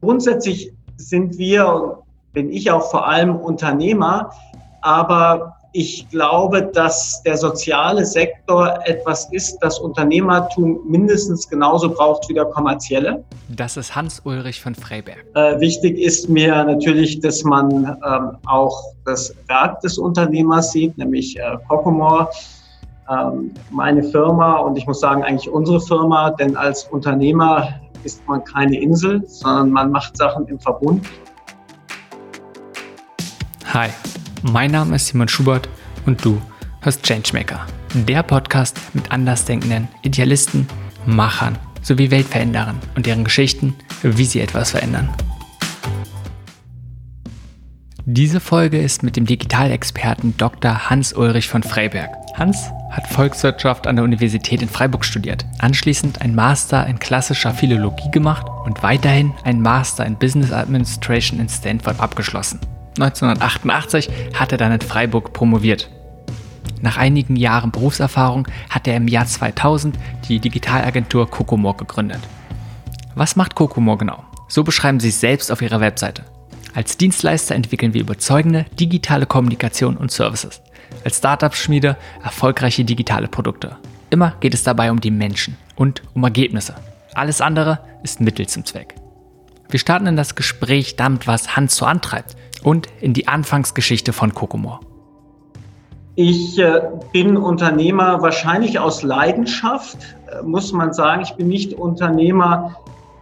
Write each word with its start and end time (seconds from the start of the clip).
Grundsätzlich 0.00 0.72
sind 0.96 1.38
wir, 1.38 1.98
bin 2.32 2.50
ich 2.52 2.70
auch 2.70 2.90
vor 2.90 3.06
allem 3.06 3.36
Unternehmer, 3.36 4.30
aber 4.82 5.56
ich 5.78 6.08
glaube, 6.08 6.70
dass 6.72 7.22
der 7.22 7.36
soziale 7.36 8.06
Sektor 8.06 8.78
etwas 8.86 9.30
ist, 9.32 9.58
das 9.60 9.78
Unternehmertum 9.78 10.80
mindestens 10.86 11.46
genauso 11.50 11.90
braucht 11.90 12.30
wie 12.30 12.34
der 12.34 12.46
kommerzielle. 12.46 13.22
Das 13.48 13.76
ist 13.76 13.94
Hans-Ulrich 13.94 14.58
von 14.58 14.74
Freiberg. 14.74 15.26
Äh, 15.34 15.60
wichtig 15.60 15.98
ist 15.98 16.30
mir 16.30 16.64
natürlich, 16.64 17.20
dass 17.20 17.44
man 17.44 17.84
ähm, 17.84 18.38
auch 18.46 18.82
das 19.04 19.34
Werk 19.48 19.80
des 19.82 19.98
Unternehmers 19.98 20.72
sieht, 20.72 20.96
nämlich 20.96 21.38
äh, 21.38 21.58
Cocomore, 21.68 22.30
ähm, 23.10 23.52
meine 23.70 24.02
Firma 24.02 24.56
und 24.56 24.78
ich 24.78 24.86
muss 24.86 25.00
sagen 25.00 25.22
eigentlich 25.24 25.50
unsere 25.50 25.80
Firma, 25.80 26.30
denn 26.30 26.56
als 26.56 26.84
Unternehmer 26.84 27.68
ist 28.06 28.26
man 28.28 28.42
keine 28.44 28.80
Insel, 28.80 29.22
sondern 29.26 29.70
man 29.72 29.90
macht 29.90 30.16
Sachen 30.16 30.46
im 30.46 30.60
Verbund. 30.60 31.04
Hi. 33.74 33.90
Mein 34.42 34.70
Name 34.70 34.94
ist 34.94 35.08
Simon 35.08 35.28
Schubert 35.28 35.68
und 36.06 36.24
du 36.24 36.40
hörst 36.82 37.02
Changemaker, 37.02 37.66
der 37.94 38.22
Podcast 38.22 38.78
mit 38.94 39.10
andersdenkenden 39.10 39.88
Idealisten, 40.02 40.68
Machern 41.04 41.58
sowie 41.82 42.10
Weltveränderern 42.10 42.78
und 42.94 43.06
deren 43.06 43.24
Geschichten, 43.24 43.74
wie 44.02 44.24
sie 44.24 44.40
etwas 44.40 44.70
verändern. 44.70 45.08
Diese 48.08 48.38
Folge 48.38 48.80
ist 48.80 49.02
mit 49.02 49.16
dem 49.16 49.26
Digitalexperten 49.26 50.36
Dr. 50.36 50.88
Hans-Ulrich 50.88 51.48
von 51.48 51.64
Freiberg. 51.64 52.10
Hans 52.34 52.70
hat 52.88 53.08
Volkswirtschaft 53.08 53.88
an 53.88 53.96
der 53.96 54.04
Universität 54.04 54.62
in 54.62 54.68
Freiburg 54.68 55.04
studiert, 55.04 55.44
anschließend 55.58 56.22
ein 56.22 56.36
Master 56.36 56.86
in 56.86 57.00
klassischer 57.00 57.52
Philologie 57.52 58.08
gemacht 58.12 58.46
und 58.64 58.84
weiterhin 58.84 59.32
ein 59.42 59.60
Master 59.60 60.06
in 60.06 60.14
Business 60.14 60.52
Administration 60.52 61.40
in 61.40 61.48
Stanford 61.48 61.98
abgeschlossen. 61.98 62.60
1988 62.96 64.08
hat 64.34 64.52
er 64.52 64.58
dann 64.58 64.70
in 64.70 64.82
Freiburg 64.82 65.32
promoviert. 65.32 65.90
Nach 66.80 66.98
einigen 66.98 67.34
Jahren 67.34 67.72
Berufserfahrung 67.72 68.46
hat 68.70 68.86
er 68.86 68.98
im 68.98 69.08
Jahr 69.08 69.26
2000 69.26 69.98
die 70.28 70.38
Digitalagentur 70.38 71.28
Kokomore 71.28 71.78
gegründet. 71.78 72.20
Was 73.16 73.34
macht 73.34 73.56
Kokomore 73.56 73.98
genau? 73.98 74.22
So 74.46 74.62
beschreiben 74.62 75.00
sie 75.00 75.08
es 75.08 75.18
selbst 75.18 75.50
auf 75.50 75.60
ihrer 75.60 75.80
Webseite. 75.80 76.22
Als 76.76 76.98
Dienstleister 76.98 77.54
entwickeln 77.54 77.94
wir 77.94 78.02
überzeugende 78.02 78.66
digitale 78.78 79.24
Kommunikation 79.24 79.96
und 79.96 80.10
Services. 80.10 80.60
Als 81.04 81.16
Startup-Schmiede 81.16 81.96
erfolgreiche 82.22 82.84
digitale 82.84 83.28
Produkte. 83.28 83.78
Immer 84.10 84.34
geht 84.40 84.52
es 84.52 84.62
dabei 84.62 84.90
um 84.90 85.00
die 85.00 85.10
Menschen 85.10 85.56
und 85.74 86.02
um 86.12 86.22
Ergebnisse. 86.22 86.74
Alles 87.14 87.40
andere 87.40 87.78
ist 88.02 88.20
Mittel 88.20 88.46
zum 88.46 88.66
Zweck. 88.66 88.94
Wir 89.70 89.80
starten 89.80 90.06
in 90.06 90.16
das 90.16 90.34
Gespräch 90.34 90.96
damit, 90.96 91.26
was 91.26 91.56
Hans 91.56 91.76
so 91.76 91.86
antreibt 91.86 92.36
und 92.62 92.88
in 93.00 93.14
die 93.14 93.26
Anfangsgeschichte 93.26 94.12
von 94.12 94.34
Kokomore. 94.34 94.80
Ich 96.14 96.58
äh, 96.58 96.82
bin 97.10 97.38
Unternehmer 97.38 98.20
wahrscheinlich 98.20 98.78
aus 98.78 99.02
Leidenschaft, 99.02 99.96
äh, 100.30 100.42
muss 100.42 100.74
man 100.74 100.92
sagen. 100.92 101.22
Ich 101.22 101.32
bin 101.36 101.48
nicht 101.48 101.72
Unternehmer, 101.72 102.76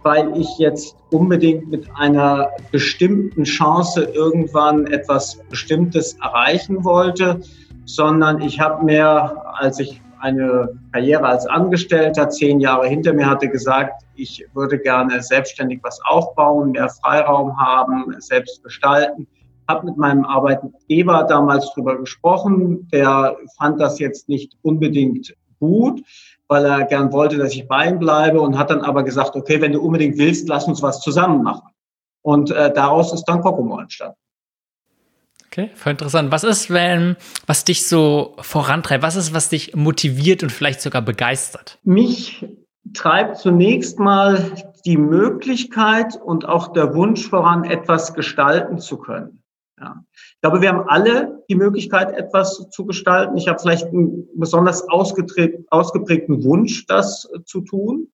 weil 0.05 0.37
ich 0.37 0.59
jetzt 0.59 0.95
unbedingt 1.09 1.67
mit 1.67 1.89
einer 1.95 2.51
bestimmten 2.71 3.43
Chance 3.43 4.03
irgendwann 4.03 4.85
etwas 4.85 5.39
Bestimmtes 5.49 6.13
erreichen 6.21 6.85
wollte, 6.85 7.41
sondern 7.85 8.39
ich 8.39 8.59
habe 8.59 8.85
mir, 8.85 9.35
als 9.55 9.79
ich 9.79 9.99
eine 10.19 10.69
Karriere 10.91 11.25
als 11.25 11.47
Angestellter 11.47 12.29
zehn 12.29 12.59
Jahre 12.59 12.87
hinter 12.87 13.13
mir 13.13 13.27
hatte, 13.27 13.49
gesagt, 13.49 14.03
ich 14.15 14.45
würde 14.53 14.77
gerne 14.77 15.23
selbstständig 15.23 15.79
was 15.81 15.99
aufbauen, 16.05 16.71
mehr 16.71 16.89
Freiraum 16.89 17.57
haben, 17.57 18.15
selbst 18.19 18.63
gestalten 18.63 19.27
habe 19.67 19.87
mit 19.87 19.97
meinem 19.97 20.23
Arbeitgeber 20.25 21.23
damals 21.23 21.73
drüber 21.73 21.97
gesprochen. 21.97 22.87
Der 22.93 23.35
fand 23.57 23.79
das 23.79 23.97
jetzt 23.97 24.29
nicht 24.29 24.55
unbedingt 24.61 25.33
gut, 25.59 26.03
weil 26.47 26.65
er 26.65 26.85
gern 26.85 27.11
wollte, 27.11 27.37
dass 27.37 27.53
ich 27.53 27.67
bei 27.67 27.89
ihm 27.89 27.99
bleibe 27.99 28.41
und 28.41 28.57
hat 28.57 28.69
dann 28.69 28.81
aber 28.81 29.03
gesagt, 29.03 29.35
okay, 29.35 29.61
wenn 29.61 29.71
du 29.71 29.81
unbedingt 29.81 30.17
willst, 30.17 30.47
lass 30.47 30.65
uns 30.65 30.81
was 30.81 31.01
zusammen 31.01 31.43
machen. 31.43 31.69
Und 32.21 32.51
äh, 32.51 32.73
daraus 32.73 33.13
ist 33.13 33.25
dann 33.25 33.41
Kokomo 33.41 33.79
entstanden. 33.79 34.17
Okay, 35.47 35.69
voll 35.75 35.91
interessant. 35.91 36.31
Was 36.31 36.43
ist, 36.43 36.69
wenn, 36.69 37.15
was 37.45 37.63
dich 37.63 37.87
so 37.87 38.35
vorantreibt? 38.41 39.03
Was 39.03 39.15
ist, 39.15 39.33
was 39.33 39.49
dich 39.49 39.75
motiviert 39.75 40.43
und 40.43 40.51
vielleicht 40.51 40.81
sogar 40.81 41.01
begeistert? 41.01 41.79
Mich 41.83 42.45
treibt 42.93 43.37
zunächst 43.37 43.97
mal 43.97 44.51
die 44.85 44.97
Möglichkeit 44.97 46.15
und 46.21 46.45
auch 46.45 46.73
der 46.73 46.93
Wunsch 46.93 47.27
voran, 47.27 47.63
etwas 47.63 48.13
gestalten 48.13 48.79
zu 48.79 48.97
können. 48.97 49.43
Ja. 49.79 50.03
Ich 50.45 50.47
glaube, 50.51 50.61
wir 50.61 50.69
haben 50.69 50.87
alle 50.87 51.43
die 51.49 51.55
Möglichkeit, 51.55 52.15
etwas 52.15 52.69
zu 52.69 52.85
gestalten. 52.85 53.35
Ich 53.35 53.47
habe 53.47 53.57
vielleicht 53.57 53.87
einen 53.87 54.27
besonders 54.35 54.87
ausgeprägten 54.87 56.43
Wunsch, 56.43 56.85
das 56.85 57.27
zu 57.45 57.61
tun. 57.61 58.09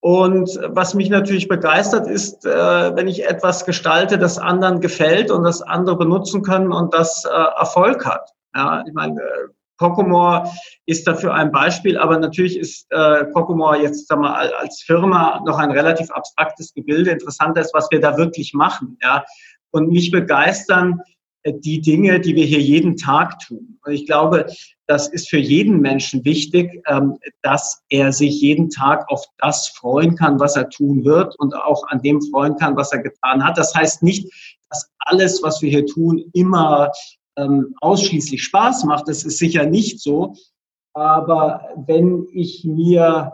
Und 0.00 0.58
was 0.68 0.94
mich 0.94 1.10
natürlich 1.10 1.46
begeistert, 1.46 2.08
ist, 2.08 2.46
äh, 2.46 2.96
wenn 2.96 3.06
ich 3.06 3.28
etwas 3.28 3.66
gestalte, 3.66 4.16
das 4.16 4.38
anderen 4.38 4.80
gefällt 4.80 5.30
und 5.30 5.44
das 5.44 5.60
andere 5.60 5.98
benutzen 5.98 6.40
können 6.40 6.72
und 6.72 6.94
das 6.94 7.26
äh, 7.26 7.28
Erfolg 7.28 8.06
hat. 8.06 8.30
Ja, 8.54 8.82
ich 8.86 8.94
meine, 8.94 9.20
äh, 9.20 9.48
Cocomore 9.76 10.50
ist 10.86 11.06
dafür 11.06 11.34
ein 11.34 11.52
Beispiel, 11.52 11.98
aber 11.98 12.18
natürlich 12.18 12.58
ist 12.58 12.86
äh, 12.88 13.26
jetzt 13.82 14.08
sag 14.08 14.18
mal, 14.18 14.54
als 14.54 14.80
Firma 14.80 15.42
noch 15.44 15.58
ein 15.58 15.70
relativ 15.70 16.10
abstraktes 16.10 16.72
Gebilde. 16.72 17.10
Interessanter 17.10 17.60
ist, 17.60 17.74
was 17.74 17.90
wir 17.90 18.00
da 18.00 18.16
wirklich 18.16 18.54
machen. 18.54 18.96
Ja, 19.02 19.22
und 19.70 19.90
mich 19.90 20.10
begeistern 20.10 21.00
äh, 21.00 21.15
die 21.52 21.80
Dinge, 21.80 22.20
die 22.20 22.34
wir 22.34 22.44
hier 22.44 22.60
jeden 22.60 22.96
Tag 22.96 23.38
tun. 23.40 23.78
Und 23.84 23.92
ich 23.92 24.06
glaube, 24.06 24.46
das 24.86 25.08
ist 25.08 25.28
für 25.28 25.38
jeden 25.38 25.80
Menschen 25.80 26.24
wichtig, 26.24 26.82
ähm, 26.86 27.18
dass 27.42 27.82
er 27.88 28.12
sich 28.12 28.40
jeden 28.40 28.70
Tag 28.70 29.08
auf 29.10 29.24
das 29.38 29.68
freuen 29.68 30.14
kann, 30.14 30.38
was 30.38 30.56
er 30.56 30.68
tun 30.68 31.04
wird 31.04 31.38
und 31.38 31.54
auch 31.54 31.86
an 31.88 32.02
dem 32.02 32.20
freuen 32.22 32.56
kann, 32.56 32.76
was 32.76 32.92
er 32.92 33.02
getan 33.02 33.44
hat. 33.44 33.58
Das 33.58 33.74
heißt 33.74 34.02
nicht, 34.02 34.32
dass 34.70 34.90
alles, 34.98 35.42
was 35.42 35.62
wir 35.62 35.70
hier 35.70 35.86
tun, 35.86 36.24
immer 36.32 36.90
ähm, 37.36 37.74
ausschließlich 37.80 38.42
Spaß 38.42 38.84
macht. 38.84 39.08
Das 39.08 39.24
ist 39.24 39.38
sicher 39.38 39.66
nicht 39.66 40.00
so. 40.00 40.34
Aber 40.94 41.68
wenn 41.86 42.26
ich 42.32 42.64
mir 42.64 43.32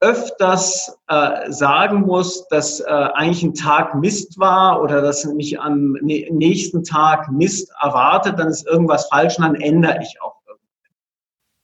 öfters 0.00 0.96
äh, 1.08 1.50
sagen 1.50 2.02
muss, 2.02 2.48
dass 2.48 2.80
äh, 2.80 2.84
eigentlich 2.86 3.42
ein 3.42 3.54
Tag 3.54 3.94
Mist 3.94 4.38
war 4.38 4.82
oder 4.82 5.02
dass 5.02 5.24
mich 5.26 5.60
am 5.60 5.92
nächsten 6.00 6.82
Tag 6.84 7.30
Mist 7.30 7.70
erwartet, 7.82 8.38
dann 8.38 8.48
ist 8.48 8.66
irgendwas 8.66 9.08
falsch 9.08 9.38
und 9.38 9.44
dann 9.44 9.54
ändere 9.56 9.98
ich 10.02 10.20
auch. 10.22 10.40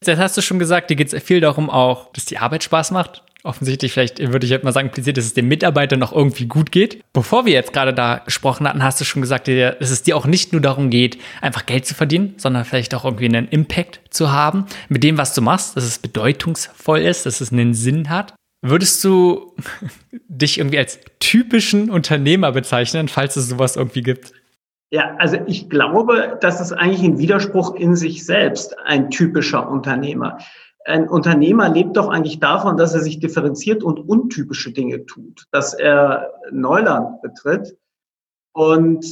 Jetzt 0.04 0.20
hast 0.20 0.36
du 0.36 0.42
schon 0.42 0.58
gesagt, 0.58 0.91
dir 0.91 0.96
geht 0.96 1.12
es 1.12 1.22
viel 1.22 1.41
darum 1.41 1.70
auch, 1.70 2.12
dass 2.12 2.26
die 2.26 2.38
Arbeit 2.38 2.62
Spaß 2.62 2.91
macht 2.91 3.25
offensichtlich 3.46 3.92
vielleicht, 3.92 4.18
würde 4.18 4.44
ich 4.44 4.50
jetzt 4.50 4.64
mal 4.64 4.72
sagen, 4.72 4.88
impliziert, 4.88 5.16
dass 5.16 5.24
es 5.24 5.34
dem 5.34 5.48
Mitarbeiter 5.48 5.96
noch 5.96 6.12
irgendwie 6.12 6.46
gut 6.46 6.72
geht. 6.72 7.02
Bevor 7.12 7.46
wir 7.46 7.52
jetzt 7.52 7.72
gerade 7.72 7.94
da 7.94 8.18
gesprochen 8.18 8.68
hatten, 8.68 8.82
hast 8.82 9.00
du 9.00 9.04
schon 9.04 9.22
gesagt, 9.22 9.48
dass 9.48 9.90
es 9.90 10.02
dir 10.02 10.16
auch 10.16 10.26
nicht 10.26 10.52
nur 10.52 10.60
darum 10.60 10.90
geht, 10.90 11.18
einfach 11.40 11.66
Geld 11.66 11.86
zu 11.86 11.94
verdienen, 11.94 12.34
sondern 12.36 12.64
vielleicht 12.64 12.94
auch 12.94 13.04
irgendwie 13.04 13.26
einen 13.26 13.48
Impact 13.48 14.00
zu 14.10 14.32
haben 14.32 14.66
mit 14.88 15.04
dem, 15.04 15.18
was 15.18 15.34
du 15.34 15.42
machst, 15.42 15.76
dass 15.76 15.84
es 15.84 15.98
bedeutungsvoll 15.98 17.00
ist, 17.00 17.26
dass 17.26 17.40
es 17.40 17.52
einen 17.52 17.74
Sinn 17.74 18.10
hat. 18.10 18.34
Würdest 18.62 19.04
du 19.04 19.54
dich 20.28 20.58
irgendwie 20.58 20.78
als 20.78 20.98
typischen 21.20 21.90
Unternehmer 21.90 22.52
bezeichnen, 22.52 23.08
falls 23.08 23.36
es 23.36 23.48
sowas 23.48 23.76
irgendwie 23.76 24.02
gibt? 24.02 24.32
Ja, 24.90 25.16
also 25.18 25.38
ich 25.46 25.68
glaube, 25.68 26.38
das 26.40 26.60
ist 26.60 26.72
eigentlich 26.72 27.02
ein 27.02 27.18
Widerspruch 27.18 27.74
in 27.74 27.96
sich 27.96 28.24
selbst, 28.24 28.78
ein 28.84 29.10
typischer 29.10 29.68
Unternehmer 29.68 30.38
ein 30.86 31.08
Unternehmer 31.08 31.69
lebt 31.69 31.97
doch 31.97 32.08
eigentlich 32.08 32.38
davon, 32.38 32.76
dass 32.76 32.94
er 32.94 33.00
sich 33.00 33.19
differenziert 33.19 33.82
und 33.82 33.98
untypische 33.98 34.72
Dinge 34.72 35.04
tut, 35.06 35.47
dass 35.50 35.74
er 35.74 36.32
Neuland 36.52 37.20
betritt. 37.22 37.76
Und 38.52 39.05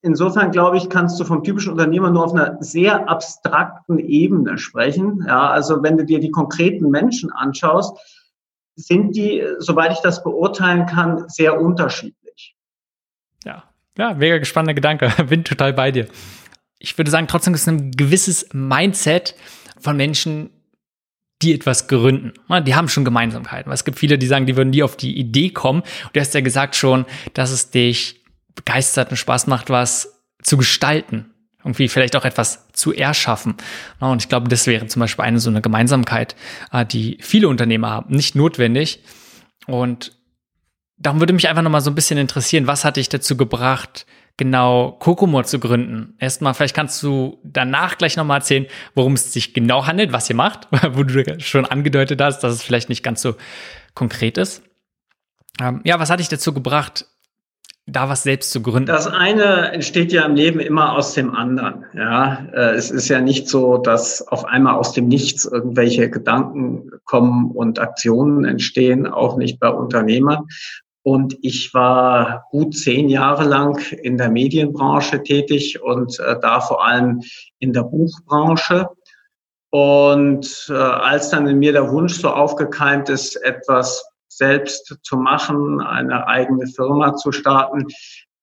insofern 0.00 0.50
glaube 0.50 0.78
ich, 0.78 0.88
kannst 0.88 1.20
du 1.20 1.24
vom 1.24 1.44
typischen 1.44 1.72
Unternehmer 1.72 2.10
nur 2.10 2.24
auf 2.24 2.32
einer 2.32 2.56
sehr 2.60 3.08
abstrakten 3.08 3.98
Ebene 3.98 4.58
sprechen. 4.58 5.24
Ja, 5.26 5.50
also 5.50 5.82
wenn 5.82 5.98
du 5.98 6.04
dir 6.04 6.18
die 6.18 6.30
konkreten 6.30 6.90
Menschen 6.90 7.30
anschaust, 7.30 7.96
sind 8.74 9.14
die, 9.14 9.44
soweit 9.58 9.92
ich 9.92 10.00
das 10.00 10.22
beurteilen 10.22 10.86
kann, 10.86 11.28
sehr 11.28 11.60
unterschiedlich. 11.60 12.56
Ja, 13.44 13.64
ja, 13.98 14.14
mega 14.14 14.38
gespannter 14.38 14.74
Gedanke. 14.74 15.12
Bin 15.28 15.44
total 15.44 15.74
bei 15.74 15.90
dir. 15.90 16.06
Ich 16.78 16.96
würde 16.96 17.10
sagen, 17.10 17.26
trotzdem 17.26 17.54
ist 17.54 17.68
ein 17.68 17.90
gewisses 17.90 18.48
Mindset 18.52 19.34
von 19.80 19.96
Menschen, 19.96 20.50
die 21.42 21.54
etwas 21.54 21.86
gründen. 21.86 22.32
Die 22.66 22.74
haben 22.74 22.88
schon 22.88 23.04
Gemeinsamkeiten. 23.04 23.70
Es 23.72 23.84
gibt 23.84 23.98
viele, 23.98 24.18
die 24.18 24.26
sagen, 24.26 24.46
die 24.46 24.56
würden 24.56 24.70
nie 24.70 24.82
auf 24.82 24.96
die 24.96 25.16
Idee 25.16 25.50
kommen. 25.50 25.80
Und 25.80 26.16
du 26.16 26.20
hast 26.20 26.34
ja 26.34 26.40
gesagt 26.40 26.74
schon, 26.74 27.06
dass 27.34 27.50
es 27.50 27.70
dich 27.70 28.24
begeistert 28.54 29.10
und 29.10 29.16
Spaß 29.16 29.46
macht, 29.46 29.70
was 29.70 30.20
zu 30.42 30.56
gestalten. 30.56 31.30
Irgendwie 31.60 31.88
vielleicht 31.88 32.16
auch 32.16 32.24
etwas 32.24 32.68
zu 32.72 32.92
erschaffen. 32.92 33.56
Und 34.00 34.22
ich 34.22 34.28
glaube, 34.28 34.48
das 34.48 34.66
wäre 34.66 34.86
zum 34.86 35.00
Beispiel 35.00 35.24
eine 35.24 35.38
so 35.38 35.50
eine 35.50 35.60
Gemeinsamkeit, 35.60 36.34
äh, 36.72 36.86
die 36.86 37.18
viele 37.20 37.48
Unternehmer 37.48 37.90
haben. 37.90 38.14
Nicht 38.14 38.34
notwendig. 38.34 39.00
Und 39.66 40.16
darum 40.96 41.20
würde 41.20 41.32
mich 41.32 41.48
einfach 41.48 41.62
noch 41.62 41.70
mal 41.70 41.80
so 41.80 41.90
ein 41.90 41.94
bisschen 41.94 42.18
interessieren, 42.18 42.66
was 42.66 42.84
hat 42.84 42.96
dich 42.96 43.08
dazu 43.08 43.36
gebracht, 43.36 44.06
genau 44.38 44.92
Kokomor 44.92 45.44
zu 45.44 45.58
gründen? 45.58 46.14
Erstmal, 46.18 46.54
vielleicht 46.54 46.74
kannst 46.74 47.02
du 47.02 47.38
danach 47.44 47.98
gleich 47.98 48.16
noch 48.16 48.24
mal 48.24 48.36
erzählen, 48.36 48.66
worum 48.94 49.12
es 49.12 49.32
sich 49.34 49.52
genau 49.52 49.86
handelt, 49.86 50.12
was 50.12 50.30
ihr 50.30 50.36
macht, 50.36 50.68
wo 50.92 51.02
du 51.02 51.40
schon 51.40 51.66
angedeutet 51.66 52.22
hast, 52.22 52.40
dass 52.40 52.54
es 52.54 52.62
vielleicht 52.62 52.88
nicht 52.88 53.02
ganz 53.02 53.20
so 53.20 53.34
konkret 53.94 54.38
ist. 54.38 54.62
Ähm, 55.60 55.82
ja, 55.84 56.00
was 56.00 56.08
hat 56.08 56.20
dich 56.20 56.28
dazu 56.28 56.54
gebracht, 56.54 57.06
da 57.88 58.08
was 58.08 58.22
selbst 58.22 58.50
zu 58.52 58.62
gründen? 58.62 58.86
Das 58.86 59.06
eine 59.06 59.72
entsteht 59.72 60.12
ja 60.12 60.24
im 60.24 60.34
Leben 60.34 60.60
immer 60.60 60.92
aus 60.92 61.14
dem 61.14 61.34
anderen. 61.34 61.86
Ja, 61.94 62.46
äh, 62.52 62.74
es 62.74 62.90
ist 62.90 63.08
ja 63.08 63.20
nicht 63.20 63.48
so, 63.48 63.78
dass 63.78 64.26
auf 64.28 64.44
einmal 64.44 64.74
aus 64.74 64.92
dem 64.92 65.08
Nichts 65.08 65.46
irgendwelche 65.46 66.10
Gedanken 66.10 66.90
kommen 67.04 67.50
und 67.50 67.78
Aktionen 67.78 68.44
entstehen, 68.44 69.06
auch 69.06 69.36
nicht 69.36 69.58
bei 69.58 69.70
Unternehmern. 69.70 70.46
Und 71.08 71.38
ich 71.40 71.72
war 71.72 72.44
gut 72.50 72.76
zehn 72.76 73.08
Jahre 73.08 73.44
lang 73.44 73.78
in 73.92 74.18
der 74.18 74.28
Medienbranche 74.28 75.22
tätig 75.22 75.80
und 75.80 76.20
äh, 76.20 76.38
da 76.38 76.60
vor 76.60 76.84
allem 76.84 77.22
in 77.60 77.72
der 77.72 77.84
Buchbranche. 77.84 78.90
Und 79.70 80.66
äh, 80.68 80.74
als 80.74 81.30
dann 81.30 81.46
in 81.46 81.60
mir 81.60 81.72
der 81.72 81.90
Wunsch 81.90 82.20
so 82.20 82.28
aufgekeimt 82.28 83.08
ist, 83.08 83.36
etwas 83.36 84.04
selbst 84.28 84.98
zu 85.02 85.16
machen, 85.16 85.80
eine 85.80 86.26
eigene 86.26 86.66
Firma 86.66 87.14
zu 87.14 87.32
starten, 87.32 87.86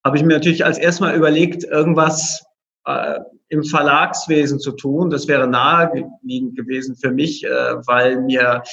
habe 0.03 0.17
ich 0.17 0.23
mir 0.23 0.33
natürlich 0.33 0.65
als 0.65 0.79
erstmal 0.79 1.15
überlegt, 1.15 1.65
irgendwas 1.65 2.43
äh, 2.85 3.19
im 3.49 3.63
Verlagswesen 3.63 4.59
zu 4.59 4.71
tun. 4.71 5.11
Das 5.11 5.27
wäre 5.27 5.47
naheliegend 5.47 6.55
gewesen 6.55 6.95
für 6.95 7.11
mich, 7.11 7.43
äh, 7.43 7.75
weil 7.85 8.21
mir 8.21 8.63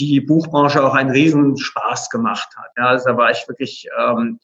die 0.00 0.20
Buchbranche 0.20 0.82
auch 0.82 0.94
einen 0.94 1.10
riesen 1.10 1.56
Spaß 1.56 2.10
gemacht 2.10 2.48
hat. 2.56 2.70
Ja, 2.76 2.86
also 2.86 3.10
da 3.10 3.16
war 3.16 3.30
ich 3.30 3.46
wirklich 3.48 3.86
ähm, 3.98 4.40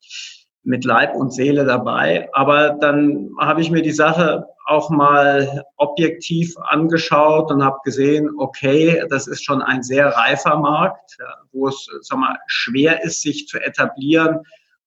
mit 0.63 0.85
Leib 0.85 1.15
und 1.15 1.33
Seele 1.33 1.65
dabei. 1.65 2.29
Aber 2.33 2.71
dann 2.71 3.31
habe 3.39 3.61
ich 3.61 3.71
mir 3.71 3.83
die 3.83 3.93
Sache 3.93 4.47
auch 4.67 4.91
mal 4.91 5.65
objektiv 5.77 6.55
angeschaut 6.59 7.51
und 7.53 7.65
habe 7.65 7.79
gesehen, 7.85 8.31
okay, 8.37 9.05
das 9.09 9.29
ist 9.29 9.45
schon 9.45 9.63
ein 9.63 9.83
sehr 9.83 10.09
reifer 10.09 10.59
Markt, 10.59 11.17
wo 11.53 11.69
es 11.69 11.89
sag 12.01 12.19
mal, 12.19 12.37
schwer 12.49 13.05
ist, 13.05 13.23
sich 13.23 13.47
zu 13.47 13.59
etablieren 13.59 14.41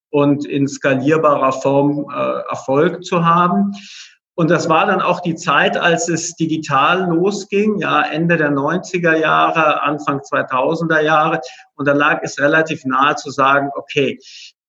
und 0.10 0.46
in 0.46 0.68
skalierbarer 0.68 1.54
Form 1.54 2.08
äh, 2.14 2.50
Erfolg 2.50 3.04
zu 3.06 3.26
haben. 3.26 3.74
Und 4.40 4.50
das 4.50 4.70
war 4.70 4.86
dann 4.86 5.02
auch 5.02 5.20
die 5.20 5.36
Zeit, 5.36 5.76
als 5.76 6.08
es 6.08 6.34
digital 6.38 7.10
losging, 7.10 7.80
ja, 7.80 8.04
Ende 8.04 8.38
der 8.38 8.54
90er 8.54 9.18
Jahre, 9.18 9.82
Anfang 9.82 10.20
2000er 10.20 11.02
Jahre. 11.02 11.42
Und 11.76 11.90
da 11.90 11.92
lag 11.92 12.22
es 12.24 12.40
relativ 12.40 12.86
nahe 12.86 13.16
zu 13.16 13.32
sagen, 13.32 13.70
okay, 13.76 14.18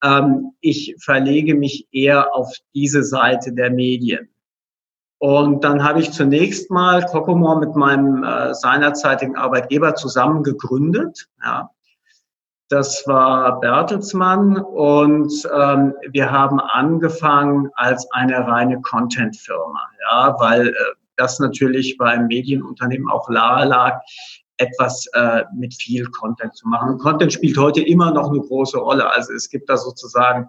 ähm, 0.02 0.54
ich 0.60 0.96
verlege 0.98 1.54
mich 1.54 1.86
eher 1.92 2.34
auf 2.34 2.52
diese 2.74 3.04
Seite 3.04 3.52
der 3.52 3.70
Medien. 3.70 4.28
Und 5.18 5.62
dann 5.62 5.84
habe 5.84 6.00
ich 6.00 6.10
zunächst 6.10 6.72
mal 6.72 7.06
Kokomor 7.06 7.60
mit 7.60 7.76
meinem 7.76 8.24
äh, 8.24 8.52
seinerzeitigen 8.52 9.36
Arbeitgeber 9.36 9.94
zusammen 9.94 10.42
gegründet. 10.42 11.28
Ja. 11.44 11.70
Das 12.70 13.04
war 13.08 13.58
Bertelsmann 13.58 14.56
und 14.56 15.32
ähm, 15.52 15.92
wir 16.12 16.30
haben 16.30 16.60
angefangen 16.60 17.68
als 17.74 18.08
eine 18.12 18.46
reine 18.46 18.80
Content-Firma, 18.80 19.90
ja, 20.08 20.36
weil 20.38 20.68
äh, 20.68 20.74
das 21.16 21.40
natürlich 21.40 21.96
beim 21.98 22.28
Medienunternehmen 22.28 23.10
auch 23.10 23.28
nahe 23.28 23.66
lag, 23.66 24.00
etwas 24.56 25.06
äh, 25.14 25.42
mit 25.52 25.74
viel 25.74 26.06
Content 26.12 26.54
zu 26.54 26.68
machen. 26.68 26.90
Und 26.90 26.98
Content 26.98 27.32
spielt 27.32 27.58
heute 27.58 27.82
immer 27.82 28.12
noch 28.12 28.30
eine 28.30 28.38
große 28.38 28.78
Rolle. 28.78 29.10
Also 29.10 29.32
es 29.32 29.48
gibt 29.48 29.68
da 29.68 29.76
sozusagen 29.76 30.48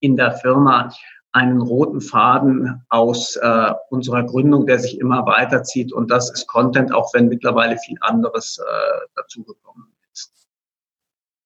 in 0.00 0.16
der 0.16 0.32
Firma 0.32 0.92
einen 1.30 1.60
roten 1.60 2.00
Faden 2.00 2.84
aus 2.88 3.36
äh, 3.36 3.72
unserer 3.90 4.24
Gründung, 4.24 4.66
der 4.66 4.80
sich 4.80 4.98
immer 4.98 5.24
weiterzieht. 5.26 5.92
Und 5.92 6.10
das 6.10 6.28
ist 6.32 6.48
Content, 6.48 6.92
auch 6.92 7.14
wenn 7.14 7.28
mittlerweile 7.28 7.78
viel 7.78 7.98
anderes 8.00 8.58
äh, 8.58 9.06
dazugekommen 9.14 9.86
ist. 9.92 9.99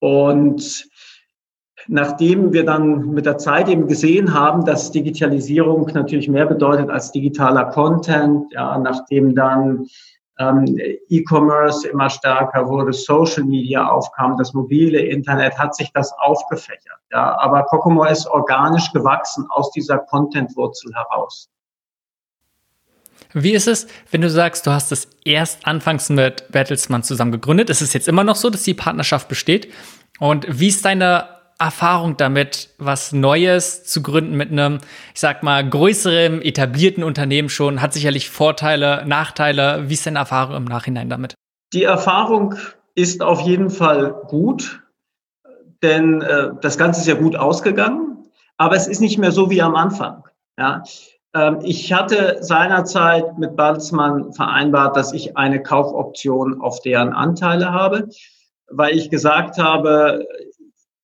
Und 0.05 0.87
nachdem 1.89 2.53
wir 2.53 2.67
dann 2.67 3.12
mit 3.15 3.25
der 3.25 3.39
Zeit 3.39 3.71
eben 3.71 3.89
gesehen 3.89 4.35
haben, 4.35 4.67
dass 4.67 4.91
Digitalisierung 4.91 5.91
natürlich 5.95 6.29
mehr 6.29 6.45
bedeutet 6.45 6.91
als 6.91 7.11
digitaler 7.11 7.65
Content, 7.71 8.53
ja, 8.53 8.77
nachdem 8.77 9.35
dann 9.35 9.87
ähm, 10.39 10.67
E-Commerce 11.09 11.89
immer 11.89 12.11
stärker 12.11 12.69
wurde, 12.69 12.93
Social 12.93 13.45
Media 13.45 13.89
aufkam, 13.89 14.37
das 14.37 14.53
mobile 14.53 14.99
Internet, 14.99 15.59
hat 15.59 15.75
sich 15.75 15.91
das 15.95 16.12
aufgefächert. 16.19 17.01
Ja, 17.11 17.39
aber 17.41 17.62
Kokomo 17.62 18.05
ist 18.05 18.27
organisch 18.27 18.93
gewachsen 18.93 19.47
aus 19.49 19.71
dieser 19.71 19.97
Content-Wurzel 20.01 20.93
heraus. 20.93 21.49
Wie 23.35 23.53
ist 23.53 23.67
es, 23.67 23.89
wenn 24.12 24.21
du 24.21 24.31
sagst, 24.31 24.65
du 24.65 24.71
hast 24.71 24.93
es 24.93 25.09
erst 25.25 25.67
anfangs 25.67 26.09
mit 26.09 26.53
Bertelsmann 26.53 27.03
zusammen 27.03 27.33
gegründet? 27.33 27.69
Ist 27.69 27.83
es 27.83 27.93
jetzt 27.93 28.06
immer 28.06 28.23
noch 28.23 28.37
so, 28.37 28.49
dass 28.49 28.62
die 28.62 28.75
Partnerschaft 28.75 29.29
besteht? 29.29 29.73
Und 30.21 30.47
wie 30.49 30.69
ist 30.69 30.85
deine 30.85 31.29
Erfahrung 31.59 32.17
damit, 32.17 32.71
was 32.79 33.13
Neues 33.13 33.85
zu 33.85 34.03
gründen 34.03 34.37
mit 34.37 34.51
einem, 34.51 34.79
ich 35.15 35.21
sag 35.21 35.43
mal, 35.43 35.69
größeren, 35.69 36.43
etablierten 36.43 37.05
Unternehmen 37.05 37.49
schon? 37.49 37.81
Hat 37.81 37.93
sicherlich 37.93 38.31
Vorteile, 38.31 39.05
Nachteile. 39.07 39.89
Wie 39.89 39.95
ist 39.95 40.07
deine 40.07 40.19
Erfahrung 40.21 40.57
im 40.57 40.65
Nachhinein 40.65 41.09
damit? 41.09 41.35
Die 41.73 41.85
Erfahrung 41.85 42.55
ist 42.95 43.23
auf 43.23 43.41
jeden 43.41 43.71
Fall 43.71 44.15
gut, 44.29 44.83
denn 45.83 46.23
äh, 46.23 46.51
das 46.61 46.79
Ganze 46.79 47.01
ist 47.01 47.07
ja 47.07 47.15
gut 47.15 47.37
ausgegangen, 47.37 48.25
aber 48.57 48.77
es 48.77 48.87
ist 48.87 49.01
nicht 49.01 49.19
mehr 49.19 49.33
so 49.33 49.51
wie 49.51 49.63
am 49.63 49.75
Anfang. 49.75 50.25
Ja? 50.57 50.85
Ähm, 51.35 51.59
ich 51.63 51.93
hatte 51.93 52.39
seinerzeit 52.41 53.39
mit 53.39 53.57
Balzmann 53.57 54.33
vereinbart, 54.33 54.97
dass 54.97 55.13
ich 55.13 55.37
eine 55.37 55.63
Kaufoption 55.63 56.61
auf 56.61 56.81
deren 56.81 57.13
Anteile 57.13 57.73
habe, 57.73 58.09
weil 58.76 58.97
ich 58.97 59.11
gesagt 59.11 59.59
habe, 59.59 60.26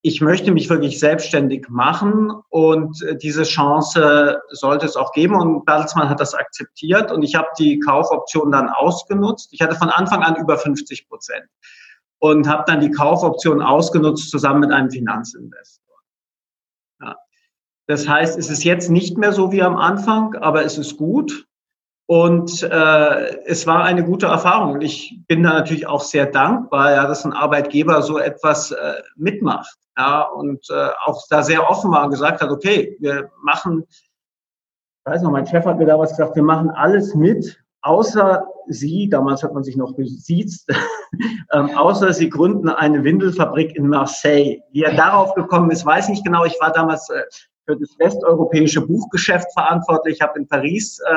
ich 0.02 0.20
möchte 0.22 0.50
mich 0.50 0.70
wirklich 0.70 0.98
selbstständig 0.98 1.68
machen 1.68 2.32
und 2.48 3.04
diese 3.22 3.42
Chance 3.42 4.40
sollte 4.48 4.86
es 4.86 4.96
auch 4.96 5.12
geben 5.12 5.34
und 5.34 5.66
Bertelsmann 5.66 6.08
hat 6.08 6.20
das 6.20 6.34
akzeptiert 6.34 7.12
und 7.12 7.22
ich 7.22 7.34
habe 7.34 7.48
die 7.58 7.78
Kaufoption 7.80 8.50
dann 8.50 8.70
ausgenutzt. 8.70 9.52
Ich 9.52 9.60
hatte 9.60 9.76
von 9.76 9.90
Anfang 9.90 10.22
an 10.22 10.36
über 10.36 10.56
50 10.56 11.06
Prozent 11.06 11.44
und 12.18 12.48
habe 12.48 12.64
dann 12.66 12.80
die 12.80 12.90
Kaufoption 12.90 13.60
ausgenutzt 13.60 14.30
zusammen 14.30 14.60
mit 14.60 14.72
einem 14.72 14.90
Finanzinvestor. 14.90 15.96
Ja. 17.02 17.16
Das 17.86 18.08
heißt, 18.08 18.38
es 18.38 18.48
ist 18.48 18.64
jetzt 18.64 18.88
nicht 18.88 19.18
mehr 19.18 19.32
so 19.32 19.52
wie 19.52 19.62
am 19.62 19.76
Anfang, 19.76 20.34
aber 20.36 20.64
es 20.64 20.78
ist 20.78 20.96
gut 20.96 21.46
und 22.10 22.64
äh, 22.64 23.36
es 23.46 23.68
war 23.68 23.84
eine 23.84 24.02
gute 24.02 24.26
Erfahrung. 24.26 24.72
Und 24.72 24.80
ich 24.80 25.16
bin 25.28 25.44
da 25.44 25.52
natürlich 25.52 25.86
auch 25.86 26.02
sehr 26.02 26.26
dankbar, 26.26 26.90
ja, 26.90 27.06
dass 27.06 27.24
ein 27.24 27.32
Arbeitgeber 27.32 28.02
so 28.02 28.18
etwas 28.18 28.72
äh, 28.72 28.94
mitmacht. 29.14 29.76
Ja, 29.96 30.22
und 30.22 30.68
äh, 30.70 30.88
auch 31.04 31.22
da 31.30 31.44
sehr 31.44 31.70
offen 31.70 31.92
war 31.92 32.02
und 32.02 32.10
gesagt 32.10 32.42
hat, 32.42 32.50
okay, 32.50 32.96
wir 32.98 33.30
machen, 33.44 33.84
ich 33.88 34.10
weiß 35.04 35.22
noch, 35.22 35.30
mein 35.30 35.46
Chef 35.46 35.64
hat 35.64 35.78
mir 35.78 35.86
damals 35.86 36.10
gesagt, 36.10 36.34
wir 36.34 36.42
machen 36.42 36.70
alles 36.70 37.14
mit, 37.14 37.62
außer 37.82 38.44
Sie, 38.66 39.08
damals 39.08 39.44
hat 39.44 39.54
man 39.54 39.62
sich 39.62 39.76
noch 39.76 39.94
gesiezt, 39.94 40.68
ähm, 41.52 41.70
außer 41.76 42.12
Sie 42.12 42.28
gründen 42.28 42.70
eine 42.70 43.04
Windelfabrik 43.04 43.76
in 43.76 43.86
Marseille. 43.86 44.62
Wie 44.72 44.82
er 44.82 44.96
darauf 44.96 45.34
gekommen 45.34 45.70
ist, 45.70 45.86
weiß 45.86 46.06
ich 46.06 46.10
nicht 46.10 46.24
genau. 46.24 46.44
Ich 46.44 46.60
war 46.60 46.72
damals 46.72 47.08
äh, 47.08 47.22
für 47.70 47.76
das 47.76 47.98
westeuropäische 47.98 48.80
Buchgeschäft 48.80 49.52
verantwortlich. 49.52 50.16
Ich 50.16 50.20
habe 50.20 50.38
in 50.38 50.48
Paris 50.48 50.98
äh, 51.06 51.14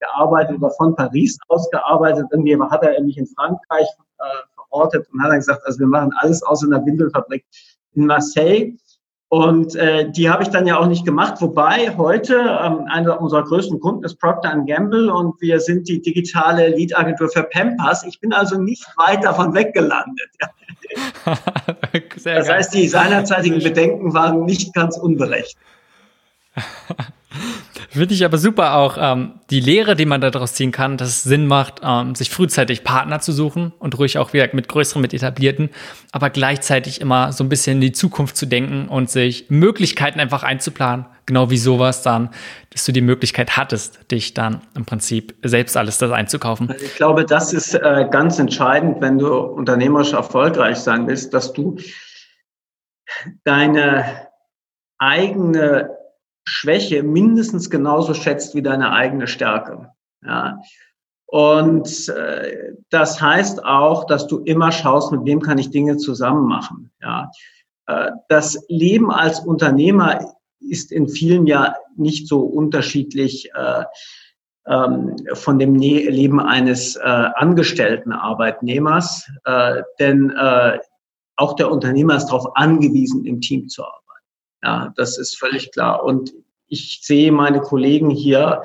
gearbeitet 0.00 0.56
oder 0.58 0.70
von 0.72 0.94
Paris 0.94 1.38
aus 1.48 1.70
gearbeitet. 1.70 2.26
Irgendwie 2.30 2.56
hat 2.56 2.82
er 2.82 3.00
mich 3.02 3.16
in 3.16 3.26
Frankreich 3.26 3.86
äh, 4.18 4.24
verortet 4.54 5.06
und 5.12 5.22
hat 5.22 5.30
dann 5.30 5.38
gesagt, 5.38 5.62
also 5.64 5.78
wir 5.78 5.86
machen 5.86 6.12
alles 6.18 6.42
außer 6.42 6.66
einer 6.66 6.84
Windelfabrik 6.84 7.44
in 7.94 8.06
Marseille. 8.06 8.74
Und 9.28 9.74
äh, 9.74 10.08
die 10.10 10.30
habe 10.30 10.44
ich 10.44 10.50
dann 10.50 10.66
ja 10.66 10.78
auch 10.78 10.86
nicht 10.86 11.04
gemacht. 11.04 11.40
Wobei 11.40 11.96
heute 11.96 12.34
ähm, 12.34 12.84
einer 12.86 13.20
unserer 13.20 13.42
größten 13.42 13.80
Kunden 13.80 14.04
ist 14.04 14.20
Procter 14.20 14.56
Gamble 14.64 15.10
und 15.10 15.40
wir 15.40 15.58
sind 15.58 15.88
die 15.88 16.00
digitale 16.00 16.68
Lead-Agentur 16.68 17.28
für 17.28 17.42
Pampers. 17.42 18.04
Ich 18.04 18.20
bin 18.20 18.32
also 18.32 18.60
nicht 18.60 18.86
weit 18.96 19.24
davon 19.24 19.52
weggelandet. 19.52 20.30
das 22.24 22.48
heißt, 22.48 22.74
die 22.74 22.86
seinerzeitigen 22.86 23.60
Bedenken 23.60 24.14
waren 24.14 24.44
nicht 24.44 24.72
ganz 24.72 24.98
unberechtigt. 24.98 25.58
Finde 27.90 28.14
ich 28.14 28.24
aber 28.24 28.38
super 28.38 28.74
auch 28.74 28.96
ähm, 28.98 29.40
die 29.50 29.60
Lehre, 29.60 29.94
die 29.94 30.04
man 30.04 30.20
daraus 30.20 30.54
ziehen 30.54 30.72
kann, 30.72 30.96
dass 30.96 31.08
es 31.08 31.22
Sinn 31.22 31.46
macht, 31.46 31.80
ähm, 31.84 32.16
sich 32.16 32.28
frühzeitig 32.28 32.82
Partner 32.82 33.20
zu 33.20 33.32
suchen 33.32 33.72
und 33.78 33.96
ruhig 33.98 34.18
auch 34.18 34.32
wieder 34.32 34.48
mit 34.52 34.68
größeren, 34.68 35.00
mit 35.00 35.14
etablierten, 35.14 35.70
aber 36.10 36.30
gleichzeitig 36.30 37.00
immer 37.00 37.32
so 37.32 37.44
ein 37.44 37.48
bisschen 37.48 37.76
in 37.76 37.80
die 37.80 37.92
Zukunft 37.92 38.36
zu 38.36 38.46
denken 38.46 38.88
und 38.88 39.10
sich 39.10 39.46
Möglichkeiten 39.48 40.18
einfach 40.18 40.42
einzuplanen. 40.42 41.06
Genau 41.26 41.50
wie 41.50 41.56
sowas 41.56 42.02
dann, 42.02 42.30
dass 42.70 42.84
du 42.84 42.90
die 42.90 43.00
Möglichkeit 43.00 43.56
hattest, 43.56 44.10
dich 44.10 44.34
dann 44.34 44.60
im 44.76 44.84
Prinzip 44.84 45.34
selbst 45.42 45.76
alles 45.76 45.98
das 45.98 46.10
einzukaufen. 46.10 46.74
Ich 46.82 46.96
glaube, 46.96 47.24
das 47.24 47.52
ist 47.52 47.74
äh, 47.74 48.08
ganz 48.10 48.40
entscheidend, 48.40 49.00
wenn 49.00 49.18
du 49.18 49.32
unternehmerisch 49.36 50.12
erfolgreich 50.12 50.78
sein 50.78 51.06
willst, 51.06 51.32
dass 51.32 51.52
du 51.52 51.76
deine 53.44 54.04
eigene 54.98 55.93
Schwäche 56.64 57.02
mindestens 57.02 57.68
genauso 57.68 58.14
schätzt 58.14 58.54
wie 58.54 58.62
deine 58.62 58.92
eigene 58.92 59.26
Stärke. 59.26 59.90
Ja. 60.24 60.60
Und 61.26 62.08
äh, 62.08 62.72
das 62.88 63.20
heißt 63.20 63.64
auch, 63.64 64.06
dass 64.06 64.26
du 64.26 64.38
immer 64.38 64.72
schaust, 64.72 65.12
mit 65.12 65.26
wem 65.26 65.40
kann 65.40 65.58
ich 65.58 65.70
Dinge 65.70 65.98
zusammen 65.98 66.46
machen. 66.46 66.90
Ja. 67.02 67.30
Äh, 67.86 68.12
das 68.28 68.64
Leben 68.68 69.10
als 69.10 69.40
Unternehmer 69.40 70.36
ist 70.58 70.90
in 70.90 71.06
vielen 71.06 71.46
ja 71.46 71.74
nicht 71.96 72.28
so 72.28 72.40
unterschiedlich 72.40 73.50
äh, 73.54 73.84
ähm, 74.66 75.16
von 75.34 75.58
dem 75.58 75.74
ne 75.74 76.08
Leben 76.08 76.40
eines 76.40 76.96
äh, 76.96 77.00
angestellten 77.02 78.12
Arbeitnehmers, 78.12 79.28
äh, 79.44 79.82
denn 79.98 80.30
äh, 80.30 80.78
auch 81.36 81.56
der 81.56 81.70
Unternehmer 81.70 82.16
ist 82.16 82.26
darauf 82.26 82.56
angewiesen, 82.56 83.26
im 83.26 83.42
Team 83.42 83.68
zu 83.68 83.82
arbeiten. 83.82 84.00
Ja, 84.62 84.94
das 84.96 85.18
ist 85.18 85.38
völlig 85.38 85.72
klar. 85.72 86.02
Und 86.02 86.32
ich 86.74 87.00
sehe 87.02 87.30
meine 87.30 87.60
Kollegen 87.60 88.10
hier 88.10 88.62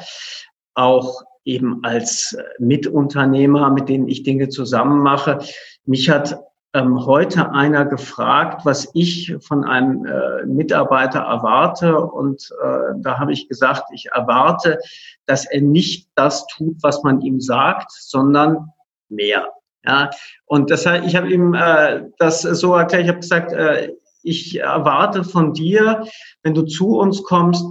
auch 0.73 1.21
eben 1.45 1.83
als 1.83 2.33
äh, 2.33 2.43
Mitunternehmer, 2.59 3.69
mit 3.69 3.87
denen 3.87 4.07
ich 4.07 4.23
Dinge 4.23 4.49
zusammen 4.49 5.01
mache. 5.01 5.39
Mich 5.85 6.09
hat 6.09 6.39
ähm, 6.73 7.05
heute 7.05 7.51
einer 7.51 7.85
gefragt, 7.85 8.65
was 8.65 8.89
ich 8.93 9.35
von 9.41 9.63
einem 9.63 10.05
äh, 10.05 10.45
Mitarbeiter 10.45 11.19
erwarte. 11.19 11.99
Und 11.99 12.49
äh, 12.63 12.93
da 12.97 13.19
habe 13.19 13.31
ich 13.33 13.47
gesagt, 13.47 13.83
ich 13.93 14.07
erwarte, 14.13 14.79
dass 15.25 15.45
er 15.45 15.61
nicht 15.61 16.09
das 16.15 16.45
tut, 16.47 16.77
was 16.81 17.03
man 17.03 17.21
ihm 17.21 17.39
sagt, 17.39 17.91
sondern 17.91 18.71
mehr. 19.09 19.49
Ja, 19.85 20.09
und 20.45 20.69
deshalb, 20.69 21.05
ich 21.05 21.15
habe 21.15 21.31
ihm 21.31 21.53
äh, 21.53 22.03
das 22.17 22.41
so 22.41 22.75
erklärt, 22.75 23.03
ich 23.03 23.09
habe 23.09 23.19
gesagt, 23.19 23.53
äh, 23.53 23.93
ich 24.21 24.59
erwarte 24.59 25.23
von 25.23 25.53
dir, 25.53 26.05
wenn 26.43 26.53
du 26.53 26.63
zu 26.63 26.97
uns 26.97 27.23
kommst, 27.23 27.65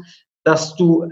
dass 0.49 0.75
du 0.77 1.11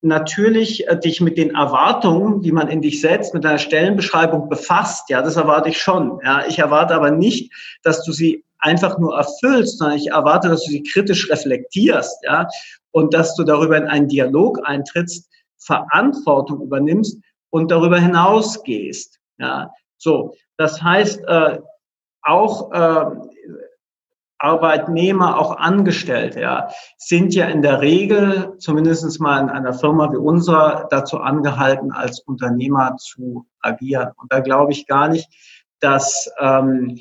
natürlich 0.00 0.86
äh, 0.86 0.96
dich 0.96 1.20
mit 1.20 1.36
den 1.36 1.56
Erwartungen, 1.56 2.40
die 2.40 2.52
man 2.52 2.68
in 2.68 2.82
dich 2.82 3.00
setzt, 3.00 3.34
mit 3.34 3.42
deiner 3.42 3.58
Stellenbeschreibung 3.58 4.48
befasst. 4.48 5.10
Ja, 5.10 5.22
das 5.22 5.34
erwarte 5.34 5.70
ich 5.70 5.78
schon. 5.78 6.20
Ja, 6.24 6.46
ich 6.46 6.60
erwarte 6.60 6.94
aber 6.94 7.10
nicht, 7.10 7.52
dass 7.82 8.04
du 8.04 8.12
sie 8.12 8.44
einfach 8.58 8.96
nur 8.98 9.16
erfüllst, 9.16 9.78
sondern 9.78 9.98
ich 9.98 10.10
erwarte, 10.10 10.48
dass 10.48 10.64
du 10.64 10.70
sie 10.70 10.84
kritisch 10.84 11.28
reflektierst, 11.28 12.16
ja, 12.22 12.46
und 12.92 13.12
dass 13.12 13.34
du 13.34 13.42
darüber 13.42 13.76
in 13.76 13.88
einen 13.88 14.06
Dialog 14.06 14.60
eintrittst, 14.62 15.28
Verantwortung 15.58 16.60
übernimmst 16.62 17.18
und 17.50 17.72
darüber 17.72 17.98
hinausgehst. 17.98 19.18
Ja, 19.38 19.72
so. 19.98 20.32
Das 20.58 20.80
heißt, 20.80 21.24
äh, 21.26 21.58
auch 22.22 22.70
äh, 22.70 23.06
Arbeitnehmer, 24.38 25.38
auch 25.38 25.56
Angestellte, 25.56 26.40
ja, 26.40 26.68
sind 26.98 27.34
ja 27.34 27.46
in 27.46 27.62
der 27.62 27.80
Regel, 27.80 28.54
zumindest 28.58 29.20
mal 29.20 29.40
in 29.40 29.48
einer 29.48 29.72
Firma 29.72 30.12
wie 30.12 30.16
unserer, 30.16 30.86
dazu 30.90 31.18
angehalten, 31.18 31.92
als 31.92 32.20
Unternehmer 32.20 32.96
zu 32.96 33.46
agieren. 33.60 34.10
Und 34.16 34.32
da 34.32 34.40
glaube 34.40 34.72
ich 34.72 34.86
gar 34.86 35.08
nicht, 35.08 35.28
dass 35.80 36.30
ähm, 36.38 36.98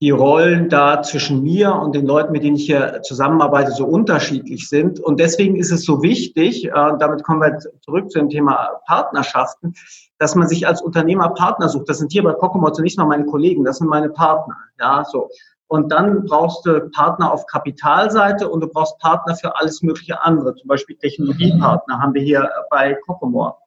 die 0.00 0.10
Rollen 0.10 0.68
da 0.68 1.02
zwischen 1.02 1.42
mir 1.42 1.74
und 1.74 1.94
den 1.94 2.06
Leuten, 2.06 2.30
mit 2.30 2.44
denen 2.44 2.56
ich 2.56 2.66
hier 2.66 3.02
zusammenarbeite, 3.02 3.72
so 3.72 3.84
unterschiedlich 3.84 4.68
sind. 4.68 5.00
Und 5.00 5.18
deswegen 5.18 5.56
ist 5.56 5.72
es 5.72 5.84
so 5.84 6.02
wichtig, 6.02 6.66
äh, 6.66 6.70
damit 6.70 7.24
kommen 7.24 7.40
wir 7.40 7.58
zurück 7.80 8.10
zu 8.10 8.20
dem 8.20 8.28
Thema 8.28 8.80
Partnerschaften, 8.86 9.74
dass 10.18 10.36
man 10.36 10.46
sich 10.46 10.68
als 10.68 10.82
Unternehmer 10.82 11.30
Partner 11.30 11.68
sucht. 11.68 11.88
Das 11.88 11.98
sind 11.98 12.12
hier 12.12 12.22
bei 12.22 12.32
Kokomo 12.32 12.70
zunächst 12.70 12.96
mal 12.96 13.06
meine 13.06 13.26
Kollegen, 13.26 13.64
das 13.64 13.78
sind 13.78 13.88
meine 13.88 14.08
Partner. 14.08 14.56
Ja, 14.78 15.04
so. 15.04 15.28
Und 15.68 15.92
dann 15.92 16.24
brauchst 16.24 16.64
du 16.64 16.88
Partner 16.90 17.30
auf 17.30 17.46
Kapitalseite 17.46 18.48
und 18.48 18.62
du 18.62 18.68
brauchst 18.68 18.98
Partner 18.98 19.36
für 19.36 19.54
alles 19.56 19.82
mögliche 19.82 20.22
andere. 20.22 20.54
Zum 20.54 20.66
Beispiel 20.66 20.96
Technologiepartner 20.96 22.00
haben 22.00 22.14
wir 22.14 22.22
hier 22.22 22.50
bei 22.70 22.94
Kokomor. 23.06 23.58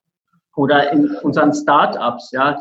Oder 0.56 0.92
in 0.92 1.16
unseren 1.18 1.54
Startups, 1.54 2.32
ja, 2.32 2.60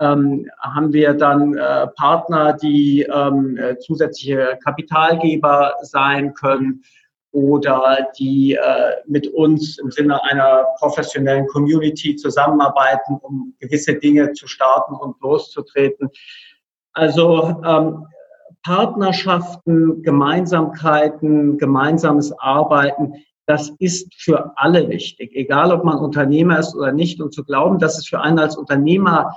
ähm, 0.00 0.48
haben 0.60 0.92
wir 0.92 1.12
dann 1.14 1.56
äh, 1.56 1.86
Partner, 1.88 2.54
die 2.54 3.02
ähm, 3.02 3.56
äh, 3.58 3.78
zusätzliche 3.78 4.58
Kapitalgeber 4.64 5.74
sein 5.82 6.34
können 6.34 6.82
oder 7.32 8.08
die 8.18 8.54
äh, 8.54 8.92
mit 9.06 9.26
uns 9.28 9.78
im 9.78 9.90
Sinne 9.90 10.22
einer 10.24 10.66
professionellen 10.78 11.46
Community 11.48 12.16
zusammenarbeiten, 12.16 13.18
um 13.20 13.54
gewisse 13.60 13.94
Dinge 13.94 14.32
zu 14.32 14.46
starten 14.46 14.94
und 14.94 15.20
loszutreten. 15.20 16.08
Also 16.94 17.62
ähm, 17.64 18.06
Partnerschaften, 18.62 20.02
Gemeinsamkeiten, 20.02 21.58
gemeinsames 21.58 22.32
Arbeiten, 22.38 23.14
das 23.48 23.72
ist 23.78 24.14
für 24.14 24.52
alle 24.56 24.90
wichtig, 24.90 25.34
egal 25.34 25.72
ob 25.72 25.82
man 25.82 25.98
Unternehmer 25.98 26.58
ist 26.58 26.74
oder 26.74 26.92
nicht. 26.92 27.22
Und 27.22 27.32
zu 27.32 27.44
glauben, 27.44 27.78
dass 27.78 27.96
es 27.96 28.06
für 28.06 28.20
einen 28.20 28.38
als 28.38 28.58
Unternehmer 28.58 29.34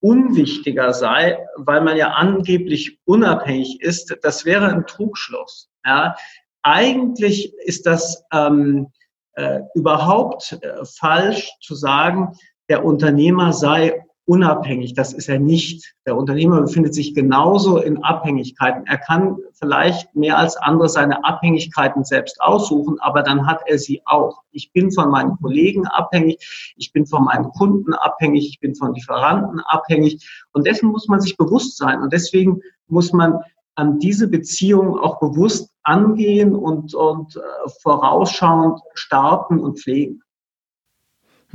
unwichtiger 0.00 0.94
sei, 0.94 1.38
weil 1.56 1.82
man 1.82 1.98
ja 1.98 2.12
angeblich 2.12 2.98
unabhängig 3.04 3.82
ist, 3.82 4.16
das 4.22 4.46
wäre 4.46 4.68
ein 4.68 4.86
Trugschluss. 4.86 5.68
Ja. 5.84 6.16
Eigentlich 6.62 7.52
ist 7.58 7.84
das 7.84 8.24
ähm, 8.32 8.88
äh, 9.32 9.60
überhaupt 9.74 10.58
äh, 10.62 10.84
falsch 10.84 11.52
zu 11.60 11.74
sagen, 11.74 12.32
der 12.70 12.86
Unternehmer 12.86 13.52
sei 13.52 14.05
unabhängig. 14.26 14.94
Das 14.94 15.12
ist 15.12 15.28
er 15.28 15.38
nicht. 15.38 15.94
Der 16.04 16.16
Unternehmer 16.16 16.60
befindet 16.60 16.94
sich 16.94 17.14
genauso 17.14 17.78
in 17.78 18.02
Abhängigkeiten. 18.02 18.84
Er 18.86 18.98
kann 18.98 19.36
vielleicht 19.54 20.14
mehr 20.14 20.36
als 20.36 20.56
andere 20.56 20.88
seine 20.88 21.24
Abhängigkeiten 21.24 22.04
selbst 22.04 22.40
aussuchen, 22.40 22.98
aber 23.00 23.22
dann 23.22 23.46
hat 23.46 23.60
er 23.66 23.78
sie 23.78 24.02
auch. 24.04 24.42
Ich 24.50 24.72
bin 24.72 24.92
von 24.92 25.10
meinen 25.10 25.36
Kollegen 25.40 25.86
abhängig, 25.86 26.74
ich 26.76 26.92
bin 26.92 27.06
von 27.06 27.24
meinen 27.24 27.50
Kunden 27.50 27.94
abhängig, 27.94 28.48
ich 28.48 28.60
bin 28.60 28.74
von 28.74 28.94
Lieferanten 28.94 29.60
abhängig. 29.60 30.28
Und 30.52 30.66
dessen 30.66 30.90
muss 30.90 31.08
man 31.08 31.20
sich 31.20 31.36
bewusst 31.36 31.78
sein. 31.78 32.02
Und 32.02 32.12
deswegen 32.12 32.60
muss 32.88 33.12
man 33.12 33.38
an 33.76 33.98
diese 33.98 34.28
Beziehung 34.28 34.98
auch 34.98 35.20
bewusst 35.20 35.70
angehen 35.82 36.54
und, 36.54 36.94
und 36.94 37.36
äh, 37.36 37.40
vorausschauend 37.82 38.80
starten 38.94 39.60
und 39.60 39.78
pflegen. 39.78 40.22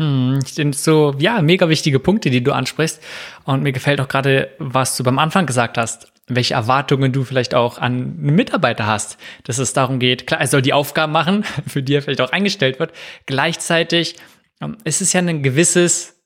Hm, 0.02 0.40
das 0.42 0.56
sind 0.56 0.76
so, 0.76 1.14
ja, 1.20 1.44
mega 1.44 1.70
wichtige 1.70 2.00
Punkte, 2.00 2.32
die 2.32 2.44
du 2.44 2.54
ansprichst. 2.54 3.00
Und 3.44 3.62
mir 3.62 3.72
gefällt 3.72 4.02
auch 4.02 4.08
gerade, 4.08 4.50
was 4.58 4.98
du 4.98 5.04
beim 5.04 5.20
Anfang 5.20 5.46
gesagt 5.46 5.78
hast, 5.78 6.12
welche 6.28 6.56
Erwartungen 6.56 7.12
du 7.12 7.24
vielleicht 7.24 7.54
auch 7.54 7.78
an 7.78 8.18
einen 8.20 8.36
Mitarbeiter 8.36 8.88
hast, 8.88 9.20
dass 9.44 9.60
es 9.60 9.74
darum 9.74 10.00
geht, 10.00 10.26
klar, 10.26 10.42
er 10.42 10.48
soll 10.48 10.64
die 10.64 10.74
Aufgaben 10.74 11.12
machen, 11.12 11.44
für 11.68 11.84
die 11.84 11.94
er 11.94 12.02
vielleicht 12.02 12.22
auch 12.22 12.32
eingestellt 12.32 12.80
wird. 12.80 12.94
Gleichzeitig 13.28 14.16
ähm, 14.60 14.76
ist 14.86 15.02
es 15.02 15.14
ja 15.14 15.22
ein 15.22 15.44
gewisses, 15.44 16.20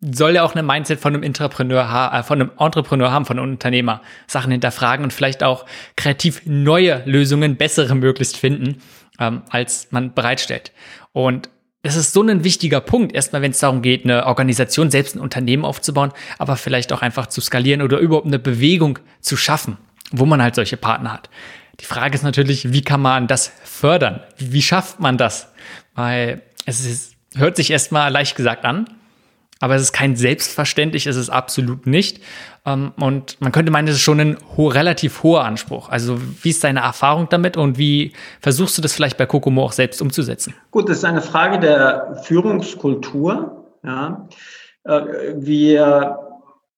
soll 0.00 0.34
ja 0.34 0.42
auch 0.42 0.54
ein 0.54 0.66
Mindset 0.66 1.00
von 1.00 1.14
einem 1.14 1.22
Entrepreneur, 1.22 2.12
äh, 2.12 2.22
von 2.22 2.42
einem 2.42 2.50
Entrepreneur 2.58 3.12
haben, 3.12 3.24
von 3.24 3.38
einem 3.38 3.52
Unternehmer, 3.52 4.02
Sachen 4.26 4.52
hinterfragen 4.52 5.04
und 5.04 5.14
vielleicht 5.14 5.42
auch 5.42 5.64
kreativ 5.96 6.42
neue 6.44 7.02
Lösungen, 7.06 7.56
bessere 7.56 7.94
möglichst 7.94 8.36
finden, 8.36 8.82
ähm, 9.18 9.42
als 9.48 9.90
man 9.90 10.12
bereitstellt. 10.12 10.72
Und 11.12 11.48
das 11.86 11.96
ist 11.96 12.12
so 12.12 12.22
ein 12.22 12.44
wichtiger 12.44 12.80
Punkt, 12.80 13.14
erstmal, 13.14 13.42
wenn 13.42 13.52
es 13.52 13.60
darum 13.60 13.82
geht, 13.82 14.04
eine 14.04 14.26
Organisation, 14.26 14.90
selbst 14.90 15.16
ein 15.16 15.20
Unternehmen 15.20 15.64
aufzubauen, 15.64 16.12
aber 16.38 16.56
vielleicht 16.56 16.92
auch 16.92 17.02
einfach 17.02 17.26
zu 17.26 17.40
skalieren 17.40 17.82
oder 17.82 17.98
überhaupt 17.98 18.26
eine 18.26 18.38
Bewegung 18.38 18.98
zu 19.20 19.36
schaffen, 19.36 19.78
wo 20.10 20.26
man 20.26 20.42
halt 20.42 20.54
solche 20.54 20.76
Partner 20.76 21.12
hat. 21.12 21.30
Die 21.80 21.84
Frage 21.84 22.14
ist 22.14 22.22
natürlich, 22.22 22.72
wie 22.72 22.82
kann 22.82 23.00
man 23.02 23.26
das 23.26 23.52
fördern? 23.64 24.20
Wie 24.38 24.62
schafft 24.62 25.00
man 25.00 25.18
das? 25.18 25.52
Weil 25.94 26.42
es 26.64 26.84
ist, 26.84 27.14
hört 27.34 27.56
sich 27.56 27.70
erstmal 27.70 28.10
leicht 28.10 28.36
gesagt 28.36 28.64
an, 28.64 28.86
aber 29.60 29.74
es 29.74 29.82
ist 29.82 29.92
kein 29.92 30.16
Selbstverständlich, 30.16 31.06
es 31.06 31.16
ist 31.16 31.30
absolut 31.30 31.86
nicht. 31.86 32.20
Ähm, 32.66 32.92
und 33.00 33.40
man 33.40 33.52
könnte 33.52 33.72
meinen, 33.72 33.88
es 33.88 33.94
ist 33.94 34.02
schon 34.02 34.20
ein 34.20 34.36
ho 34.56 34.68
relativ 34.68 35.22
hoher 35.22 35.44
Anspruch. 35.44 35.88
Also 35.88 36.18
wie 36.42 36.50
ist 36.50 36.62
deine 36.62 36.80
Erfahrung 36.80 37.28
damit 37.30 37.56
und 37.56 37.78
wie 37.78 38.12
versuchst 38.40 38.76
du 38.76 38.82
das 38.82 38.92
vielleicht 38.92 39.16
bei 39.16 39.26
Kokomo 39.26 39.64
auch 39.64 39.72
selbst 39.72 40.02
umzusetzen? 40.02 40.54
Gut, 40.70 40.88
das 40.88 40.98
ist 40.98 41.04
eine 41.04 41.22
Frage 41.22 41.58
der 41.58 42.22
Führungskultur. 42.24 43.66
Ja. 43.82 44.28
Äh, 44.84 45.34
wir 45.36 46.18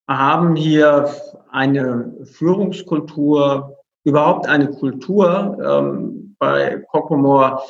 haben 0.06 0.56
hier 0.56 1.11
eine 1.50 2.12
Führungskultur, 2.25 3.76
überhaupt 4.04 4.47
eine 4.47 4.70
Kultur 4.70 5.58
ähm, 5.62 6.37
bei 6.38 6.82
Kokomor 6.90 7.62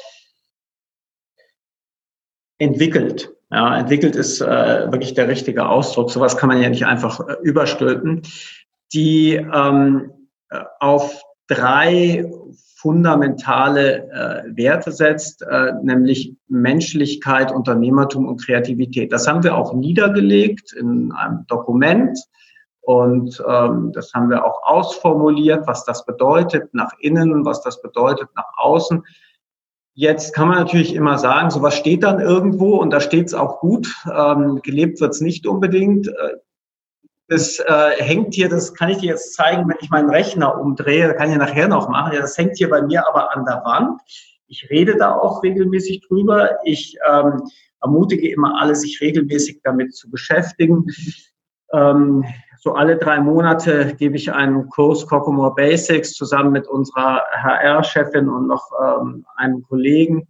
entwickelt. 2.58 3.32
Ja, 3.50 3.78
entwickelt 3.78 4.14
ist 4.14 4.40
äh, 4.40 4.92
wirklich 4.92 5.14
der 5.14 5.28
richtige 5.28 5.68
Ausdruck. 5.68 6.10
Sowas 6.10 6.36
kann 6.36 6.48
man 6.48 6.60
ja 6.60 6.68
nicht 6.68 6.84
einfach 6.86 7.20
äh, 7.20 7.36
überstülpen. 7.42 8.22
Die 8.92 9.34
ähm, 9.34 10.10
äh, 10.50 10.60
auf 10.80 11.22
drei 11.46 12.30
fundamentale 12.76 14.08
äh, 14.10 14.56
Werte 14.56 14.92
setzt, 14.92 15.42
äh, 15.42 15.72
nämlich 15.82 16.36
Menschlichkeit, 16.46 17.50
Unternehmertum 17.50 18.28
und 18.28 18.44
Kreativität. 18.44 19.12
Das 19.12 19.26
haben 19.26 19.42
wir 19.42 19.56
auch 19.56 19.72
niedergelegt 19.72 20.72
in 20.74 21.10
einem 21.12 21.46
Dokument 21.48 22.18
Und 22.88 23.44
ähm, 23.46 23.92
das 23.92 24.14
haben 24.14 24.30
wir 24.30 24.46
auch 24.46 24.62
ausformuliert, 24.62 25.66
was 25.66 25.84
das 25.84 26.06
bedeutet 26.06 26.72
nach 26.72 26.92
innen, 27.00 27.44
was 27.44 27.60
das 27.60 27.82
bedeutet 27.82 28.30
nach 28.34 28.50
außen. 28.56 29.04
Jetzt 30.00 30.32
kann 30.32 30.46
man 30.46 30.58
natürlich 30.58 30.94
immer 30.94 31.18
sagen, 31.18 31.50
sowas 31.50 31.74
steht 31.74 32.04
dann 32.04 32.20
irgendwo 32.20 32.76
und 32.76 32.90
da 32.90 33.00
steht 33.00 33.26
es 33.26 33.34
auch 33.34 33.58
gut. 33.58 33.92
Ähm, 34.08 34.60
gelebt 34.62 35.00
wird 35.00 35.12
es 35.12 35.20
nicht 35.20 35.44
unbedingt. 35.44 36.08
Das 37.26 37.58
äh, 37.58 38.00
hängt 38.00 38.32
hier, 38.32 38.48
das 38.48 38.74
kann 38.74 38.90
ich 38.90 38.98
dir 38.98 39.08
jetzt 39.08 39.34
zeigen, 39.34 39.68
wenn 39.68 39.76
ich 39.80 39.90
meinen 39.90 40.08
Rechner 40.08 40.56
umdrehe, 40.56 41.12
kann 41.14 41.32
ich 41.32 41.36
nachher 41.36 41.66
noch 41.66 41.88
machen. 41.88 42.12
Ja, 42.12 42.20
das 42.20 42.38
hängt 42.38 42.58
hier 42.58 42.70
bei 42.70 42.80
mir 42.80 43.08
aber 43.08 43.34
an 43.36 43.44
der 43.44 43.64
Wand. 43.64 44.00
Ich 44.46 44.70
rede 44.70 44.96
da 44.96 45.16
auch 45.16 45.42
regelmäßig 45.42 46.06
drüber. 46.06 46.50
Ich 46.62 46.96
ähm, 47.10 47.42
ermutige 47.82 48.30
immer 48.30 48.60
alle, 48.60 48.76
sich 48.76 49.00
regelmäßig 49.00 49.62
damit 49.64 49.96
zu 49.96 50.08
beschäftigen. 50.08 50.86
Ähm, 51.72 52.24
so 52.60 52.74
alle 52.74 52.96
drei 52.96 53.20
Monate 53.20 53.94
gebe 53.98 54.16
ich 54.16 54.32
einen 54.32 54.68
Kurs 54.68 55.06
Kokomore 55.06 55.54
Basics 55.54 56.12
zusammen 56.12 56.52
mit 56.52 56.66
unserer 56.66 57.22
HR-Chefin 57.32 58.28
und 58.28 58.48
noch 58.48 58.68
ähm, 58.82 59.24
einem 59.36 59.62
Kollegen 59.62 60.26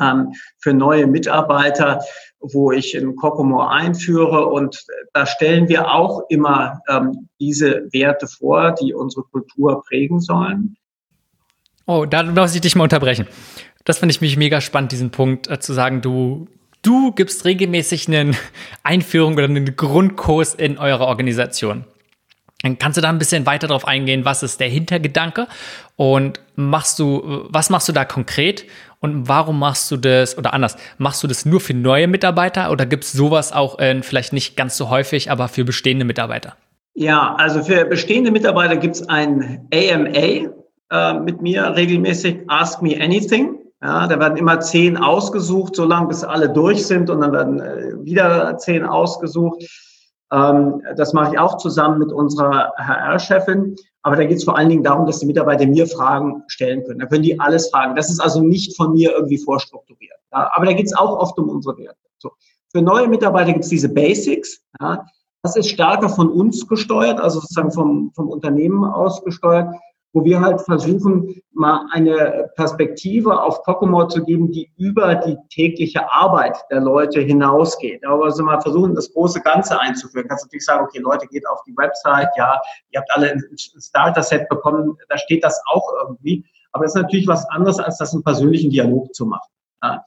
ähm, 0.00 0.32
für 0.58 0.72
neue 0.72 1.06
Mitarbeiter, 1.06 2.00
wo 2.40 2.72
ich 2.72 2.94
in 2.94 3.16
Kokomore 3.16 3.70
einführe. 3.70 4.46
Und 4.46 4.84
da 5.12 5.26
stellen 5.26 5.68
wir 5.68 5.90
auch 5.92 6.22
immer 6.28 6.80
ähm, 6.88 7.28
diese 7.40 7.88
Werte 7.92 8.26
vor, 8.26 8.72
die 8.72 8.94
unsere 8.94 9.24
Kultur 9.24 9.82
prägen 9.82 10.20
sollen. 10.20 10.76
Oh, 11.86 12.06
da 12.06 12.22
muss 12.22 12.54
ich 12.54 12.60
dich 12.60 12.76
mal 12.76 12.84
unterbrechen. 12.84 13.26
Das 13.84 13.98
finde 13.98 14.12
ich 14.12 14.20
mich 14.20 14.36
mega 14.36 14.60
spannend, 14.60 14.92
diesen 14.92 15.10
Punkt 15.10 15.50
äh, 15.50 15.58
zu 15.58 15.72
sagen, 15.72 16.00
du 16.00 16.46
Du 16.82 17.12
gibst 17.12 17.44
regelmäßig 17.44 18.08
eine 18.08 18.32
Einführung 18.82 19.34
oder 19.34 19.44
einen 19.44 19.76
Grundkurs 19.76 20.54
in 20.54 20.78
eurer 20.78 21.06
Organisation. 21.06 21.84
Dann 22.62 22.78
kannst 22.78 22.96
du 22.96 23.00
da 23.00 23.08
ein 23.08 23.18
bisschen 23.18 23.46
weiter 23.46 23.66
drauf 23.66 23.86
eingehen, 23.86 24.24
was 24.24 24.42
ist 24.42 24.60
der 24.60 24.68
Hintergedanke 24.68 25.48
und 25.96 26.40
machst 26.54 26.98
du, 26.98 27.46
was 27.48 27.70
machst 27.70 27.88
du 27.88 27.92
da 27.92 28.04
konkret 28.04 28.66
und 29.00 29.28
warum 29.28 29.58
machst 29.58 29.90
du 29.90 29.96
das 29.96 30.38
oder 30.38 30.54
anders? 30.54 30.76
Machst 30.98 31.22
du 31.24 31.26
das 31.26 31.44
nur 31.44 31.60
für 31.60 31.74
neue 31.74 32.06
Mitarbeiter 32.06 32.70
oder 32.70 32.86
gibt 32.86 33.02
es 33.02 33.12
sowas 33.12 33.52
auch 33.52 33.80
in, 33.80 34.04
vielleicht 34.04 34.32
nicht 34.32 34.56
ganz 34.56 34.76
so 34.76 34.90
häufig, 34.90 35.30
aber 35.30 35.48
für 35.48 35.64
bestehende 35.64 36.04
Mitarbeiter? 36.04 36.56
Ja, 36.94 37.34
also 37.36 37.64
für 37.64 37.84
bestehende 37.84 38.30
Mitarbeiter 38.30 38.76
gibt 38.76 38.94
es 38.96 39.08
ein 39.08 39.66
AMA 39.72 40.52
äh, 40.90 41.14
mit 41.20 41.42
mir 41.42 41.74
regelmäßig, 41.74 42.42
Ask 42.46 42.80
Me 42.80 42.96
Anything. 43.00 43.61
Ja, 43.82 44.06
da 44.06 44.20
werden 44.20 44.36
immer 44.36 44.60
zehn 44.60 44.96
ausgesucht, 44.96 45.74
so 45.74 45.84
lange 45.84 46.06
bis 46.06 46.22
alle 46.22 46.48
durch 46.48 46.86
sind 46.86 47.10
und 47.10 47.20
dann 47.20 47.32
werden 47.32 47.60
äh, 47.60 48.04
wieder 48.04 48.56
zehn 48.58 48.84
ausgesucht. 48.84 49.64
Ähm, 50.32 50.82
das 50.96 51.12
mache 51.12 51.32
ich 51.32 51.38
auch 51.38 51.56
zusammen 51.56 51.98
mit 51.98 52.12
unserer 52.12 52.72
HR-Chefin. 52.76 53.74
Aber 54.02 54.16
da 54.16 54.24
geht 54.24 54.38
es 54.38 54.44
vor 54.44 54.56
allen 54.56 54.68
Dingen 54.68 54.84
darum, 54.84 55.06
dass 55.06 55.18
die 55.18 55.26
Mitarbeiter 55.26 55.66
mir 55.66 55.86
Fragen 55.86 56.44
stellen 56.46 56.84
können. 56.84 57.00
Da 57.00 57.06
können 57.06 57.24
die 57.24 57.38
alles 57.38 57.70
fragen. 57.70 57.96
Das 57.96 58.08
ist 58.08 58.20
also 58.20 58.40
nicht 58.40 58.76
von 58.76 58.92
mir 58.92 59.12
irgendwie 59.12 59.38
vorstrukturiert. 59.38 60.18
Aber 60.30 60.64
da 60.64 60.72
geht 60.72 60.86
es 60.86 60.94
auch 60.94 61.18
oft 61.18 61.36
um 61.38 61.48
unsere 61.48 61.76
Werte. 61.76 61.98
So. 62.18 62.30
Für 62.70 62.82
neue 62.82 63.08
Mitarbeiter 63.08 63.52
gibt 63.52 63.64
es 63.64 63.70
diese 63.70 63.88
Basics. 63.88 64.60
Ja. 64.80 65.04
Das 65.42 65.56
ist 65.56 65.68
stärker 65.68 66.08
von 66.08 66.30
uns 66.30 66.68
gesteuert, 66.68 67.20
also 67.20 67.40
sozusagen 67.40 67.72
vom, 67.72 68.12
vom 68.14 68.28
Unternehmen 68.28 68.84
aus 68.84 69.24
gesteuert 69.24 69.74
wo 70.12 70.24
wir 70.24 70.40
halt 70.40 70.60
versuchen, 70.60 71.40
mal 71.52 71.86
eine 71.92 72.50
Perspektive 72.56 73.40
auf 73.40 73.62
Kokomor 73.62 74.08
zu 74.08 74.24
geben, 74.24 74.50
die 74.50 74.70
über 74.76 75.14
die 75.14 75.36
tägliche 75.50 76.10
Arbeit 76.12 76.56
der 76.70 76.80
Leute 76.80 77.20
hinausgeht. 77.20 78.04
Aber 78.06 78.24
also 78.26 78.42
mal 78.42 78.60
versuchen, 78.60 78.94
das 78.94 79.12
große 79.12 79.40
Ganze 79.40 79.78
einzuführen. 79.80 80.28
Kannst 80.28 80.44
natürlich 80.44 80.64
sagen, 80.64 80.84
okay, 80.84 80.98
Leute, 80.98 81.26
geht 81.28 81.48
auf 81.48 81.62
die 81.66 81.76
Website, 81.76 82.28
ja, 82.36 82.60
ihr 82.90 83.00
habt 83.00 83.10
alle 83.12 83.32
ein 83.32 83.42
Starter-Set 83.56 84.48
bekommen, 84.48 84.96
da 85.08 85.18
steht 85.18 85.44
das 85.44 85.60
auch 85.72 85.86
irgendwie. 86.02 86.44
Aber 86.72 86.84
das 86.84 86.94
ist 86.94 87.02
natürlich 87.02 87.26
was 87.26 87.48
anderes, 87.50 87.78
als 87.78 87.98
das 87.98 88.14
im 88.14 88.22
persönlichen 88.22 88.70
Dialog 88.70 89.14
zu 89.14 89.26
machen. 89.26 89.50
Ja. 89.82 90.04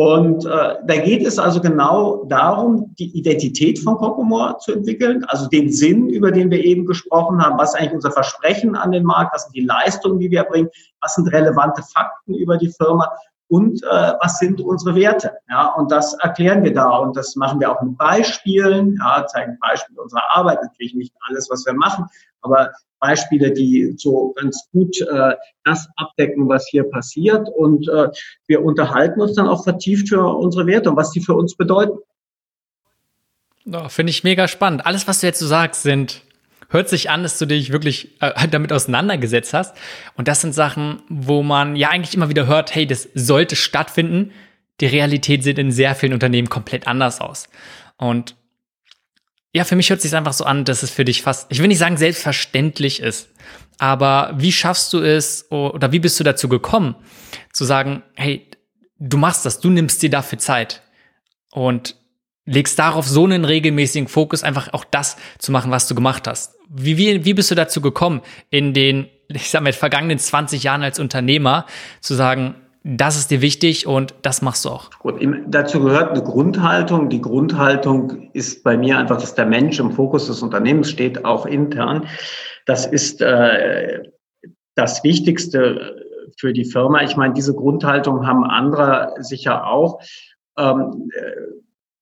Und 0.00 0.46
äh, 0.46 0.76
da 0.86 0.96
geht 0.96 1.26
es 1.26 1.38
also 1.38 1.60
genau 1.60 2.24
darum, 2.24 2.94
die 2.98 3.14
Identität 3.18 3.78
von 3.78 3.96
Kokomor 3.96 4.56
zu 4.56 4.72
entwickeln, 4.72 5.26
also 5.26 5.46
den 5.46 5.70
Sinn, 5.70 6.08
über 6.08 6.32
den 6.32 6.50
wir 6.50 6.64
eben 6.64 6.86
gesprochen 6.86 7.44
haben, 7.44 7.58
was 7.58 7.74
ist 7.74 7.80
eigentlich 7.80 7.92
unser 7.92 8.10
Versprechen 8.10 8.74
an 8.76 8.92
den 8.92 9.04
Markt, 9.04 9.34
was 9.34 9.42
sind 9.42 9.56
die 9.56 9.66
Leistungen, 9.66 10.18
die 10.18 10.30
wir 10.30 10.44
bringen, 10.44 10.70
was 11.02 11.16
sind 11.16 11.30
relevante 11.30 11.82
Fakten 11.82 12.32
über 12.32 12.56
die 12.56 12.72
Firma 12.72 13.12
und 13.48 13.82
äh, 13.82 14.14
was 14.22 14.38
sind 14.38 14.62
unsere 14.62 14.94
Werte. 14.94 15.32
Ja, 15.50 15.74
und 15.74 15.92
das 15.92 16.14
erklären 16.14 16.64
wir 16.64 16.72
da 16.72 16.96
und 16.96 17.14
das 17.14 17.36
machen 17.36 17.60
wir 17.60 17.70
auch 17.70 17.82
mit 17.82 17.98
Beispielen, 17.98 18.96
ja, 18.98 19.26
zeigen 19.26 19.58
Beispiele 19.60 20.00
unserer 20.00 20.24
Arbeit, 20.34 20.62
natürlich 20.62 20.94
nicht 20.94 21.12
alles, 21.28 21.50
was 21.50 21.66
wir 21.66 21.74
machen, 21.74 22.06
aber 22.42 22.72
Beispiele, 23.00 23.52
die 23.52 23.94
so 23.96 24.32
ganz 24.36 24.68
gut 24.72 25.00
äh, 25.00 25.34
das 25.64 25.88
abdecken, 25.96 26.48
was 26.48 26.68
hier 26.68 26.84
passiert. 26.84 27.48
Und 27.56 27.88
äh, 27.88 28.08
wir 28.46 28.62
unterhalten 28.62 29.20
uns 29.20 29.34
dann 29.34 29.48
auch 29.48 29.64
vertieft 29.64 30.08
für 30.10 30.22
unsere 30.22 30.66
Werte 30.66 30.90
und 30.90 30.96
was 30.96 31.10
die 31.10 31.20
für 31.20 31.34
uns 31.34 31.56
bedeuten. 31.56 31.98
Oh, 33.72 33.88
Finde 33.88 34.10
ich 34.10 34.24
mega 34.24 34.48
spannend. 34.48 34.86
Alles, 34.86 35.08
was 35.08 35.20
du 35.20 35.26
jetzt 35.26 35.38
so 35.38 35.46
sagst, 35.46 35.82
sind 35.82 36.22
hört 36.70 36.88
sich 36.88 37.10
an, 37.10 37.22
dass 37.22 37.38
du 37.38 37.46
dich 37.46 37.72
wirklich 37.72 38.20
äh, 38.20 38.48
damit 38.48 38.72
auseinandergesetzt 38.72 39.52
hast. 39.52 39.76
Und 40.16 40.28
das 40.28 40.40
sind 40.40 40.54
Sachen, 40.54 41.02
wo 41.08 41.42
man 41.42 41.76
ja 41.76 41.88
eigentlich 41.90 42.14
immer 42.14 42.28
wieder 42.28 42.46
hört, 42.46 42.74
hey, 42.74 42.86
das 42.86 43.08
sollte 43.14 43.56
stattfinden. 43.56 44.32
Die 44.80 44.86
Realität 44.86 45.42
sieht 45.42 45.58
in 45.58 45.72
sehr 45.72 45.94
vielen 45.94 46.12
Unternehmen 46.12 46.48
komplett 46.48 46.86
anders 46.86 47.20
aus. 47.20 47.48
Und 47.98 48.36
ja, 49.52 49.64
für 49.64 49.76
mich 49.76 49.90
hört 49.90 49.98
es 49.98 50.04
sich 50.04 50.14
einfach 50.14 50.32
so 50.32 50.44
an, 50.44 50.64
dass 50.64 50.82
es 50.82 50.90
für 50.90 51.04
dich 51.04 51.22
fast, 51.22 51.50
ich 51.50 51.58
will 51.58 51.68
nicht 51.68 51.78
sagen 51.78 51.96
selbstverständlich 51.96 53.00
ist, 53.00 53.30
aber 53.78 54.32
wie 54.36 54.52
schaffst 54.52 54.92
du 54.92 55.00
es 55.00 55.50
oder 55.50 55.92
wie 55.92 55.98
bist 55.98 56.20
du 56.20 56.24
dazu 56.24 56.48
gekommen, 56.48 56.94
zu 57.52 57.64
sagen, 57.64 58.02
hey, 58.14 58.48
du 58.98 59.16
machst 59.16 59.46
das, 59.46 59.60
du 59.60 59.70
nimmst 59.70 60.02
dir 60.02 60.10
dafür 60.10 60.38
Zeit 60.38 60.82
und 61.50 61.96
legst 62.44 62.78
darauf 62.78 63.08
so 63.08 63.24
einen 63.24 63.44
regelmäßigen 63.44 64.08
Fokus, 64.08 64.42
einfach 64.42 64.72
auch 64.72 64.84
das 64.84 65.16
zu 65.38 65.52
machen, 65.52 65.70
was 65.70 65.88
du 65.88 65.94
gemacht 65.94 66.26
hast. 66.26 66.54
Wie, 66.68 66.96
wie, 66.96 67.24
wie 67.24 67.34
bist 67.34 67.50
du 67.50 67.54
dazu 67.54 67.80
gekommen, 67.80 68.22
in 68.50 68.74
den, 68.74 69.08
ich 69.28 69.50
sag 69.50 69.62
mal, 69.62 69.72
vergangenen 69.72 70.18
20 70.18 70.62
Jahren 70.62 70.82
als 70.82 70.98
Unternehmer 70.98 71.66
zu 72.00 72.14
sagen, 72.14 72.54
das 72.82 73.18
ist 73.18 73.30
dir 73.30 73.42
wichtig 73.42 73.86
und 73.86 74.14
das 74.22 74.40
machst 74.40 74.64
du 74.64 74.70
auch. 74.70 74.90
Gut, 74.98 75.16
dazu 75.48 75.80
gehört 75.80 76.12
eine 76.12 76.22
Grundhaltung. 76.22 77.10
Die 77.10 77.20
Grundhaltung 77.20 78.30
ist 78.32 78.64
bei 78.64 78.76
mir 78.76 78.98
einfach, 78.98 79.20
dass 79.20 79.34
der 79.34 79.46
Mensch 79.46 79.78
im 79.78 79.92
Fokus 79.92 80.28
des 80.28 80.42
Unternehmens 80.42 80.90
steht, 80.90 81.24
auch 81.24 81.44
intern. 81.44 82.06
Das 82.64 82.86
ist 82.86 83.20
äh, 83.20 84.02
das 84.76 85.04
Wichtigste 85.04 86.06
für 86.38 86.52
die 86.52 86.64
Firma. 86.64 87.02
Ich 87.02 87.16
meine, 87.16 87.34
diese 87.34 87.54
Grundhaltung 87.54 88.26
haben 88.26 88.44
andere 88.44 89.14
sicher 89.18 89.66
auch. 89.66 90.00
Ähm, 90.58 91.10
äh, 91.14 91.32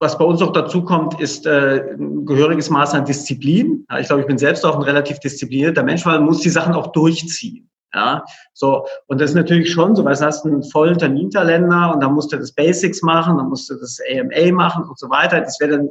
was 0.00 0.16
bei 0.16 0.24
uns 0.24 0.40
auch 0.42 0.52
dazu 0.52 0.84
kommt, 0.84 1.20
ist 1.20 1.44
äh, 1.44 1.94
ein 1.98 2.24
gehöriges 2.24 2.70
Maß 2.70 2.94
an 2.94 3.04
Disziplin. 3.04 3.84
Ich 3.98 4.06
glaube, 4.06 4.20
ich 4.20 4.28
bin 4.28 4.38
selbst 4.38 4.64
auch 4.64 4.76
ein 4.76 4.82
relativ 4.82 5.18
disziplinierter 5.18 5.82
Mensch, 5.82 6.06
weil 6.06 6.18
man 6.18 6.26
muss 6.26 6.40
die 6.40 6.50
Sachen 6.50 6.74
auch 6.74 6.92
durchziehen. 6.92 7.67
Ja, 7.94 8.22
so. 8.52 8.86
Und 9.06 9.20
das 9.20 9.30
ist 9.30 9.36
natürlich 9.36 9.72
schon 9.72 9.96
so, 9.96 10.04
weil 10.04 10.14
du 10.14 10.24
hast 10.24 10.44
einen 10.44 10.62
vollen 10.62 10.98
Terminkalender 10.98 11.92
und 11.94 12.00
dann 12.00 12.12
musst 12.12 12.32
du 12.32 12.36
das 12.36 12.52
Basics 12.52 13.02
machen, 13.02 13.38
dann 13.38 13.48
musst 13.48 13.70
du 13.70 13.76
das 13.76 13.98
AMA 14.12 14.52
machen 14.52 14.84
und 14.84 14.98
so 14.98 15.08
weiter. 15.08 15.40
Das 15.40 15.58
wäre 15.58 15.78
dann 15.78 15.90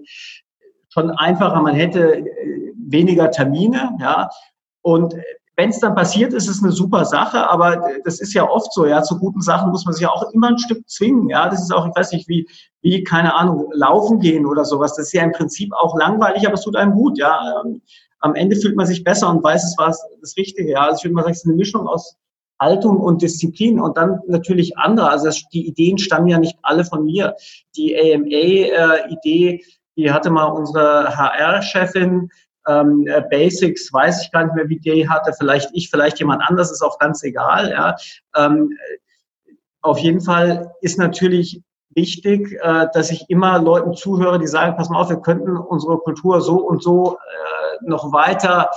schon 0.90 1.10
einfacher, 1.12 1.60
man 1.62 1.76
hätte 1.76 2.18
äh, 2.18 2.74
weniger 2.78 3.32
Termine, 3.32 3.98
ja. 4.00 4.30
Und 4.82 5.16
wenn 5.56 5.72
es 5.72 5.80
dann 5.80 5.96
passiert, 5.96 6.34
ist 6.34 6.48
es 6.48 6.62
eine 6.62 6.72
super 6.72 7.04
Sache, 7.04 7.50
aber 7.50 7.90
das 8.06 8.20
ist 8.22 8.34
ja 8.36 8.48
oft 8.48 8.72
so, 8.74 8.86
ja, 8.86 9.02
zu 9.02 9.18
guten 9.18 9.42
Sachen 9.42 9.72
muss 9.72 9.86
man 9.86 9.94
sich 9.96 10.04
ja 10.04 10.10
auch 10.10 10.32
immer 10.32 10.50
ein 10.50 10.60
Stück 10.60 10.88
zwingen, 10.88 11.30
ja. 11.30 11.50
Das 11.50 11.64
ist 11.64 11.74
auch, 11.74 11.88
ich 11.88 11.96
weiß 11.96 12.12
nicht, 12.12 12.28
wie, 12.30 12.48
wie, 12.82 13.04
keine 13.04 13.34
Ahnung, 13.34 13.72
laufen 13.74 14.20
gehen 14.20 14.46
oder 14.46 14.66
sowas. 14.66 14.96
Das 14.96 15.08
ist 15.08 15.14
ja 15.14 15.24
im 15.24 15.32
Prinzip 15.32 15.74
auch 15.74 15.98
langweilig, 15.98 16.46
aber 16.46 16.54
es 16.54 16.62
tut 16.62 16.76
einem 16.76 16.94
gut, 16.94 17.18
ja 17.18 17.64
am 18.20 18.36
Ende 18.36 18.56
fühlt 18.56 18.76
man 18.76 18.86
sich 18.86 19.04
besser 19.04 19.30
und 19.30 19.44
weiß, 19.44 19.64
es 19.64 19.78
war 19.78 19.88
das 19.88 20.38
Richtige. 20.38 20.72
Ja, 20.72 20.86
also 20.86 20.98
ich 20.98 21.04
würde 21.06 21.16
mal 21.16 21.22
sagen, 21.22 21.34
es 21.34 21.40
ist 21.40 21.46
eine 21.46 21.56
Mischung 21.56 21.88
aus 21.88 22.18
Haltung 22.60 22.98
und 22.98 23.22
Disziplin 23.22 23.80
und 23.80 23.98
dann 23.98 24.20
natürlich 24.28 24.78
andere. 24.78 25.10
Also 25.10 25.30
die 25.54 25.68
Ideen 25.68 25.98
stammen 25.98 26.28
ja 26.28 26.40
nicht 26.40 26.58
alle 26.64 26.84
von 26.84 27.06
mir. 27.06 27.36
Die 27.76 27.96
AMA-Idee, 27.96 29.56
äh, 29.56 29.64
die 29.96 30.12
hatte 30.12 30.30
mal 30.30 30.46
unsere 30.46 31.16
HR-Chefin. 31.16 32.30
Ähm, 32.68 33.08
äh, 33.08 33.22
Basics 33.30 33.94
weiß 33.94 34.24
ich 34.24 34.32
gar 34.32 34.46
nicht 34.46 34.56
mehr, 34.56 34.70
wie 34.70 34.80
die 34.80 35.08
hatte. 35.08 35.34
Vielleicht 35.38 35.70
ich, 35.74 35.90
vielleicht 35.90 36.20
jemand 36.20 36.42
anders, 36.48 36.72
ist 36.72 36.82
auch 36.82 36.98
ganz 37.00 37.24
egal. 37.24 37.70
Ja. 37.70 37.96
Ähm, 38.36 38.72
auf 39.82 40.00
jeden 40.00 40.22
Fall 40.22 40.74
ist 40.82 40.98
natürlich 40.98 41.62
wichtig, 41.98 42.58
äh, 42.62 42.88
dass 42.94 43.12
ich 43.12 43.30
immer 43.30 43.60
Leuten 43.60 43.94
zuhöre, 43.94 44.40
die 44.40 44.48
sagen, 44.48 44.76
pass 44.76 44.90
mal 44.90 45.00
auf, 45.00 45.10
wir 45.10 45.18
könnten 45.18 45.56
unsere 45.58 45.98
Kultur 46.00 46.42
so 46.42 46.58
und 46.58 46.84
so 46.84 47.18
äh, 47.18 47.67
noch 47.82 48.12
weiter 48.12 48.70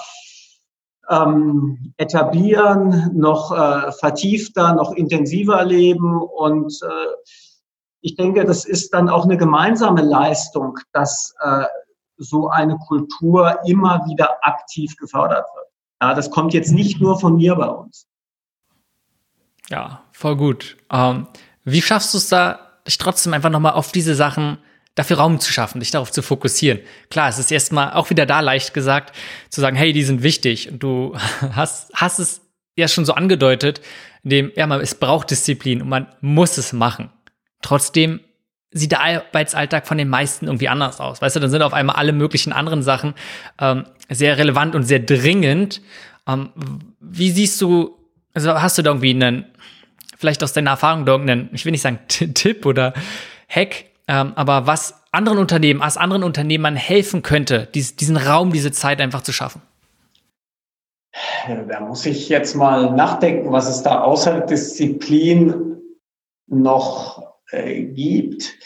ähm, 1.09 1.93
etablieren, 1.97 3.11
noch 3.15 3.53
äh, 3.53 3.93
vertiefter, 3.93 4.75
noch 4.75 4.93
intensiver 4.93 5.65
leben. 5.65 6.23
Und 6.23 6.79
äh, 6.83 7.07
ich 8.01 8.15
denke, 8.15 8.45
das 8.45 8.65
ist 8.65 8.95
dann 8.95 9.09
auch 9.09 9.25
eine 9.25 9.37
gemeinsame 9.37 10.03
Leistung, 10.03 10.79
dass 10.93 11.35
äh, 11.41 11.65
so 12.17 12.49
eine 12.49 12.77
Kultur 12.79 13.59
immer 13.65 14.05
wieder 14.07 14.39
aktiv 14.43 14.97
gefördert 14.97 15.47
wird. 15.55 15.67
Ja, 16.03 16.15
das 16.15 16.31
kommt 16.31 16.55
jetzt 16.55 16.71
nicht 16.71 17.01
nur 17.01 17.19
von 17.19 17.37
mir 17.37 17.57
bei 17.57 17.69
uns. 17.69 18.07
Ja, 19.69 20.03
voll 20.13 20.37
gut. 20.37 20.77
Ähm, 20.91 21.27
wie 21.65 21.83
schaffst 21.83 22.15
du 22.15 22.19
es 22.19 22.29
da, 22.29 22.59
dich 22.87 22.99
trotzdem 22.99 23.35
einfach 23.35 23.51
nochmal 23.51 23.73
auf 23.73 23.93
diese 23.93 24.15
Sachen 24.15 24.59
dafür 25.01 25.17
Raum 25.17 25.41
zu 25.41 25.51
schaffen, 25.51 25.81
dich 25.81 25.91
darauf 25.91 26.13
zu 26.13 26.23
fokussieren. 26.23 26.81
Klar, 27.09 27.31
es 27.31 27.39
ist 27.39 27.51
erstmal 27.51 27.95
auch 27.95 28.11
wieder 28.11 28.27
da 28.27 28.41
leicht 28.41 28.75
gesagt, 28.75 29.17
zu 29.49 29.63
sagen, 29.63 29.77
hey, 29.77 29.95
die 29.95 30.03
sind 30.03 30.23
wichtig. 30.23 30.71
Und 30.71 30.83
du 30.83 31.17
hast, 31.53 31.91
hast 31.95 32.19
es 32.19 32.43
ja 32.77 32.87
schon 32.87 33.07
so 33.07 33.15
angedeutet, 33.15 33.81
indem, 34.23 34.53
ja, 34.57 34.67
man, 34.67 34.81
es 34.81 34.95
braucht 34.95 35.31
Disziplin 35.31 35.81
und 35.81 35.89
man 35.89 36.07
muss 36.21 36.59
es 36.59 36.75
machen. 36.75 37.11
Trotzdem 37.63 38.21
sieht 38.73 38.93
der 38.93 39.01
Arbeitsalltag 39.01 39.87
von 39.87 39.97
den 39.97 40.09
meisten 40.09 40.47
irgendwie 40.47 40.69
anders 40.69 41.01
aus. 41.01 41.23
Weißt 41.23 41.35
du, 41.35 41.41
dann 41.41 41.51
sind 41.51 41.63
auf 41.63 41.73
einmal 41.73 41.97
alle 41.97 42.13
möglichen 42.13 42.53
anderen 42.53 42.83
Sachen 42.83 43.15
ähm, 43.59 43.87
sehr 44.11 44.37
relevant 44.37 44.75
und 44.75 44.85
sehr 44.85 45.01
dringend. 45.01 45.81
Ähm, 46.29 46.51
wie 47.01 47.31
siehst 47.31 47.61
du, 47.61 47.97
also 48.35 48.61
hast 48.61 48.77
du 48.77 48.83
da 48.83 48.91
irgendwie 48.91 49.11
einen, 49.11 49.47
vielleicht 50.19 50.45
aus 50.45 50.53
deiner 50.53 50.73
Erfahrung 50.73 51.07
da 51.07 51.13
irgendeinen, 51.13 51.49
ich 51.53 51.65
will 51.65 51.73
nicht 51.73 51.81
sagen 51.81 52.01
Tipp 52.07 52.67
oder 52.67 52.93
Hack, 53.49 53.87
ähm, 54.11 54.33
aber 54.35 54.67
was 54.67 55.05
anderen 55.13 55.39
Unternehmen, 55.39 55.83
als 55.83 55.97
anderen 55.97 56.25
Unternehmern 56.25 56.75
helfen 56.75 57.23
könnte, 57.23 57.69
dies, 57.75 57.95
diesen 57.95 58.17
Raum, 58.17 58.53
diese 58.53 58.73
Zeit 58.73 59.01
einfach 59.01 59.23
zu 59.23 59.33
schaffen? 59.33 59.63
Da 61.69 61.81
muss 61.81 62.07
ich 62.07 62.29
jetzt 62.29 62.57
mal 62.57 62.93
nachdenken, 62.93 63.53
was 63.53 63.69
es 63.69 63.85
da 63.85 64.03
außer 64.03 64.41
Disziplin 64.41 65.81
noch 66.49 67.37
äh, 67.51 67.83
gibt. 67.83 68.59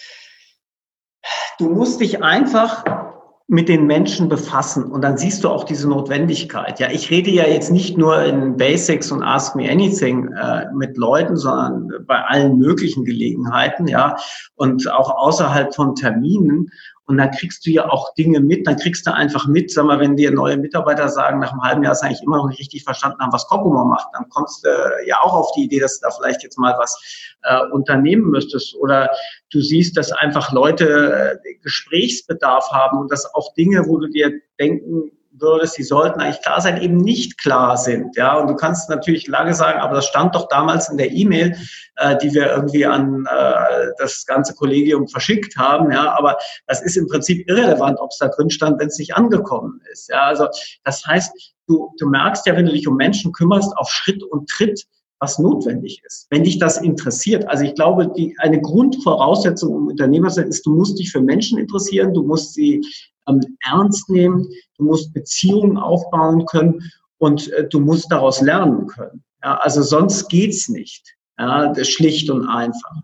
Du 1.59 1.69
musst 1.69 2.01
dich 2.01 2.23
einfach 2.23 3.14
mit 3.47 3.69
den 3.69 3.87
Menschen 3.87 4.31
befassen 4.31 4.85
und 4.85 5.03
dann 5.03 5.19
siehst 5.19 5.45
du 5.45 5.51
auch 5.51 5.65
diese 5.65 5.87
Notwendigkeit. 5.89 6.81
Ja, 6.81 6.91
ich 6.91 7.11
rede 7.11 7.31
ja 7.31 7.47
jetzt 7.47 7.71
nicht 7.71 7.99
nur 7.99 8.23
in 8.23 8.57
Basics 8.57 9.13
und 9.13 9.23
Ask 9.23 9.55
Me 9.55 9.71
Anything 9.71 10.33
äh, 10.33 10.67
mit 10.75 10.97
Leuten, 10.97 11.37
sondern 11.37 11.91
bei 12.07 12.23
allen 12.25 12.57
möglichen 12.57 13.05
Gelegenheiten, 13.05 13.87
ja, 13.87 14.17
und 14.55 14.91
auch 14.91 15.11
außerhalb 15.11 15.75
von 15.75 15.95
Terminen. 15.95 16.71
Und 17.07 17.19
dann 17.19 17.33
kriegst 17.33 17.67
du 17.67 17.71
ja 17.71 17.87
auch 17.91 18.15
Dinge 18.15 18.41
mit, 18.41 18.67
dann 18.67 18.77
kriegst 18.77 19.07
du 19.07 19.13
einfach 19.13 19.47
mit, 19.47 19.71
sag 19.71 19.85
mal, 19.85 20.01
wenn 20.01 20.17
dir 20.17 20.31
neue 20.31 20.57
Mitarbeiter 20.57 21.11
sagen, 21.11 21.39
nach 21.39 21.53
einem 21.53 21.63
halben 21.63 21.83
Jahr 21.83 21.93
ist 21.93 22.03
eigentlich 22.03 22.23
immer 22.23 22.39
noch 22.39 22.49
nicht 22.49 22.61
richtig 22.61 22.83
verstanden 22.83 23.19
haben, 23.21 23.33
was 23.33 23.47
Kokomo 23.47 23.85
macht, 23.85 24.09
dann 24.15 24.27
kommst 24.31 24.65
du 24.65 24.71
ja 25.07 25.17
auch 25.23 25.35
auf 25.35 25.53
die 25.53 25.65
Idee, 25.65 25.81
dass 25.81 26.01
du 26.01 26.07
da 26.07 26.15
vielleicht 26.15 26.43
jetzt 26.43 26.59
mal 26.59 26.75
was 26.79 26.99
äh, 27.43 27.61
unternehmen 27.73 28.31
müsstest. 28.31 28.75
Oder 28.77 29.11
du 29.55 29.61
siehst, 29.61 29.97
dass 29.97 30.13
einfach 30.13 30.53
Leute 30.53 31.39
äh, 31.45 31.55
Gesprächsbedarf 31.63 32.71
haben 32.71 32.99
und 32.99 33.13
dass 33.13 33.33
auch 33.35 33.55
Dinge, 33.55 33.87
wo 33.87 33.99
du 33.99 34.09
dir 34.09 34.33
denken 34.59 35.11
würdest, 35.37 35.77
die 35.79 35.83
sollten 35.83 36.21
eigentlich 36.21 36.43
klar 36.43 36.61
sein, 36.61 36.81
eben 36.81 36.97
nicht 36.97 37.39
klar 37.39 37.77
sind. 37.77 38.17
Ja, 38.17 38.39
und 38.39 38.49
du 38.49 38.55
kannst 38.55 38.89
natürlich 38.89 39.27
lange 39.27 39.55
sagen, 39.55 39.81
aber 39.81 39.97
das 39.97 40.07
stand 40.07 40.35
doch 40.35 40.49
damals 40.49 40.89
in 40.89 40.97
der 40.97 41.11
E-Mail, 41.11 41.57
äh, 41.97 42.17
die 42.19 42.33
wir 42.33 42.51
irgendwie 42.51 42.87
an 42.87 43.27
äh, 43.29 43.89
das 43.99 44.27
ganze 44.27 44.55
Kollegium 44.55 45.09
verschickt 45.09 45.57
haben. 45.57 45.91
Ja, 45.91 46.17
aber 46.17 46.39
das 46.67 46.83
ist 46.83 46.97
im 46.97 47.09
Prinzip 47.09 47.49
irrelevant, 47.49 47.99
ob 48.01 48.11
es 48.11 48.19
da 48.19 48.29
drin 48.29 48.51
stand, 48.51 48.81
wenn 48.81 48.89
es 48.89 48.99
nicht 48.99 49.17
angekommen 49.17 49.81
ist. 49.93 50.09
Ja, 50.09 50.23
also 50.25 50.49
das 50.85 51.05
heißt, 51.05 51.33
du, 51.67 51.93
du 51.99 52.09
merkst 52.09 52.47
ja, 52.47 52.57
wenn 52.57 52.67
du 52.67 52.73
dich 52.73 52.87
um 52.87 52.97
Menschen 52.97 53.33
kümmerst, 53.33 53.77
auf 53.77 53.91
Schritt 53.91 54.23
und 54.23 54.49
Tritt, 54.49 54.85
was 55.21 55.39
notwendig 55.39 56.03
ist. 56.05 56.27
Wenn 56.31 56.45
dich 56.45 56.59
das 56.59 56.79
interessiert, 56.79 57.49
also 57.49 57.65
ich 57.65 57.75
glaube, 57.75 58.13
die, 58.17 58.37
eine 58.39 58.61
Grundvoraussetzung, 58.61 59.75
um 59.75 59.87
Unternehmer 59.89 60.29
zu 60.29 60.37
sein, 60.37 60.49
ist, 60.49 60.67
du 60.67 60.75
musst 60.75 60.99
dich 60.99 61.11
für 61.11 61.21
Menschen 61.21 61.59
interessieren, 61.59 62.13
du 62.13 62.23
musst 62.23 62.55
sie 62.55 62.83
ähm, 63.29 63.41
ernst 63.65 64.09
nehmen, 64.11 64.47
du 64.77 64.85
musst 64.85 65.15
Beziehungen 65.15 65.79
aufbauen 65.79 66.45
können 66.47 66.83
und 67.19 67.51
äh, 67.53 67.69
du 67.69 67.81
musst 67.81 68.11
daraus 68.11 68.41
lernen 68.41 68.87
können. 68.87 69.25
Ja, 69.43 69.57
also 69.59 69.83
sonst 69.83 70.29
geht's 70.29 70.69
nicht. 70.69 71.15
Ja, 71.39 71.75
schlicht 71.85 72.31
und 72.31 72.47
einfach. 72.47 72.95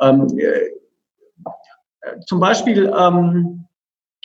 Ähm, 0.00 0.26
äh, 0.38 0.70
zum 2.26 2.40
Beispiel 2.40 2.92
ähm, 2.96 3.66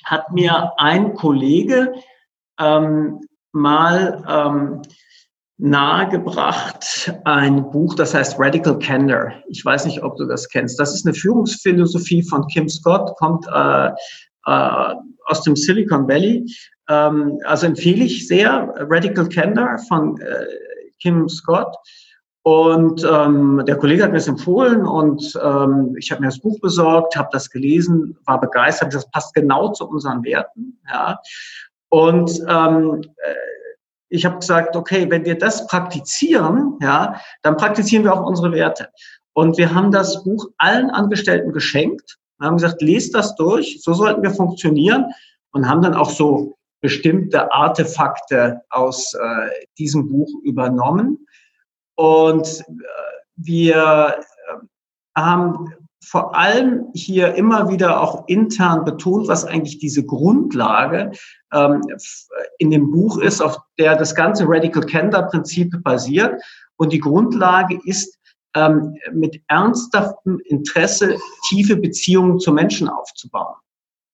hat 0.05 0.31
mir 0.31 0.71
ein 0.77 1.13
Kollege 1.15 1.93
ähm, 2.59 3.19
mal 3.51 4.23
ähm, 4.27 4.81
nahegebracht 5.61 7.13
ein 7.23 7.69
Buch, 7.69 7.93
das 7.93 8.15
heißt 8.15 8.39
Radical 8.39 8.79
Candor. 8.79 9.31
Ich 9.47 9.63
weiß 9.63 9.85
nicht, 9.85 10.01
ob 10.03 10.17
du 10.17 10.25
das 10.25 10.49
kennst. 10.49 10.79
Das 10.79 10.93
ist 10.93 11.05
eine 11.05 11.13
Führungsphilosophie 11.13 12.23
von 12.23 12.47
Kim 12.47 12.67
Scott, 12.67 13.15
kommt 13.17 13.45
äh, 13.47 13.89
äh, 14.47 14.95
aus 15.27 15.43
dem 15.43 15.55
Silicon 15.55 16.07
Valley. 16.07 16.45
Ähm, 16.89 17.39
also 17.45 17.67
empfehle 17.67 18.03
ich 18.03 18.27
sehr 18.27 18.73
Radical 18.89 19.29
Candor 19.29 19.77
von 19.87 20.19
äh, 20.19 20.45
Kim 20.99 21.29
Scott. 21.29 21.75
Und 22.43 23.03
ähm, 23.03 23.63
der 23.67 23.77
Kollege 23.77 24.03
hat 24.03 24.11
mir 24.11 24.17
das 24.17 24.27
empfohlen 24.27 24.83
und 24.83 25.39
ähm, 25.43 25.95
ich 25.99 26.09
habe 26.09 26.21
mir 26.21 26.27
das 26.29 26.39
Buch 26.39 26.59
besorgt, 26.59 27.15
habe 27.15 27.29
das 27.31 27.51
gelesen, 27.51 28.17
war 28.25 28.41
begeistert. 28.41 28.95
Das 28.95 29.07
passt 29.11 29.35
genau 29.35 29.71
zu 29.73 29.87
unseren 29.87 30.23
Werten. 30.23 30.79
Ja. 30.91 31.19
Und 31.89 32.31
ähm, 32.49 33.03
äh, 33.17 33.35
ich 34.11 34.25
habe 34.25 34.39
gesagt, 34.39 34.75
okay, 34.75 35.09
wenn 35.09 35.23
wir 35.23 35.37
das 35.37 35.65
praktizieren, 35.67 36.77
ja, 36.81 37.19
dann 37.43 37.55
praktizieren 37.55 38.03
wir 38.03 38.13
auch 38.13 38.25
unsere 38.25 38.51
Werte. 38.51 38.89
Und 39.33 39.57
wir 39.57 39.73
haben 39.73 39.91
das 39.91 40.23
Buch 40.23 40.47
allen 40.57 40.89
Angestellten 40.89 41.53
geschenkt 41.53 42.17
und 42.37 42.45
haben 42.45 42.57
gesagt, 42.57 42.81
lest 42.81 43.15
das 43.15 43.35
durch, 43.35 43.79
so 43.81 43.93
sollten 43.93 44.21
wir 44.21 44.31
funktionieren 44.31 45.05
und 45.53 45.67
haben 45.67 45.81
dann 45.81 45.93
auch 45.93 46.09
so 46.09 46.57
bestimmte 46.81 47.53
Artefakte 47.53 48.61
aus 48.69 49.13
äh, 49.13 49.65
diesem 49.77 50.09
Buch 50.09 50.29
übernommen. 50.43 51.25
Und 51.95 52.59
äh, 52.59 52.63
wir 53.37 54.17
äh, 54.17 55.19
haben 55.19 55.73
vor 56.03 56.35
allem 56.35 56.87
hier 56.93 57.35
immer 57.35 57.69
wieder 57.69 58.01
auch 58.01 58.27
intern 58.27 58.83
betont, 58.83 59.27
was 59.27 59.45
eigentlich 59.45 59.77
diese 59.77 60.03
Grundlage 60.03 61.11
ähm, 61.53 61.81
in 62.57 62.71
dem 62.71 62.91
Buch 62.91 63.19
ist, 63.19 63.41
auf 63.41 63.57
der 63.77 63.95
das 63.95 64.15
ganze 64.15 64.45
Radical 64.47 64.83
Candor 64.83 65.23
Prinzip 65.23 65.71
basiert. 65.83 66.41
Und 66.77 66.91
die 66.91 66.99
Grundlage 66.99 67.79
ist, 67.85 68.17
ähm, 68.55 68.95
mit 69.13 69.41
ernsthaftem 69.47 70.41
Interesse 70.45 71.17
tiefe 71.47 71.77
Beziehungen 71.77 72.39
zu 72.39 72.51
Menschen 72.51 72.89
aufzubauen. 72.89 73.55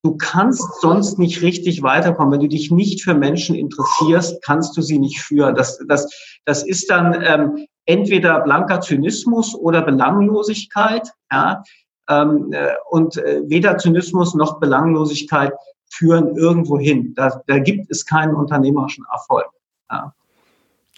Du 0.03 0.15
kannst 0.15 0.63
sonst 0.79 1.17
nicht 1.17 1.41
richtig 1.41 1.81
weiterkommen. 1.81 2.33
Wenn 2.33 2.41
du 2.41 2.47
dich 2.47 2.69
nicht 2.69 3.03
für 3.03 3.15
Menschen 3.15 3.55
interessierst, 3.55 4.43
kannst 4.43 4.77
du 4.77 4.81
sie 4.81 4.99
nicht 4.99 5.19
führen. 5.21 5.55
Das, 5.55 5.79
das, 5.87 6.07
das 6.45 6.63
ist 6.63 6.89
dann 6.89 7.21
ähm, 7.23 7.67
entweder 7.87 8.41
blanker 8.41 8.81
Zynismus 8.81 9.55
oder 9.55 9.81
Belanglosigkeit. 9.81 11.09
Ja? 11.31 11.63
Ähm, 12.09 12.53
äh, 12.53 12.73
und 12.89 13.17
äh, 13.17 13.41
weder 13.45 13.77
Zynismus 13.77 14.35
noch 14.35 14.59
Belanglosigkeit 14.59 15.53
führen 15.89 16.35
irgendwo 16.35 16.77
hin. 16.77 17.13
Da, 17.15 17.41
da 17.47 17.59
gibt 17.59 17.89
es 17.89 18.05
keinen 18.05 18.35
unternehmerischen 18.35 19.05
Erfolg. 19.11 19.47
Ja. 19.89 20.13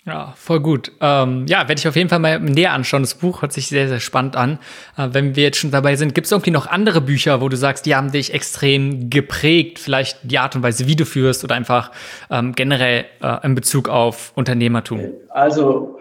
Ja, 0.06 0.34
voll 0.36 0.62
gut. 0.62 0.92
Ähm, 1.02 1.46
ja, 1.48 1.68
werde 1.68 1.76
ich 1.78 1.88
auf 1.88 1.96
jeden 1.96 2.10
Fall 2.10 2.20
mal 2.20 2.40
näher 2.40 2.72
anschauen. 2.72 3.04
Das 3.04 3.16
Buch 3.16 3.42
hört 3.42 3.52
sich 3.52 3.68
sehr, 3.68 3.88
sehr 3.90 4.00
spannend 4.00 4.36
an. 4.38 4.58
Äh, 4.98 5.10
wenn 5.12 5.36
wir 5.36 5.44
jetzt 5.44 5.58
schon 5.58 5.72
dabei 5.72 5.98
sind, 5.98 6.16
gibt 6.16 6.26
es 6.26 6.32
irgendwie 6.32 6.52
noch 6.52 6.68
andere 6.68 7.02
Bücher, 7.02 7.42
wo 7.42 7.50
du 7.50 7.58
sagst, 7.58 7.86
die 7.86 7.96
haben 7.96 8.12
dich 8.12 8.34
extrem 8.34 9.10
geprägt? 9.10 9.78
Vielleicht 9.78 10.18
die 10.24 10.40
Art 10.40 10.56
und 10.56 10.64
Weise, 10.64 10.88
wie 10.88 10.96
du 10.96 11.06
führst 11.06 11.44
oder 11.44 11.54
einfach 11.54 11.92
ähm, 12.32 12.54
generell 12.54 13.06
äh, 13.22 13.46
in 13.46 13.56
Bezug 13.56 13.90
auf 13.90 14.32
Unternehmertum? 14.36 15.02
Also 15.30 15.99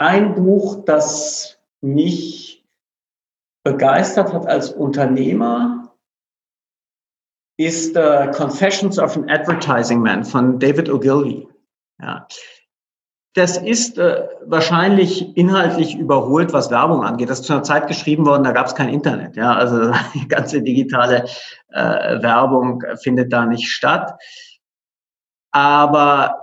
ein 0.00 0.34
Buch, 0.34 0.84
das 0.86 1.58
mich 1.82 2.66
begeistert 3.62 4.32
hat 4.32 4.46
als 4.46 4.70
Unternehmer, 4.72 5.94
ist 7.58 7.94
uh, 7.96 8.30
Confessions 8.30 8.98
of 8.98 9.16
an 9.16 9.28
Advertising 9.28 10.00
Man 10.00 10.24
von 10.24 10.58
David 10.58 10.88
Ogilvy. 10.88 11.46
Ja. 12.00 12.26
Das 13.34 13.58
ist 13.58 13.98
äh, 13.98 14.26
wahrscheinlich 14.46 15.36
inhaltlich 15.36 15.94
überholt, 15.94 16.52
was 16.54 16.70
Werbung 16.70 17.04
angeht. 17.04 17.28
Das 17.28 17.40
ist 17.40 17.46
zu 17.46 17.52
einer 17.52 17.62
Zeit 17.62 17.86
geschrieben 17.86 18.24
worden, 18.26 18.42
da 18.42 18.52
gab 18.52 18.66
es 18.66 18.74
kein 18.74 18.88
Internet. 18.88 19.36
Ja, 19.36 19.54
also 19.54 19.92
die 20.14 20.26
ganze 20.28 20.62
digitale 20.62 21.26
äh, 21.68 22.22
Werbung 22.22 22.82
findet 23.02 23.32
da 23.32 23.44
nicht 23.44 23.70
statt. 23.70 24.18
Aber 25.52 26.40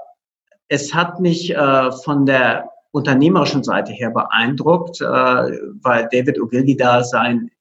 es 0.69 0.93
hat 0.93 1.19
mich 1.19 1.49
äh, 1.49 1.91
von 1.91 2.25
der 2.27 2.69
unternehmerischen 2.91 3.63
Seite 3.63 3.91
her 3.91 4.11
beeindruckt, 4.11 5.01
äh, 5.01 5.05
weil 5.05 6.07
David 6.11 6.41
Ogilvy 6.41 6.75
da 6.75 7.03
sein 7.03 7.51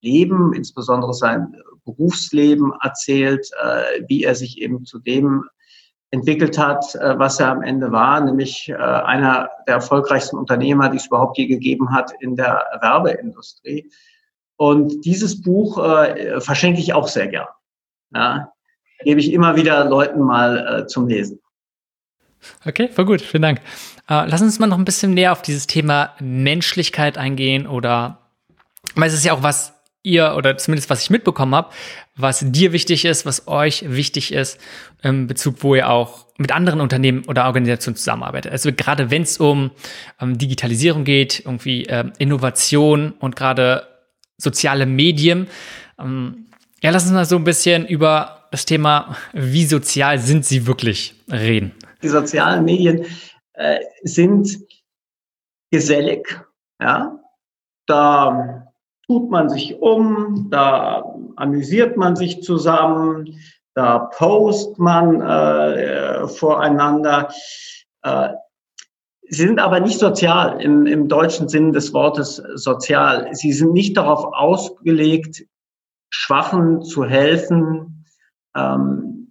Leben, 0.00 0.52
insbesondere 0.52 1.14
sein 1.14 1.56
Berufsleben 1.84 2.72
erzählt, 2.82 3.48
äh, 3.62 4.02
wie 4.08 4.24
er 4.24 4.34
sich 4.34 4.60
eben 4.60 4.84
zu 4.84 4.98
dem 4.98 5.44
entwickelt 6.10 6.58
hat, 6.58 6.94
äh, 6.94 7.18
was 7.18 7.40
er 7.40 7.50
am 7.50 7.62
Ende 7.62 7.90
war, 7.90 8.20
nämlich 8.20 8.68
äh, 8.68 8.74
einer 8.74 9.50
der 9.66 9.74
erfolgreichsten 9.76 10.36
Unternehmer, 10.36 10.88
die 10.88 10.98
es 10.98 11.06
überhaupt 11.06 11.36
je 11.38 11.46
gegeben 11.46 11.92
hat 11.92 12.12
in 12.20 12.36
der 12.36 12.64
Werbeindustrie. 12.80 13.90
Und 14.56 15.04
dieses 15.04 15.42
Buch 15.42 15.78
äh, 15.78 16.40
verschenke 16.40 16.80
ich 16.80 16.94
auch 16.94 17.08
sehr 17.08 17.26
gern. 17.26 17.48
Ja, 18.14 18.52
gebe 19.00 19.20
ich 19.20 19.32
immer 19.32 19.56
wieder 19.56 19.84
Leuten 19.84 20.20
mal 20.20 20.82
äh, 20.82 20.86
zum 20.86 21.08
Lesen. 21.08 21.40
Okay, 22.64 22.88
voll 22.88 23.04
gut, 23.04 23.22
vielen 23.22 23.42
Dank. 23.42 23.60
Äh, 24.08 24.26
lass 24.26 24.42
uns 24.42 24.58
mal 24.58 24.66
noch 24.66 24.78
ein 24.78 24.84
bisschen 24.84 25.14
näher 25.14 25.32
auf 25.32 25.42
dieses 25.42 25.66
Thema 25.66 26.14
Menschlichkeit 26.20 27.18
eingehen 27.18 27.66
oder, 27.66 28.18
weil 28.94 29.08
es 29.08 29.14
ist 29.14 29.24
ja 29.24 29.32
auch 29.32 29.42
was 29.42 29.72
ihr 30.02 30.34
oder 30.36 30.56
zumindest 30.58 30.90
was 30.90 31.02
ich 31.02 31.10
mitbekommen 31.10 31.54
habe, 31.54 31.70
was 32.14 32.44
dir 32.46 32.72
wichtig 32.72 33.04
ist, 33.04 33.26
was 33.26 33.48
euch 33.48 33.84
wichtig 33.88 34.32
ist, 34.32 34.60
im 35.02 35.26
Bezug, 35.26 35.56
wo 35.62 35.74
ihr 35.74 35.88
auch 35.88 36.26
mit 36.36 36.52
anderen 36.52 36.80
Unternehmen 36.80 37.24
oder 37.26 37.46
Organisationen 37.46 37.96
zusammenarbeitet. 37.96 38.52
Also 38.52 38.70
gerade 38.72 39.10
wenn 39.10 39.22
es 39.22 39.38
um 39.38 39.70
ähm, 40.20 40.38
Digitalisierung 40.38 41.04
geht, 41.04 41.40
irgendwie 41.44 41.84
ähm, 41.84 42.12
Innovation 42.18 43.12
und 43.18 43.34
gerade 43.34 43.88
soziale 44.36 44.86
Medien. 44.86 45.48
Ähm, 45.98 46.46
ja, 46.82 46.90
lass 46.90 47.04
uns 47.04 47.12
mal 47.12 47.24
so 47.24 47.36
ein 47.36 47.44
bisschen 47.44 47.86
über 47.86 48.46
das 48.50 48.66
Thema, 48.66 49.16
wie 49.32 49.64
sozial 49.64 50.18
sind 50.18 50.44
sie 50.44 50.66
wirklich, 50.66 51.14
reden. 51.30 51.72
Die 52.04 52.10
sozialen 52.10 52.66
Medien 52.66 53.06
äh, 53.54 53.80
sind 54.02 54.58
gesellig, 55.70 56.40
ja. 56.80 57.18
Da 57.86 58.68
tut 59.06 59.30
man 59.30 59.48
sich 59.48 59.80
um, 59.80 60.48
da 60.50 61.02
amüsiert 61.36 61.96
man 61.96 62.14
sich 62.14 62.42
zusammen, 62.42 63.38
da 63.74 63.98
post 63.98 64.78
man 64.78 65.20
äh, 65.22 66.28
voreinander. 66.28 67.32
Äh, 68.02 68.28
sie 69.22 69.46
sind 69.46 69.58
aber 69.58 69.80
nicht 69.80 69.98
sozial 69.98 70.60
im, 70.60 70.86
im 70.86 71.08
deutschen 71.08 71.48
Sinn 71.48 71.72
des 71.72 71.94
Wortes 71.94 72.36
sozial. 72.54 73.34
Sie 73.34 73.52
sind 73.52 73.72
nicht 73.72 73.96
darauf 73.96 74.26
ausgelegt, 74.32 75.46
Schwachen 76.10 76.82
zu 76.82 77.04
helfen, 77.04 78.04
ähm, 78.54 79.23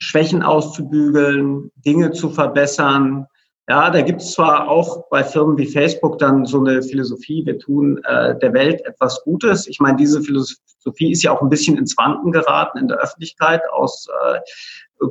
Schwächen 0.00 0.42
auszubügeln, 0.42 1.70
Dinge 1.84 2.10
zu 2.10 2.30
verbessern, 2.30 3.26
ja, 3.70 3.88
da 3.88 4.02
gibt 4.02 4.20
es 4.20 4.32
zwar 4.32 4.68
auch 4.68 5.08
bei 5.10 5.22
Firmen 5.22 5.56
wie 5.56 5.66
Facebook 5.66 6.18
dann 6.18 6.44
so 6.44 6.58
eine 6.58 6.82
Philosophie, 6.82 7.46
wir 7.46 7.56
tun 7.56 8.02
äh, 8.02 8.36
der 8.40 8.52
Welt 8.52 8.84
etwas 8.84 9.22
Gutes. 9.22 9.68
Ich 9.68 9.78
meine, 9.78 9.96
diese 9.96 10.20
Philosophie 10.22 11.12
ist 11.12 11.22
ja 11.22 11.30
auch 11.30 11.40
ein 11.40 11.50
bisschen 11.50 11.78
ins 11.78 11.96
Wanken 11.96 12.32
geraten 12.32 12.78
in 12.78 12.88
der 12.88 12.98
Öffentlichkeit 12.98 13.62
aus 13.70 14.08
äh, 14.24 14.40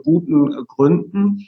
guten 0.03 0.65
Gründen. 0.67 1.47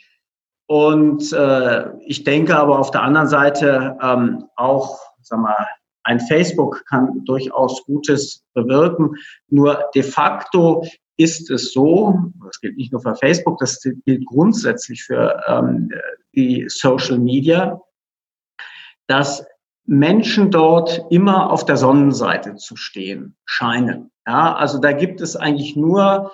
Und 0.67 1.33
äh, 1.33 1.89
ich 2.05 2.23
denke 2.23 2.55
aber 2.55 2.79
auf 2.79 2.91
der 2.91 3.03
anderen 3.03 3.27
Seite 3.27 3.97
ähm, 4.01 4.45
auch, 4.55 4.97
sag 5.21 5.39
mal, 5.39 5.67
ein 6.03 6.21
Facebook 6.21 6.85
kann 6.87 7.25
durchaus 7.25 7.83
Gutes 7.83 8.45
bewirken. 8.53 9.15
Nur 9.49 9.83
de 9.93 10.03
facto 10.03 10.85
ist 11.21 11.49
es 11.49 11.73
so, 11.73 12.31
das 12.45 12.59
gilt 12.59 12.77
nicht 12.77 12.91
nur 12.91 13.01
für 13.01 13.15
Facebook, 13.15 13.59
das 13.59 13.79
gilt 13.81 14.25
grundsätzlich 14.25 15.03
für 15.03 15.41
ähm, 15.47 15.89
die 16.35 16.65
Social 16.67 17.19
Media, 17.19 17.79
dass 19.07 19.45
Menschen 19.85 20.51
dort 20.51 21.05
immer 21.09 21.51
auf 21.51 21.65
der 21.65 21.77
Sonnenseite 21.77 22.55
zu 22.55 22.75
stehen 22.75 23.35
scheinen. 23.45 24.11
Ja, 24.27 24.55
also 24.55 24.79
da 24.79 24.91
gibt 24.91 25.21
es 25.21 25.35
eigentlich 25.35 25.75
nur, 25.75 26.31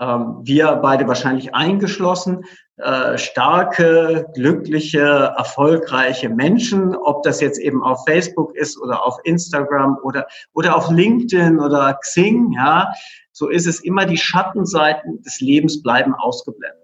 ähm, 0.00 0.40
wir 0.42 0.76
beide 0.76 1.08
wahrscheinlich 1.08 1.54
eingeschlossen, 1.54 2.44
äh, 2.78 3.18
starke, 3.18 4.26
glückliche, 4.34 5.34
erfolgreiche 5.36 6.28
Menschen, 6.28 6.96
ob 6.96 7.22
das 7.22 7.40
jetzt 7.40 7.58
eben 7.58 7.82
auf 7.82 8.04
Facebook 8.06 8.56
ist 8.56 8.80
oder 8.80 9.04
auf 9.04 9.18
Instagram 9.24 9.98
oder, 10.02 10.26
oder 10.54 10.76
auf 10.76 10.90
LinkedIn 10.90 11.60
oder 11.60 11.94
Xing, 12.00 12.52
ja, 12.52 12.92
so 13.32 13.48
ist 13.48 13.66
es 13.66 13.80
immer, 13.80 14.06
die 14.06 14.16
Schattenseiten 14.16 15.22
des 15.22 15.40
Lebens 15.40 15.82
bleiben 15.82 16.14
ausgeblendet. 16.14 16.78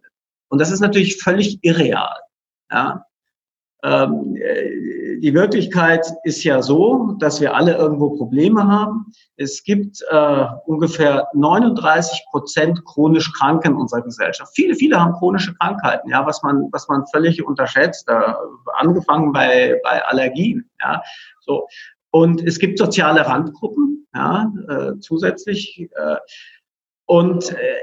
Und 0.49 0.61
das 0.61 0.71
ist 0.71 0.81
natürlich 0.81 1.23
völlig 1.23 1.59
irreal. 1.63 2.17
Ja. 2.71 3.05
Ähm, 3.85 4.37
äh, 4.37 5.19
die 5.21 5.35
Wirklichkeit 5.35 6.07
ist 6.25 6.43
ja 6.43 6.63
so, 6.63 7.17
dass 7.21 7.41
wir 7.41 7.55
alle 7.55 7.77
irgendwo 7.77 8.11
Probleme 8.11 8.67
haben. 8.67 9.13
Es 9.37 9.63
gibt 9.63 10.03
äh, 10.11 10.45
ungefähr 10.67 11.29
39 11.35 12.25
Prozent 12.31 12.85
chronisch 12.85 13.33
Kranke 13.33 13.69
in 13.69 13.75
unserer 13.75 14.03
Gesellschaft. 14.03 14.53
Viele, 14.55 14.75
viele 14.75 15.01
haben 15.01 15.13
chronische 15.15 15.55
Krankheiten, 15.55 16.09
ja, 16.11 16.27
was 16.27 16.43
man, 16.43 16.69
was 16.73 16.89
man 16.89 17.05
völlig 17.13 17.45
unterschätzt, 17.45 18.09
äh, 18.09 18.33
angefangen 18.75 19.33
bei, 19.33 19.81
bei 19.85 20.05
Allergien, 20.05 20.69
ja, 20.81 21.03
so. 21.41 21.67
Und 22.11 22.43
es 22.43 22.59
gibt 22.59 22.79
soziale 22.79 23.27
Randgruppen, 23.27 24.09
ja, 24.15 24.51
äh, 24.69 24.99
zusätzlich. 24.99 25.89
Äh, 25.95 26.17
und 27.07 27.53
äh, 27.53 27.77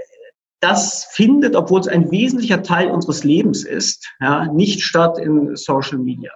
das 0.60 1.06
findet, 1.12 1.56
obwohl 1.56 1.80
es 1.82 1.88
ein 1.88 2.12
wesentlicher 2.12 2.64
Teil 2.64 2.90
unseres 2.90 3.24
Lebens 3.24 3.64
ist, 3.64 4.08
ja, 4.20 4.46
nicht 4.52 4.82
statt 4.82 5.18
in 5.18 5.56
Social 5.56 5.98
Media. 5.98 6.32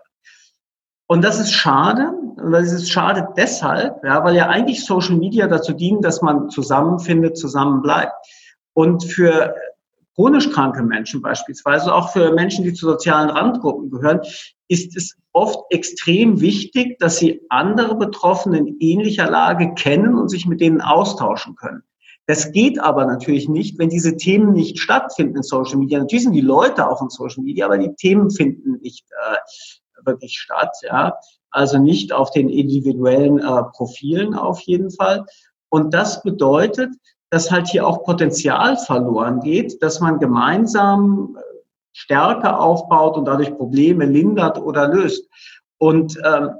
Und 1.08 1.24
das 1.24 1.40
ist 1.40 1.54
schade. 1.54 2.12
Und 2.38 2.52
das 2.52 2.72
ist 2.72 2.90
schade 2.90 3.28
deshalb, 3.36 4.04
ja, 4.04 4.24
weil 4.24 4.36
ja 4.36 4.48
eigentlich 4.48 4.86
Social 4.86 5.16
Media 5.16 5.48
dazu 5.48 5.74
dienen, 5.74 6.02
dass 6.02 6.22
man 6.22 6.50
zusammenfindet, 6.50 7.38
zusammenbleibt. 7.38 8.14
Und 8.74 9.04
für 9.04 9.56
chronisch 10.16 10.50
kranke 10.52 10.84
Menschen 10.84 11.22
beispielsweise, 11.22 11.94
auch 11.94 12.12
für 12.12 12.34
Menschen, 12.34 12.64
die 12.64 12.74
zu 12.74 12.86
sozialen 12.86 13.30
Randgruppen 13.30 13.90
gehören, 13.90 14.22
ist 14.68 14.96
es 14.96 15.18
oft 15.34 15.60
extrem 15.70 16.42
wichtig, 16.42 17.00
dass 17.00 17.18
sie 17.18 17.42
andere 17.50 17.96
Betroffene 17.96 18.60
in 18.60 18.78
ähnlicher 18.80 19.30
Lage 19.30 19.74
kennen 19.74 20.18
und 20.18 20.30
sich 20.30 20.46
mit 20.46 20.62
denen 20.62 20.82
austauschen 20.82 21.56
können. 21.56 21.84
Das 22.30 22.52
geht 22.52 22.80
aber 22.80 23.08
natürlich 23.08 23.50
nicht, 23.50 23.80
wenn 23.80 23.90
diese 23.90 24.16
Themen 24.16 24.54
nicht 24.54 24.78
stattfinden 24.78 25.38
in 25.38 25.42
Social 25.42 25.78
Media. 25.78 25.98
Natürlich 25.98 26.26
sind 26.26 26.34
die 26.34 26.42
Leute 26.42 26.88
auch 26.88 27.02
in 27.02 27.10
Social 27.10 27.44
Media, 27.44 27.66
aber 27.66 27.80
die 27.80 27.96
Themen 27.96 28.30
finden 28.30 28.74
nicht 28.84 29.04
äh, 29.10 30.06
wirklich 30.06 30.38
statt. 30.38 30.78
Ja? 30.84 31.18
Also 31.50 31.80
nicht 31.80 32.14
auf 32.14 32.30
den 32.30 32.48
individuellen 32.48 33.40
äh, 33.40 33.64
Profilen 33.76 34.36
auf 34.36 34.60
jeden 34.60 34.92
Fall. 34.92 35.26
Und 35.70 35.96
das 35.96 36.22
bedeutet, 36.22 36.92
dass 37.32 37.50
halt 37.50 37.68
hier 37.68 37.88
auch 37.88 38.04
Potenzial 38.04 38.78
verloren 38.78 39.40
geht, 39.40 39.82
dass 39.82 40.00
man 40.00 40.20
gemeinsam 40.20 41.36
äh, 41.36 41.42
Stärke 41.94 42.60
aufbaut 42.60 43.18
und 43.18 43.26
dadurch 43.26 43.56
Probleme 43.56 44.06
lindert 44.06 44.60
oder 44.60 44.88
löst. 44.88 45.28
Und 45.80 46.16
ähm, 46.24 46.52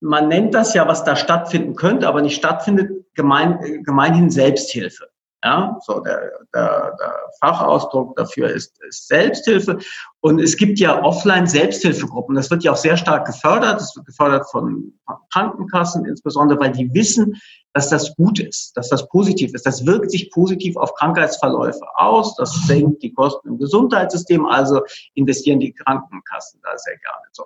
man 0.00 0.28
nennt 0.28 0.54
das 0.54 0.74
ja, 0.74 0.86
was 0.86 1.04
da 1.04 1.16
stattfinden 1.16 1.74
könnte, 1.74 2.08
aber 2.08 2.22
nicht 2.22 2.36
stattfindet, 2.36 3.06
gemein, 3.14 3.82
gemeinhin 3.84 4.30
Selbsthilfe. 4.30 5.08
Ja, 5.44 5.78
so 5.84 6.00
der, 6.00 6.32
der, 6.54 6.96
der 6.98 7.14
Fachausdruck 7.40 8.16
dafür 8.16 8.48
ist, 8.48 8.82
ist 8.82 9.06
Selbsthilfe. 9.06 9.78
Und 10.20 10.40
es 10.40 10.56
gibt 10.56 10.80
ja 10.80 11.04
offline 11.04 11.46
Selbsthilfegruppen. 11.46 12.34
Das 12.34 12.50
wird 12.50 12.64
ja 12.64 12.72
auch 12.72 12.76
sehr 12.76 12.96
stark 12.96 13.26
gefördert. 13.26 13.80
Das 13.80 13.94
wird 13.94 14.06
gefördert 14.06 14.50
von, 14.50 14.92
Krankenkassen, 15.32 16.04
insbesondere, 16.04 16.58
weil 16.58 16.72
die 16.72 16.92
wissen, 16.94 17.36
dass 17.74 17.90
das 17.90 18.16
gut 18.16 18.40
ist, 18.40 18.76
dass 18.76 18.88
das 18.88 19.06
positiv 19.08 19.54
ist. 19.54 19.66
Das 19.66 19.84
wirkt 19.86 20.10
sich 20.10 20.30
positiv 20.30 20.76
auf 20.76 20.94
Krankheitsverläufe 20.94 21.84
aus. 21.94 22.34
Das 22.36 22.52
senkt 22.66 23.02
die 23.02 23.12
Kosten 23.12 23.48
im 23.48 23.58
Gesundheitssystem. 23.58 24.46
Also 24.46 24.80
investieren 25.14 25.60
die 25.60 25.74
Krankenkassen 25.74 26.60
da 26.62 26.76
sehr 26.76 26.96
gerne. 26.96 27.26
So. 27.32 27.44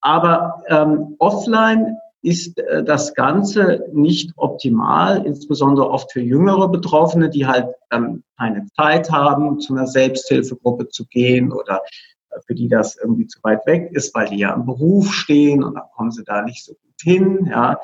Aber 0.00 0.62
ähm, 0.68 1.16
offline 1.18 1.96
ist 2.22 2.58
äh, 2.58 2.84
das 2.84 3.14
Ganze 3.14 3.84
nicht 3.92 4.32
optimal, 4.36 5.24
insbesondere 5.24 5.90
oft 5.90 6.12
für 6.12 6.20
jüngere 6.20 6.68
Betroffene, 6.68 7.30
die 7.30 7.46
halt 7.46 7.68
ähm, 7.90 8.22
keine 8.38 8.66
Zeit 8.76 9.10
haben, 9.10 9.60
zu 9.60 9.74
einer 9.74 9.86
Selbsthilfegruppe 9.86 10.88
zu 10.88 11.06
gehen 11.06 11.52
oder 11.52 11.82
äh, 12.30 12.40
für 12.46 12.54
die 12.54 12.68
das 12.68 12.96
irgendwie 12.96 13.26
zu 13.26 13.38
weit 13.42 13.66
weg 13.66 13.90
ist, 13.92 14.14
weil 14.14 14.28
die 14.28 14.38
ja 14.38 14.54
im 14.54 14.66
Beruf 14.66 15.12
stehen 15.12 15.62
und 15.64 15.74
dann 15.74 15.84
kommen 15.94 16.10
sie 16.10 16.24
da 16.24 16.42
nicht 16.42 16.64
so 16.64 16.72
gut 16.72 17.00
hin. 17.02 17.48
Ja. 17.50 17.80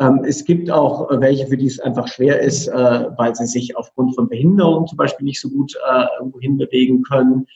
Ähm, 0.00 0.22
es 0.24 0.44
gibt 0.44 0.70
auch 0.70 1.10
äh, 1.10 1.20
welche, 1.20 1.46
für 1.46 1.56
die 1.56 1.66
es 1.66 1.80
einfach 1.80 2.08
schwer 2.08 2.40
ist, 2.40 2.68
äh, 2.68 3.06
weil 3.16 3.34
sie 3.34 3.46
sich 3.46 3.76
aufgrund 3.76 4.14
von 4.14 4.28
Behinderung 4.28 4.86
zum 4.86 4.96
Beispiel 4.96 5.24
nicht 5.24 5.40
so 5.40 5.50
gut 5.50 5.76
äh, 5.90 6.06
irgendwo 6.18 6.40
hinbewegen 6.40 7.02
können. 7.02 7.46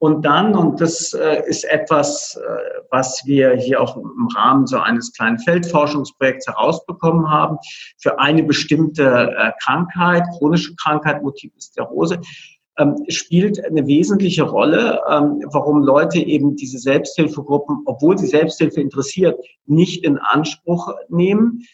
Und 0.00 0.24
dann, 0.24 0.54
und 0.54 0.80
das 0.80 1.12
äh, 1.12 1.42
ist 1.48 1.64
etwas, 1.64 2.36
äh, 2.36 2.80
was 2.90 3.20
wir 3.24 3.56
hier 3.56 3.80
auch 3.80 3.96
im 3.96 4.28
Rahmen 4.36 4.66
so 4.66 4.78
eines 4.78 5.12
kleinen 5.12 5.40
Feldforschungsprojekts 5.40 6.46
herausbekommen 6.46 7.28
haben, 7.28 7.58
für 8.00 8.18
eine 8.20 8.44
bestimmte 8.44 9.34
äh, 9.36 9.52
Krankheit, 9.60 10.22
chronische 10.38 10.74
Krankheit, 10.76 11.22
Multiple 11.22 11.60
Sklerose, 11.60 12.20
ähm, 12.78 13.04
spielt 13.08 13.64
eine 13.64 13.88
wesentliche 13.88 14.44
Rolle, 14.44 15.00
ähm, 15.10 15.42
warum 15.50 15.82
Leute 15.82 16.20
eben 16.20 16.54
diese 16.54 16.78
Selbsthilfegruppen, 16.78 17.82
obwohl 17.86 18.16
sie 18.18 18.28
Selbsthilfe 18.28 18.80
interessiert, 18.80 19.36
nicht 19.66 20.04
in 20.04 20.18
Anspruch 20.18 20.94
nehmen, 21.08 21.64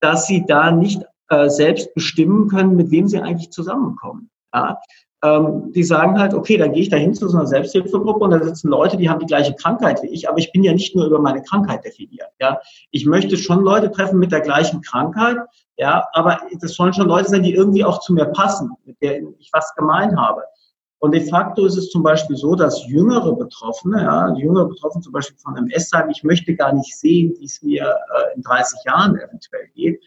dass 0.00 0.26
sie 0.26 0.44
da 0.46 0.70
nicht 0.70 1.00
selbst 1.46 1.94
bestimmen 1.94 2.48
können, 2.48 2.76
mit 2.76 2.90
wem 2.90 3.08
sie 3.08 3.18
eigentlich 3.18 3.50
zusammenkommen. 3.50 4.30
Ja? 4.52 4.78
Ähm, 5.24 5.72
die 5.72 5.82
sagen 5.82 6.18
halt, 6.18 6.34
okay, 6.34 6.58
dann 6.58 6.72
gehe 6.72 6.82
ich 6.82 6.90
da 6.90 6.96
hin 6.96 7.14
zu 7.14 7.28
so 7.28 7.38
einer 7.38 7.46
Selbsthilfegruppe 7.46 8.24
und 8.24 8.30
da 8.30 8.42
sitzen 8.42 8.68
Leute, 8.68 8.98
die 8.98 9.08
haben 9.08 9.20
die 9.20 9.26
gleiche 9.26 9.54
Krankheit 9.54 10.02
wie 10.02 10.08
ich, 10.08 10.28
aber 10.28 10.38
ich 10.38 10.52
bin 10.52 10.62
ja 10.62 10.72
nicht 10.74 10.94
nur 10.94 11.06
über 11.06 11.18
meine 11.18 11.42
Krankheit 11.42 11.84
definiert. 11.84 12.28
Ja? 12.40 12.60
Ich 12.90 13.06
möchte 13.06 13.38
schon 13.38 13.62
Leute 13.62 13.90
treffen 13.90 14.18
mit 14.18 14.32
der 14.32 14.42
gleichen 14.42 14.82
Krankheit, 14.82 15.38
Ja, 15.76 16.06
aber 16.12 16.40
das 16.60 16.74
sollen 16.74 16.92
schon 16.92 17.08
Leute 17.08 17.30
sein, 17.30 17.42
die 17.42 17.54
irgendwie 17.54 17.84
auch 17.84 18.00
zu 18.00 18.12
mir 18.12 18.26
passen, 18.26 18.70
mit 18.84 19.00
denen 19.00 19.34
ich 19.38 19.50
was 19.52 19.74
gemein 19.74 20.20
habe. 20.20 20.42
Und 20.98 21.12
de 21.12 21.28
facto 21.28 21.66
ist 21.66 21.76
es 21.76 21.90
zum 21.90 22.02
Beispiel 22.02 22.36
so, 22.36 22.54
dass 22.54 22.86
jüngere 22.86 23.34
Betroffene, 23.34 24.02
ja, 24.02 24.34
jüngere 24.36 24.66
Betroffene 24.66 25.02
zum 25.02 25.12
Beispiel 25.12 25.36
von 25.38 25.56
MS 25.56 25.90
sagen, 25.90 26.10
ich 26.10 26.22
möchte 26.22 26.54
gar 26.54 26.72
nicht 26.72 26.96
sehen, 26.96 27.34
wie 27.38 27.44
es 27.44 27.62
mir 27.62 27.84
äh, 27.84 28.36
in 28.36 28.42
30 28.42 28.84
Jahren 28.84 29.16
eventuell 29.16 29.68
geht. 29.74 30.00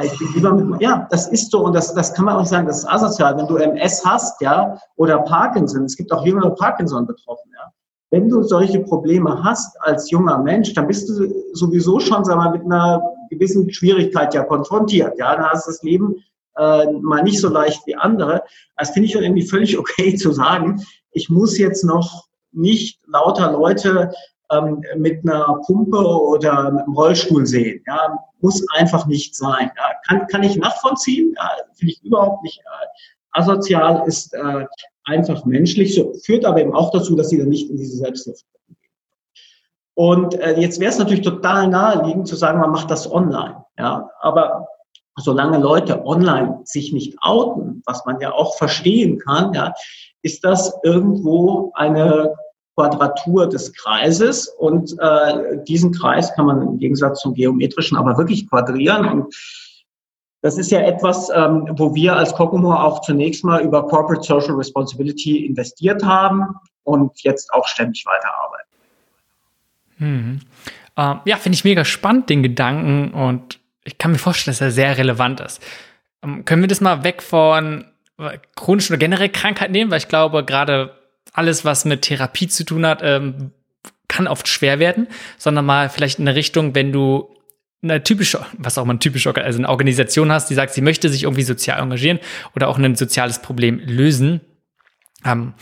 Ich 0.00 0.18
bin 0.18 0.28
lieber 0.34 0.54
mit, 0.54 0.80
ja, 0.80 1.06
das 1.10 1.28
ist 1.28 1.50
so 1.50 1.66
und 1.66 1.74
das, 1.74 1.92
das 1.94 2.14
kann 2.14 2.24
man 2.24 2.36
auch 2.36 2.46
sagen, 2.46 2.66
das 2.66 2.78
ist 2.78 2.88
asozial. 2.88 3.36
Wenn 3.36 3.46
du 3.46 3.56
MS 3.56 4.02
hast, 4.04 4.40
ja, 4.40 4.78
oder 4.96 5.18
Parkinson, 5.18 5.84
es 5.84 5.96
gibt 5.96 6.10
auch 6.12 6.24
jüngere 6.24 6.50
Parkinson-Betroffene, 6.54 7.54
ja. 7.54 7.72
Wenn 8.10 8.28
du 8.28 8.42
solche 8.42 8.80
Probleme 8.80 9.42
hast 9.42 9.74
als 9.80 10.10
junger 10.10 10.38
Mensch, 10.38 10.74
dann 10.74 10.86
bist 10.86 11.08
du 11.08 11.32
sowieso 11.54 11.98
schon, 11.98 12.24
sag 12.24 12.36
mal, 12.36 12.50
mit 12.50 12.62
einer 12.62 13.02
gewissen 13.30 13.70
Schwierigkeit 13.72 14.34
ja 14.34 14.44
konfrontiert. 14.44 15.18
Ja, 15.18 15.34
dann 15.34 15.46
hast 15.46 15.66
du 15.66 15.70
das 15.70 15.82
Leben 15.82 16.16
äh, 16.56 16.92
mal 17.00 17.22
nicht 17.22 17.40
so 17.40 17.48
leicht 17.48 17.86
wie 17.86 17.96
andere. 17.96 18.42
Das 18.76 18.90
finde 18.90 19.06
ich 19.06 19.12
schon 19.12 19.22
irgendwie 19.22 19.46
völlig 19.46 19.78
okay 19.78 20.14
zu 20.16 20.32
sagen. 20.32 20.82
Ich 21.12 21.30
muss 21.30 21.58
jetzt 21.58 21.84
noch 21.84 22.26
nicht 22.52 23.00
lauter 23.06 23.52
Leute 23.52 24.12
ähm, 24.52 24.82
mit 24.96 25.22
einer 25.24 25.60
Pumpe 25.66 25.98
oder 25.98 26.70
mit 26.70 26.82
einem 26.82 26.94
Rollstuhl 26.94 27.46
sehen. 27.46 27.82
Ja, 27.86 28.18
muss 28.40 28.64
einfach 28.74 29.06
nicht 29.06 29.34
sein. 29.36 29.70
Ja, 29.76 29.92
kann, 30.06 30.26
kann 30.28 30.42
ich 30.42 30.56
nachvollziehen. 30.56 31.34
Ja, 31.36 31.50
finde 31.74 31.92
ich 31.92 32.02
überhaupt 32.02 32.42
nicht 32.42 32.58
äh, 32.60 32.86
asozial, 33.32 34.06
ist 34.06 34.32
äh, 34.34 34.66
einfach 35.04 35.44
menschlich, 35.44 35.94
so, 35.94 36.12
führt 36.24 36.44
aber 36.44 36.60
eben 36.60 36.74
auch 36.74 36.90
dazu, 36.90 37.16
dass 37.16 37.28
sie 37.28 37.38
dann 37.38 37.48
nicht 37.48 37.70
in 37.70 37.76
diese 37.76 37.96
Selbsthilfe 37.96 38.44
gehen. 38.66 38.76
Und 39.94 40.34
äh, 40.34 40.58
jetzt 40.60 40.80
wäre 40.80 40.90
es 40.90 40.98
natürlich 40.98 41.24
total 41.24 41.68
naheliegend 41.68 42.28
zu 42.28 42.36
sagen, 42.36 42.60
man 42.60 42.70
macht 42.70 42.90
das 42.90 43.10
online. 43.10 43.64
Ja, 43.78 44.10
aber 44.20 44.68
solange 45.16 45.58
Leute 45.58 46.04
online 46.06 46.60
sich 46.64 46.92
nicht 46.92 47.16
outen, 47.20 47.82
was 47.86 48.04
man 48.06 48.20
ja 48.20 48.32
auch 48.32 48.56
verstehen 48.56 49.18
kann, 49.18 49.52
ja, 49.52 49.74
ist 50.22 50.44
das 50.44 50.72
irgendwo 50.82 51.72
eine 51.74 52.34
Quadratur 52.74 53.48
des 53.48 53.72
Kreises 53.74 54.48
und 54.48 54.96
äh, 54.98 55.62
diesen 55.66 55.92
Kreis 55.92 56.34
kann 56.34 56.46
man 56.46 56.62
im 56.62 56.78
Gegensatz 56.78 57.20
zum 57.20 57.34
geometrischen 57.34 57.96
aber 57.96 58.16
wirklich 58.16 58.48
quadrieren 58.48 59.06
und 59.06 59.34
das 60.42 60.58
ist 60.58 60.72
ja 60.72 60.80
etwas, 60.80 61.30
ähm, 61.34 61.68
wo 61.76 61.94
wir 61.94 62.16
als 62.16 62.34
Kokomo 62.34 62.74
auch 62.74 63.02
zunächst 63.02 63.44
mal 63.44 63.62
über 63.62 63.86
Corporate 63.86 64.24
Social 64.24 64.54
Responsibility 64.54 65.46
investiert 65.46 66.04
haben 66.04 66.46
und 66.82 67.22
jetzt 67.22 67.52
auch 67.54 67.66
ständig 67.68 68.04
weiterarbeiten. 68.06 68.68
Hm. 69.98 70.40
Ähm, 70.96 71.20
ja, 71.24 71.36
finde 71.36 71.54
ich 71.54 71.64
mega 71.64 71.84
spannend, 71.84 72.28
den 72.28 72.42
Gedanken 72.42 73.14
und 73.14 73.60
ich 73.84 73.98
kann 73.98 74.12
mir 74.12 74.18
vorstellen, 74.18 74.52
dass 74.52 74.60
er 74.60 74.72
sehr 74.72 74.98
relevant 74.98 75.40
ist. 75.40 75.62
Ähm, 76.22 76.44
können 76.44 76.62
wir 76.62 76.68
das 76.68 76.80
mal 76.80 77.04
weg 77.04 77.22
von 77.22 77.84
äh, 78.18 78.38
chronischen 78.56 78.94
oder 78.94 78.98
generell 78.98 79.28
Krankheit 79.28 79.70
nehmen? 79.70 79.90
Weil 79.90 79.98
ich 79.98 80.08
glaube, 80.08 80.44
gerade 80.44 80.92
alles, 81.32 81.64
was 81.64 81.84
mit 81.84 82.02
Therapie 82.02 82.48
zu 82.48 82.64
tun 82.64 82.86
hat, 82.86 83.00
ähm, 83.02 83.52
kann 84.08 84.28
oft 84.28 84.48
schwer 84.48 84.78
werden, 84.78 85.06
sondern 85.38 85.64
mal 85.64 85.88
vielleicht 85.88 86.18
in 86.18 86.28
eine 86.28 86.36
Richtung, 86.36 86.74
wenn 86.74 86.92
du 86.92 87.34
eine 87.82 88.02
typische, 88.04 88.44
was 88.58 88.78
auch 88.78 88.84
mal 88.84 88.92
eine 88.92 88.98
typische, 89.00 89.34
also 89.34 89.58
eine 89.58 89.68
Organisation 89.68 90.30
hast, 90.30 90.50
die 90.50 90.54
sagt, 90.54 90.72
sie 90.74 90.82
möchte 90.82 91.08
sich 91.08 91.24
irgendwie 91.24 91.42
sozial 91.42 91.80
engagieren 91.80 92.20
oder 92.54 92.68
auch 92.68 92.78
ein 92.78 92.94
soziales 92.94 93.40
Problem 93.40 93.80
lösen. 93.80 94.40
Ähm, 95.24 95.54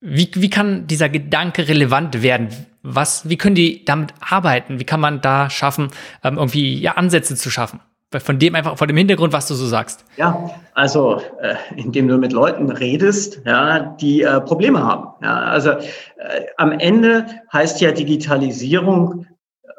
wie, 0.00 0.30
wie 0.34 0.50
kann 0.50 0.86
dieser 0.86 1.08
Gedanke 1.08 1.68
relevant 1.68 2.22
werden? 2.22 2.48
Was, 2.82 3.28
wie 3.28 3.38
können 3.38 3.54
die 3.54 3.84
damit 3.86 4.12
arbeiten? 4.20 4.78
Wie 4.78 4.84
kann 4.84 5.00
man 5.00 5.22
da 5.22 5.48
schaffen, 5.48 5.88
ähm, 6.22 6.36
irgendwie 6.36 6.78
ja, 6.78 6.92
Ansätze 6.92 7.36
zu 7.36 7.50
schaffen? 7.50 7.80
Von 8.20 8.38
dem 8.38 8.54
einfach, 8.54 8.78
von 8.78 8.88
dem 8.88 8.96
Hintergrund, 8.96 9.32
was 9.32 9.48
du 9.48 9.54
so 9.54 9.66
sagst. 9.66 10.04
Ja, 10.16 10.50
also 10.74 11.20
äh, 11.40 11.54
indem 11.76 12.08
du 12.08 12.18
mit 12.18 12.32
Leuten 12.32 12.70
redest, 12.70 13.40
ja, 13.44 13.96
die 14.00 14.22
äh, 14.22 14.40
Probleme 14.40 14.82
haben. 14.82 15.08
Ja, 15.22 15.34
also 15.34 15.70
äh, 15.70 16.46
am 16.56 16.72
Ende 16.72 17.26
heißt 17.52 17.80
ja 17.80 17.92
Digitalisierung 17.92 19.26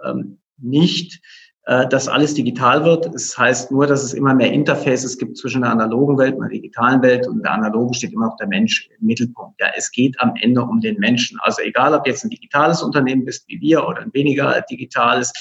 ähm, 0.06 0.38
nicht, 0.58 1.22
äh, 1.68 1.88
dass 1.88 2.08
alles 2.08 2.36
digital 2.36 2.86
wird. 2.86 3.08
Es 3.16 3.36
heißt 3.36 3.72
nur, 3.72 3.88
dass 3.88 4.04
es 4.04 4.14
immer 4.14 4.36
mehr 4.36 4.52
Interfaces 4.52 5.18
gibt 5.18 5.36
zwischen 5.36 5.62
der 5.62 5.72
analogen 5.72 6.16
Welt 6.18 6.36
und 6.36 6.42
der 6.42 6.52
digitalen 6.52 7.02
Welt 7.02 7.28
und 7.28 7.42
der 7.42 7.54
analogen 7.54 7.94
steht 7.96 8.14
immer 8.14 8.28
noch 8.28 8.38
der 8.38 8.48
Mensch 8.48 8.88
im 9.00 9.08
Mittelpunkt. 9.08 9.60
Ja, 9.60 9.68
es 9.76 9.92
geht 9.92 10.16
am 10.20 10.34
Ende 10.40 10.62
um 10.62 10.80
den 10.80 11.00
Menschen. 11.00 11.40
Also 11.42 11.64
egal, 11.64 11.96
ob 11.96 12.06
jetzt 12.06 12.24
ein 12.24 12.30
digitales 12.30 12.84
Unternehmen 12.84 13.26
bist 13.26 13.48
wie 13.48 13.60
wir 13.62 13.88
oder 13.88 14.02
ein 14.02 14.14
weniger 14.14 14.62
digitales, 14.70 15.34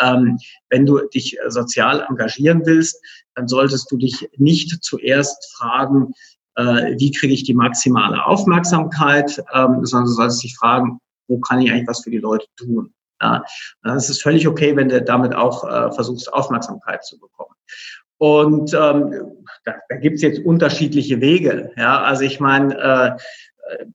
ähm, 0.00 0.36
wenn 0.68 0.84
du 0.84 0.98
dich 1.14 1.38
sozial 1.46 2.04
engagieren 2.08 2.62
willst, 2.64 3.00
dann 3.36 3.46
solltest 3.46 3.88
du 3.92 3.98
dich 3.98 4.28
nicht 4.36 4.82
zuerst 4.82 5.54
fragen, 5.56 6.12
äh, 6.56 6.96
wie 6.98 7.12
kriege 7.12 7.32
ich 7.32 7.44
die 7.44 7.54
maximale 7.54 8.26
Aufmerksamkeit, 8.26 9.38
ähm, 9.54 9.84
sondern 9.84 10.06
du 10.06 10.12
solltest 10.12 10.42
dich 10.42 10.56
fragen, 10.56 10.98
wo 11.28 11.38
kann 11.38 11.60
ich 11.60 11.70
eigentlich 11.70 11.86
was 11.86 12.02
für 12.02 12.10
die 12.10 12.18
Leute 12.18 12.46
tun? 12.56 12.92
Ja, 13.20 13.44
es 13.96 14.08
ist 14.08 14.22
völlig 14.22 14.46
okay, 14.46 14.76
wenn 14.76 14.88
du 14.88 15.02
damit 15.02 15.34
auch 15.34 15.64
äh, 15.64 15.92
versuchst, 15.92 16.32
Aufmerksamkeit 16.32 17.04
zu 17.04 17.18
bekommen. 17.18 17.54
Und 18.18 18.74
ähm, 18.74 19.44
da, 19.64 19.74
da 19.88 19.96
gibt 19.96 20.20
jetzt 20.20 20.44
unterschiedliche 20.44 21.20
Wege. 21.20 21.70
Ja, 21.76 22.02
also 22.02 22.22
ich 22.22 22.40
meine, 22.40 22.76
äh, 22.76 23.16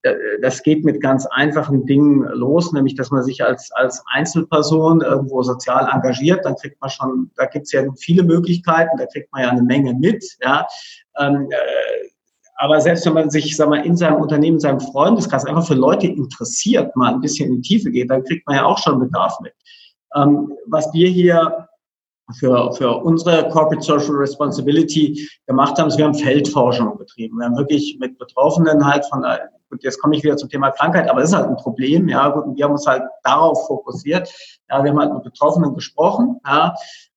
äh, 0.02 0.14
das 0.40 0.62
geht 0.62 0.84
mit 0.84 1.00
ganz 1.00 1.26
einfachen 1.26 1.86
Dingen 1.86 2.22
los, 2.32 2.72
nämlich 2.72 2.94
dass 2.94 3.10
man 3.10 3.22
sich 3.22 3.44
als, 3.44 3.70
als 3.72 4.02
Einzelperson 4.12 5.02
irgendwo 5.02 5.42
sozial 5.42 5.88
engagiert, 5.92 6.44
dann 6.44 6.56
kriegt 6.56 6.80
man 6.80 6.90
schon, 6.90 7.30
da 7.36 7.46
gibt 7.46 7.66
es 7.66 7.72
ja 7.72 7.82
viele 7.98 8.22
Möglichkeiten, 8.22 8.96
da 8.98 9.06
kriegt 9.06 9.32
man 9.32 9.42
ja 9.42 9.50
eine 9.50 9.62
Menge 9.62 9.94
mit. 9.94 10.24
Ja. 10.42 10.66
Ähm, 11.18 11.48
äh, 11.50 12.08
aber 12.56 12.80
selbst 12.80 13.04
wenn 13.06 13.14
man 13.14 13.30
sich, 13.30 13.56
sag 13.56 13.68
mal, 13.68 13.84
in 13.84 13.96
seinem 13.96 14.20
Unternehmen, 14.20 14.56
in 14.56 14.60
seinem 14.60 14.80
Freundeskreis 14.80 15.44
einfach 15.44 15.66
für 15.66 15.74
Leute 15.74 16.06
interessiert, 16.06 16.94
mal 16.96 17.14
ein 17.14 17.20
bisschen 17.20 17.50
in 17.50 17.62
die 17.62 17.68
Tiefe 17.68 17.90
geht, 17.90 18.10
dann 18.10 18.24
kriegt 18.24 18.46
man 18.46 18.56
ja 18.56 18.64
auch 18.64 18.78
schon 18.78 19.00
Bedarf 19.00 19.38
mit. 19.40 19.52
Ähm, 20.14 20.52
was 20.66 20.92
wir 20.92 21.08
hier 21.08 21.68
für, 22.38 22.72
für 22.72 22.96
unsere 23.02 23.48
Corporate 23.48 23.82
Social 23.82 24.14
Responsibility 24.14 25.28
gemacht 25.46 25.78
haben, 25.78 25.88
ist, 25.88 25.98
wir 25.98 26.04
haben 26.04 26.14
Feldforschung 26.14 26.96
betrieben. 26.96 27.38
Wir 27.38 27.46
haben 27.46 27.56
wirklich 27.56 27.98
mit 28.00 28.18
Betroffenen 28.18 28.86
halt 28.86 29.04
von, 29.06 29.24
gut, 29.70 29.82
jetzt 29.82 30.00
komme 30.00 30.16
ich 30.16 30.22
wieder 30.22 30.36
zum 30.36 30.48
Thema 30.48 30.70
Krankheit, 30.70 31.10
aber 31.10 31.20
das 31.20 31.30
ist 31.30 31.36
halt 31.36 31.48
ein 31.48 31.56
Problem, 31.56 32.08
ja, 32.08 32.28
gut, 32.28 32.44
und 32.44 32.56
wir 32.56 32.64
haben 32.64 32.72
uns 32.72 32.86
halt 32.86 33.02
darauf 33.24 33.66
fokussiert. 33.66 34.32
Ja, 34.70 34.82
wir 34.82 34.90
haben 34.90 35.00
halt 35.00 35.12
mit 35.12 35.24
Betroffenen 35.24 35.74
gesprochen, 35.74 36.40
ja, 36.46 36.74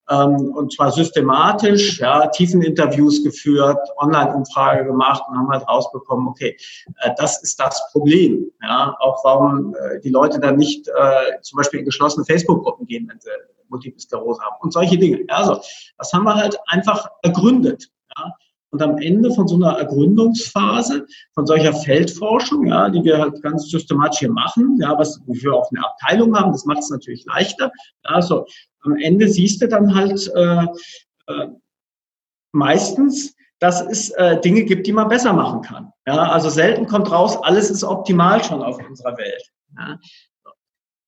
und 0.10 0.74
zwar 0.74 0.92
systematisch, 0.92 2.00
ja, 2.00 2.28
Tiefeninterviews 2.28 3.24
geführt, 3.24 3.78
Online-Umfrage 3.98 4.86
gemacht 4.86 5.22
und 5.28 5.38
haben 5.38 5.50
halt 5.50 5.68
rausbekommen, 5.68 6.28
okay, 6.28 6.56
äh, 7.02 7.12
das 7.18 7.44
ist 7.44 7.60
das 7.60 7.82
Problem. 7.92 8.50
Ja, 8.62 8.96
auch 9.00 9.24
warum 9.24 9.76
äh, 9.76 10.00
die 10.00 10.10
Leute 10.10 10.40
dann 10.40 10.56
nicht 10.56 10.88
äh, 10.88 11.42
zum 11.42 11.58
Beispiel 11.58 11.80
in 11.80 11.86
geschlossene 11.86 12.26
Facebook-Gruppen 12.26 12.88
gehen, 12.88 13.08
wenn 13.10 13.20
sie 13.20 13.30
Multiple 13.70 14.00
Sklerose 14.00 14.42
haben 14.42 14.56
und 14.62 14.72
solche 14.72 14.98
Dinge. 14.98 15.26
Also 15.28 15.60
das 15.98 16.14
haben 16.14 16.24
wir 16.24 16.36
halt 16.36 16.58
einfach 16.68 17.10
ergründet. 17.22 17.90
Ja. 18.18 18.32
Und 18.78 18.84
am 18.84 19.00
Ende 19.00 19.34
von 19.34 19.48
so 19.48 19.56
einer 19.56 19.80
Ergründungsphase, 19.80 21.08
von 21.34 21.48
solcher 21.48 21.74
Feldforschung, 21.74 22.68
ja, 22.68 22.90
die 22.90 23.04
wir 23.04 23.18
halt 23.18 23.42
ganz 23.42 23.68
systematisch 23.72 24.20
hier 24.20 24.32
machen, 24.32 24.78
ja, 24.80 24.96
was 24.96 25.20
wir 25.26 25.52
auch 25.52 25.72
eine 25.72 25.84
Abteilung 25.84 26.38
haben, 26.38 26.52
das 26.52 26.64
macht 26.66 26.78
es 26.78 26.92
natürlich 26.92 27.26
leichter. 27.26 27.72
Also 28.04 28.46
am 28.82 28.96
Ende 28.98 29.30
siehst 29.30 29.64
du 29.64 29.68
dann 29.68 29.96
halt 29.96 30.32
äh, 30.36 30.66
äh, 31.26 31.48
meistens, 32.52 33.36
dass 33.58 33.82
es 33.82 34.12
äh, 34.12 34.40
Dinge 34.42 34.64
gibt, 34.64 34.86
die 34.86 34.94
man 34.94 35.08
besser 35.08 35.34
machen 35.34 35.64
kann. 35.64 35.92
Ja, 36.06 36.30
also 36.30 36.52
selten 36.52 36.86
kommt 36.86 37.12
raus, 37.12 37.36
alles 37.42 37.72
ist 37.72 37.84
optimal 37.84 38.44
schon 38.44 38.62
auf 38.62 38.78
unserer 38.88 39.18
Welt. 39.18 39.44
Ja. 39.76 39.98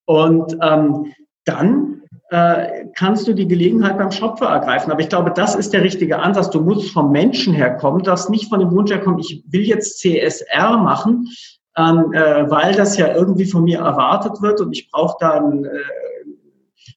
Und 0.06 0.58
ähm, 0.60 1.14
dann 1.44 2.02
äh, 2.30 2.86
kannst 2.94 3.26
du 3.26 3.34
die 3.34 3.48
Gelegenheit 3.48 3.98
beim 3.98 4.12
Schopfer 4.12 4.46
ergreifen. 4.46 4.92
Aber 4.92 5.00
ich 5.00 5.08
glaube, 5.08 5.32
das 5.32 5.56
ist 5.56 5.72
der 5.72 5.82
richtige 5.82 6.20
Ansatz. 6.20 6.50
Du 6.50 6.60
musst 6.60 6.92
vom 6.92 7.10
Menschen 7.10 7.52
herkommen, 7.52 8.04
das 8.04 8.28
nicht 8.28 8.48
von 8.48 8.60
dem 8.60 8.70
Wunsch 8.70 8.90
herkommen, 8.90 9.18
ich 9.18 9.42
will 9.48 9.62
jetzt 9.62 9.98
CSR 9.98 10.76
machen, 10.76 11.26
ähm, 11.76 12.12
äh, 12.12 12.48
weil 12.48 12.74
das 12.74 12.96
ja 12.96 13.12
irgendwie 13.12 13.46
von 13.46 13.64
mir 13.64 13.80
erwartet 13.80 14.40
wird 14.42 14.60
und 14.60 14.72
ich 14.72 14.90
brauche 14.90 15.16
dann 15.18 15.64
äh, 15.64 15.68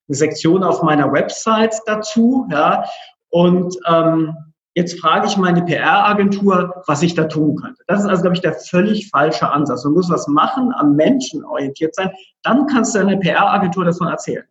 eine 0.07 0.15
Sektion 0.15 0.63
auf 0.63 0.83
meiner 0.83 1.11
Website 1.11 1.75
dazu. 1.87 2.47
Ja, 2.51 2.85
und 3.29 3.75
ähm, 3.87 4.35
jetzt 4.75 4.99
frage 4.99 5.25
ich 5.25 5.37
meine 5.37 5.63
PR-Agentur, 5.63 6.83
was 6.85 7.01
ich 7.01 7.15
da 7.15 7.23
tun 7.23 7.55
könnte. 7.55 7.81
Das 7.87 8.01
ist 8.01 8.07
also, 8.07 8.21
glaube 8.21 8.35
ich, 8.35 8.41
der 8.41 8.53
völlig 8.53 9.09
falsche 9.09 9.49
Ansatz. 9.49 9.81
Du 9.81 9.89
musst 9.89 10.11
was 10.11 10.27
machen, 10.27 10.71
am 10.75 10.95
Menschen 10.95 11.43
orientiert 11.43 11.95
sein. 11.95 12.11
Dann 12.43 12.67
kannst 12.67 12.93
du 12.93 12.99
deiner 12.99 13.17
PR-Agentur 13.17 13.85
davon 13.85 14.07
erzählen 14.07 14.43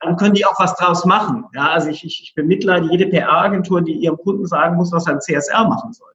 dann 0.00 0.16
können 0.16 0.34
die 0.34 0.44
auch 0.44 0.58
was 0.58 0.74
draus 0.76 1.04
machen. 1.04 1.44
Ja, 1.54 1.70
also 1.70 1.88
ich, 1.88 2.04
ich, 2.04 2.22
ich 2.22 2.34
bemitleide 2.34 2.88
jede 2.90 3.06
PR-Agentur, 3.06 3.82
die 3.82 3.94
ihrem 3.94 4.16
Kunden 4.18 4.46
sagen 4.46 4.76
muss, 4.76 4.92
was 4.92 5.06
ein 5.06 5.20
CSR 5.20 5.68
machen 5.68 5.92
soll. 5.92 6.12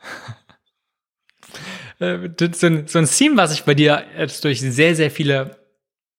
Äh, 2.00 2.30
so 2.52 2.68
ein, 2.68 2.86
so 2.86 3.00
ein 3.00 3.06
Theme, 3.06 3.36
was 3.36 3.52
ich 3.52 3.64
bei 3.64 3.74
dir 3.74 4.04
jetzt 4.16 4.44
durch 4.44 4.60
sehr, 4.60 4.94
sehr 4.94 5.10
viele 5.10 5.58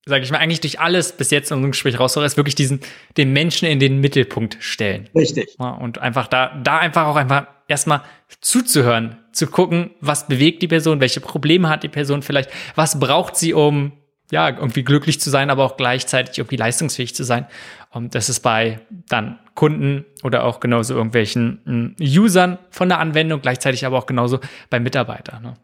sage 0.10 0.24
ich 0.24 0.32
mal, 0.32 0.40
eigentlich 0.40 0.60
durch 0.60 0.80
alles 0.80 1.14
bis 1.14 1.32
jetzt 1.32 1.52
in 1.52 1.58
unserem 1.58 1.72
Gespräch 1.72 2.00
raushöre, 2.00 2.26
ist 2.26 2.36
wirklich 2.36 2.56
diesen, 2.56 2.82
den 3.16 3.32
Menschen 3.32 3.68
in 3.68 3.80
den 3.80 4.02
Mittelpunkt 4.02 4.58
stellen. 4.60 5.10
Richtig. 5.16 5.56
Ja, 5.58 5.70
und 5.70 6.00
einfach 6.00 6.28
da, 6.28 6.60
da 6.64 6.80
einfach 6.80 7.06
auch 7.06 7.16
einfach 7.16 7.48
erstmal 7.68 8.02
zuzuhören, 8.42 9.20
zu 9.32 9.48
gucken, 9.48 9.92
was 10.02 10.28
bewegt 10.28 10.62
die 10.62 10.68
Person, 10.68 11.00
welche 11.00 11.22
Probleme 11.22 11.70
hat 11.70 11.84
die 11.84 11.90
Person 11.90 12.24
vielleicht, 12.24 12.50
was 12.76 13.00
braucht 13.00 13.38
sie, 13.38 13.54
um 13.54 13.94
ja, 14.32 14.50
irgendwie 14.50 14.84
glücklich 14.84 15.20
zu 15.20 15.30
sein, 15.30 15.50
aber 15.50 15.64
auch 15.64 15.78
gleichzeitig 15.78 16.38
irgendwie 16.38 16.58
leistungsfähig 16.58 17.16
zu 17.16 17.24
sein. 17.24 17.46
Und 17.92 18.14
das 18.16 18.30
ist 18.30 18.42
bei 18.42 18.80
dann 19.08 19.40
Kunden 19.56 20.06
oder 20.24 20.44
auch 20.44 20.60
genauso 20.60 20.94
irgendwelchen 20.94 21.62
hm, 21.66 21.96
Usern 22.00 22.60
von 22.70 22.90
der 22.90 23.00
Anwendung, 23.00 23.42
gleichzeitig 23.42 23.86
aber 23.86 23.98
auch 23.98 24.06
genauso 24.06 24.40
bei 24.70 24.80
Mitarbeitern. 24.80 25.42
Ne? 25.42 25.58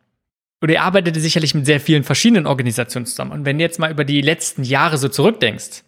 oder 0.66 0.74
ihr 0.74 0.82
arbeitet 0.82 1.16
sicherlich 1.18 1.54
mit 1.54 1.68
sehr 1.68 1.80
vielen 1.80 2.04
verschiedenen 2.04 2.48
Organisationen 2.48 3.06
zusammen. 3.06 3.32
Und 3.32 3.46
wenn 3.46 3.60
du 3.60 3.64
jetzt 3.64 3.78
mal 3.78 3.92
über 3.92 4.04
die 4.04 4.22
letzten 4.22 4.64
Jahre 4.64 4.98
so 4.98 5.10
zurückdenkst, 5.10 5.84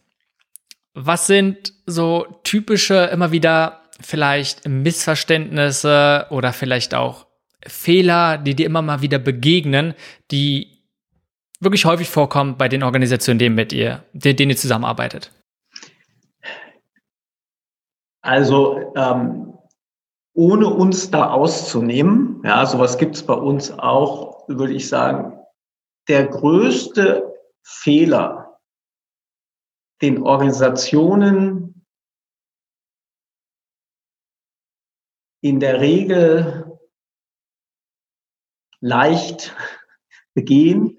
was 0.93 1.25
sind 1.25 1.73
so 1.87 2.27
typische 2.43 3.05
immer 3.05 3.31
wieder 3.31 3.81
vielleicht 3.99 4.67
Missverständnisse 4.67 6.27
oder 6.29 6.53
vielleicht 6.53 6.93
auch 6.93 7.25
Fehler, 7.65 8.37
die 8.37 8.53
dir 8.53 8.67
immer 8.67 8.83
mal 8.83 9.01
wieder 9.01 9.17
begegnen, 9.17 9.95
die 10.29 10.76
wirklich 11.59 11.85
häufig 11.85 12.09
vorkommen 12.09 12.57
bei 12.57 12.69
den 12.69 12.83
Organisationen, 12.83 13.39
denen 13.39 13.55
mit 13.55 13.73
ihr, 13.73 14.03
denen 14.13 14.51
ihr 14.51 14.57
zusammenarbeitet? 14.57 15.31
Also 18.21 18.93
ähm, 18.95 19.57
ohne 20.33 20.67
uns 20.67 21.09
da 21.09 21.31
auszunehmen, 21.31 22.41
ja, 22.43 22.65
sowas 22.65 22.97
gibt 22.97 23.15
es 23.15 23.25
bei 23.25 23.33
uns 23.33 23.71
auch, 23.71 24.47
würde 24.47 24.73
ich 24.73 24.87
sagen, 24.87 25.39
der 26.07 26.27
größte 26.27 27.33
Fehler, 27.63 28.59
den 30.01 30.21
Organisationen 30.21 31.85
in 35.41 35.59
der 35.59 35.81
Regel 35.81 36.79
leicht 38.79 39.55
begehen, 40.33 40.97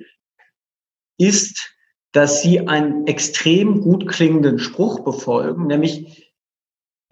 ist, 1.19 1.75
dass 2.13 2.43
sie 2.43 2.67
einen 2.67 3.07
extrem 3.07 3.81
gut 3.81 4.09
klingenden 4.09 4.59
Spruch 4.59 5.01
befolgen, 5.01 5.67
nämlich 5.67 6.25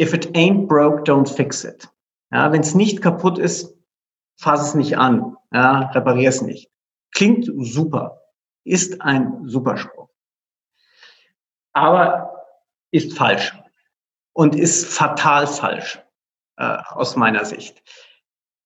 If 0.01 0.13
it 0.13 0.29
ain't 0.37 0.67
broke, 0.69 1.05
don't 1.05 1.27
fix 1.27 1.65
it. 1.65 1.89
Ja, 2.31 2.53
Wenn 2.53 2.61
es 2.61 2.75
nicht 2.75 3.01
kaputt 3.01 3.39
ist, 3.39 3.75
fass 4.37 4.69
es 4.69 4.75
nicht 4.75 4.99
an 4.99 5.37
ja, 5.53 5.91
reparier 5.93 6.29
es 6.29 6.43
nicht. 6.43 6.71
Klingt 7.15 7.51
super, 7.59 8.21
ist 8.65 9.01
ein 9.01 9.49
Superspruch. 9.49 10.09
Aber 11.73 12.33
ist 12.91 13.17
falsch 13.17 13.55
und 14.33 14.55
ist 14.55 14.87
fatal 14.87 15.47
falsch 15.47 16.01
äh, 16.57 16.79
aus 16.89 17.17
meiner 17.17 17.45
Sicht. 17.45 17.83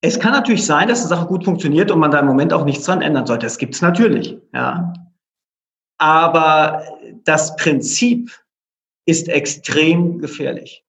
Es 0.03 0.18
kann 0.18 0.32
natürlich 0.32 0.64
sein, 0.64 0.88
dass 0.88 1.03
die 1.03 1.09
Sache 1.09 1.26
gut 1.26 1.45
funktioniert 1.45 1.91
und 1.91 1.99
man 1.99 2.11
da 2.11 2.20
im 2.20 2.26
Moment 2.26 2.53
auch 2.53 2.64
nichts 2.64 2.86
dran 2.86 3.03
ändern 3.03 3.26
sollte. 3.26 3.47
Das 3.47 3.59
gibt 3.59 3.74
es 3.74 3.82
natürlich. 3.82 4.38
Ja. 4.55 4.93
Aber 6.01 6.84
das 7.24 7.55
Prinzip 7.57 8.30
ist 9.07 9.28
extrem 9.28 10.18
gefährlich. 10.18 10.84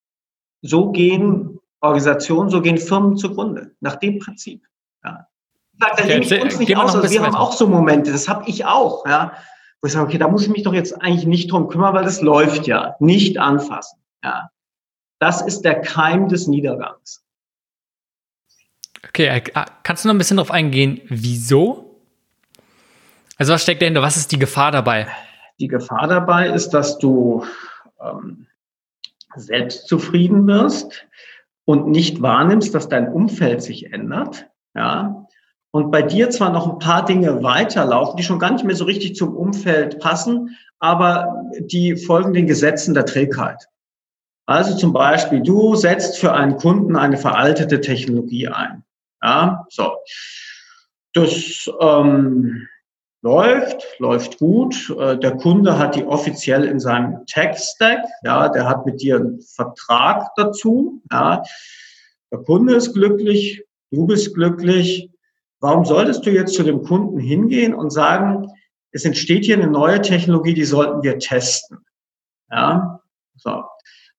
So 0.62 0.92
gehen 0.92 1.60
Organisationen, 1.82 2.50
so 2.50 2.62
gehen 2.62 2.78
Firmen 2.78 3.18
zugrunde, 3.18 3.76
nach 3.80 3.96
dem 3.98 4.20
Prinzip. 4.20 4.64
Ja 5.04 5.28
da 5.82 6.06
nehme 6.06 6.24
ich 6.24 6.42
uns 6.42 6.60
nicht 6.60 6.78
aus. 6.78 6.96
Also 6.96 7.10
wir 7.10 7.22
haben 7.22 7.36
auch 7.36 7.54
so 7.54 7.68
Momente, 7.68 8.12
das 8.12 8.28
habe 8.28 8.48
ich 8.48 8.66
auch, 8.66 9.06
ja, 9.06 9.34
wo 9.82 9.88
ich 9.88 9.94
sage, 9.94 10.06
okay, 10.06 10.18
da 10.18 10.28
muss 10.28 10.44
ich 10.44 10.50
mich 10.50 10.64
doch 10.64 10.74
jetzt 10.74 11.02
eigentlich 11.02 11.26
nicht 11.26 11.52
drum 11.52 11.68
kümmern, 11.68 11.94
weil 11.94 12.04
das 12.04 12.22
läuft 12.22 12.68
ja. 12.68 12.96
Nicht 13.00 13.38
anfassen. 13.38 14.00
Ja. 14.24 14.50
Das 15.20 15.42
ist 15.42 15.62
der 15.62 15.82
Keim 15.82 16.28
des 16.30 16.48
Niedergangs. 16.48 17.24
Okay, 19.08 19.28
äh, 19.28 19.42
kannst 19.84 20.04
du 20.04 20.08
noch 20.08 20.16
ein 20.16 20.20
bisschen 20.20 20.38
darauf 20.38 20.52
eingehen, 20.52 21.02
wieso? 21.10 21.91
Also 23.42 23.54
was 23.54 23.64
steckt 23.64 23.82
dahinter? 23.82 24.04
Was 24.04 24.18
ist 24.18 24.32
die 24.32 24.38
Gefahr 24.38 24.72
dabei? 24.72 25.08
Die 25.60 25.68
Gefahr 25.68 26.08
dabei 26.08 26.50
ist, 26.50 26.76
dass 26.76 27.00
du 27.00 27.44
ähm, 28.00 28.46
selbstzufrieden 29.36 30.46
wirst 30.46 31.08
und 31.66 31.88
nicht 31.88 32.22
wahrnimmst, 32.22 32.76
dass 32.76 32.88
dein 32.88 33.12
Umfeld 33.12 33.64
sich 33.64 33.92
ändert. 33.94 34.46
Ja, 34.76 35.26
und 35.72 35.90
bei 35.90 36.04
dir 36.04 36.30
zwar 36.30 36.52
noch 36.52 36.72
ein 36.72 36.78
paar 36.78 37.04
Dinge 37.04 37.42
weiterlaufen, 37.42 38.16
die 38.16 38.22
schon 38.22 38.38
gar 38.38 38.52
nicht 38.52 38.64
mehr 38.64 38.76
so 38.76 38.86
richtig 38.86 39.16
zum 39.16 39.36
Umfeld 39.36 40.00
passen, 40.00 40.56
aber 40.78 41.44
die 41.62 41.96
folgen 41.96 42.34
den 42.34 42.46
Gesetzen 42.46 42.94
der 42.94 43.08
Trägheit. 43.08 43.68
Also 44.46 44.78
zum 44.78 44.94
Beispiel, 44.94 45.42
du 45.42 45.74
setzt 45.74 46.20
für 46.20 46.34
einen 46.34 46.58
Kunden 46.58 46.96
eine 46.96 47.18
veraltete 47.18 47.82
Technologie 47.82 48.50
ein. 48.50 48.84
Ja, 49.24 49.66
so. 49.72 49.96
Das 51.14 51.68
ähm, 51.80 52.68
läuft, 53.22 53.86
läuft 54.00 54.40
gut. 54.40 54.90
Äh, 55.00 55.18
der 55.18 55.38
Kunde 55.38 55.78
hat 55.78 55.96
die 55.96 56.06
offiziell 56.06 56.66
in 56.66 56.80
seinem 56.80 57.26
Tech-Stack. 57.26 58.06
Ja, 58.24 58.50
der 58.50 58.68
hat 58.68 58.86
mit 58.86 59.02
dir 59.02 59.18
einen 59.18 59.42
Vertrag 59.42 60.30
dazu. 60.36 61.02
Ja, 61.12 61.44
der 62.32 62.40
Kunde 62.40 62.76
ist 62.76 62.94
glücklich, 62.94 63.64
du 63.92 64.08
bist 64.08 64.34
glücklich. 64.34 65.10
Warum 65.60 65.86
solltest 65.86 66.26
du 66.26 66.32
jetzt 66.32 66.56
zu 66.56 66.64
dem 66.64 66.84
Kunden 66.84 67.20
hingehen 67.20 67.76
und 67.76 67.92
sagen, 67.92 68.48
es 68.92 69.06
entsteht 69.06 69.46
hier 69.46 69.58
eine 69.58 69.68
neue 69.70 70.02
Technologie, 70.02 70.54
die 70.54 70.66
sollten 70.66 71.04
wir 71.04 71.20
testen? 71.20 71.86
Ja, 72.50 73.02
so. 73.36 73.64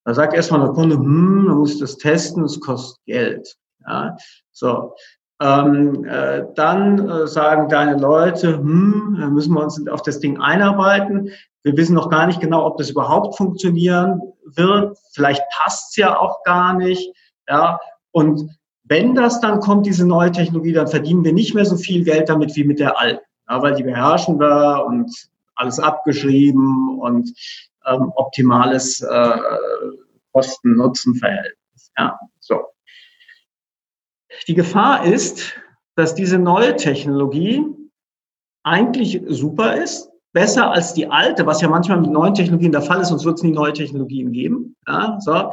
Da 0.05 0.13
sagt 0.13 0.33
erstmal 0.33 0.61
der 0.61 0.69
Kunde, 0.69 0.95
hm, 0.95 1.45
man 1.45 1.57
muss 1.57 1.79
das 1.79 1.97
testen, 1.97 2.43
es 2.43 2.59
kostet 2.59 3.03
Geld. 3.05 3.55
Ja, 3.85 4.17
so. 4.51 4.93
Ähm, 5.43 6.05
äh, 6.05 6.45
dann 6.55 7.09
äh, 7.09 7.27
sagen 7.27 7.67
deine 7.67 7.97
Leute, 7.97 8.57
hm, 8.57 9.29
müssen 9.33 9.53
wir 9.53 9.61
uns 9.61 9.85
auf 9.89 10.01
das 10.01 10.21
Ding 10.21 10.39
einarbeiten. 10.39 11.31
Wir 11.63 11.75
wissen 11.75 11.95
noch 11.95 12.09
gar 12.09 12.27
nicht 12.27 12.39
genau, 12.39 12.65
ob 12.65 12.77
das 12.77 12.89
überhaupt 12.89 13.35
funktionieren 13.35 14.21
wird. 14.45 14.97
Vielleicht 15.13 15.41
passt 15.51 15.89
es 15.89 15.97
ja 15.97 16.17
auch 16.17 16.43
gar 16.43 16.75
nicht. 16.75 17.13
Ja, 17.49 17.77
und 18.11 18.49
wenn 18.85 19.15
das 19.15 19.41
dann 19.41 19.59
kommt, 19.59 19.85
diese 19.85 20.07
neue 20.07 20.31
Technologie, 20.31 20.71
dann 20.71 20.87
verdienen 20.87 21.25
wir 21.25 21.33
nicht 21.33 21.53
mehr 21.53 21.65
so 21.65 21.75
viel 21.75 22.05
Geld 22.05 22.29
damit 22.29 22.55
wie 22.55 22.63
mit 22.63 22.79
der 22.79 22.97
alten, 22.97 23.25
ja, 23.49 23.61
weil 23.61 23.75
die 23.75 23.83
beherrschen 23.83 24.39
wir 24.39 24.85
und 24.85 25.11
alles 25.55 25.77
abgeschrieben 25.77 26.99
und 26.99 27.29
ähm, 27.85 28.13
optimales 28.15 29.01
äh, 29.01 29.37
Kosten-Nutzen-Verhältnis. 30.31 31.91
Ja. 31.97 32.17
Die 34.47 34.53
Gefahr 34.53 35.05
ist, 35.05 35.53
dass 35.95 36.15
diese 36.15 36.39
neue 36.39 36.75
Technologie 36.75 37.63
eigentlich 38.63 39.21
super 39.27 39.75
ist, 39.75 40.09
besser 40.33 40.71
als 40.71 40.93
die 40.93 41.07
alte, 41.07 41.45
was 41.45 41.61
ja 41.61 41.67
manchmal 41.67 42.01
mit 42.01 42.11
neuen 42.11 42.33
Technologien 42.33 42.71
der 42.71 42.81
Fall 42.81 43.01
ist, 43.01 43.09
sonst 43.09 43.25
wird 43.25 43.37
es 43.37 43.43
nie 43.43 43.51
neue 43.51 43.73
Technologien 43.73 44.31
geben. 44.31 44.75
Ja, 44.87 45.17
so 45.19 45.51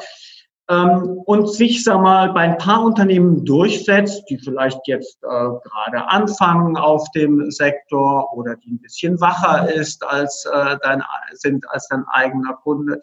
ähm, 0.70 1.20
und 1.26 1.50
sich, 1.50 1.82
sag 1.82 2.00
mal, 2.00 2.32
bei 2.32 2.42
ein 2.42 2.58
paar 2.58 2.84
Unternehmen 2.84 3.44
durchsetzt, 3.44 4.24
die 4.30 4.38
vielleicht 4.38 4.86
jetzt 4.86 5.18
äh, 5.24 5.26
gerade 5.26 6.08
anfangen 6.08 6.76
auf 6.76 7.10
dem 7.10 7.50
Sektor 7.50 8.32
oder 8.34 8.54
die 8.56 8.74
ein 8.74 8.80
bisschen 8.80 9.20
wacher 9.20 9.72
ist 9.72 10.04
als 10.04 10.46
äh, 10.46 10.76
dein, 10.82 11.02
sind 11.32 11.68
als 11.70 11.88
dein 11.88 12.04
eigener 12.08 12.54
Kunde. 12.62 13.00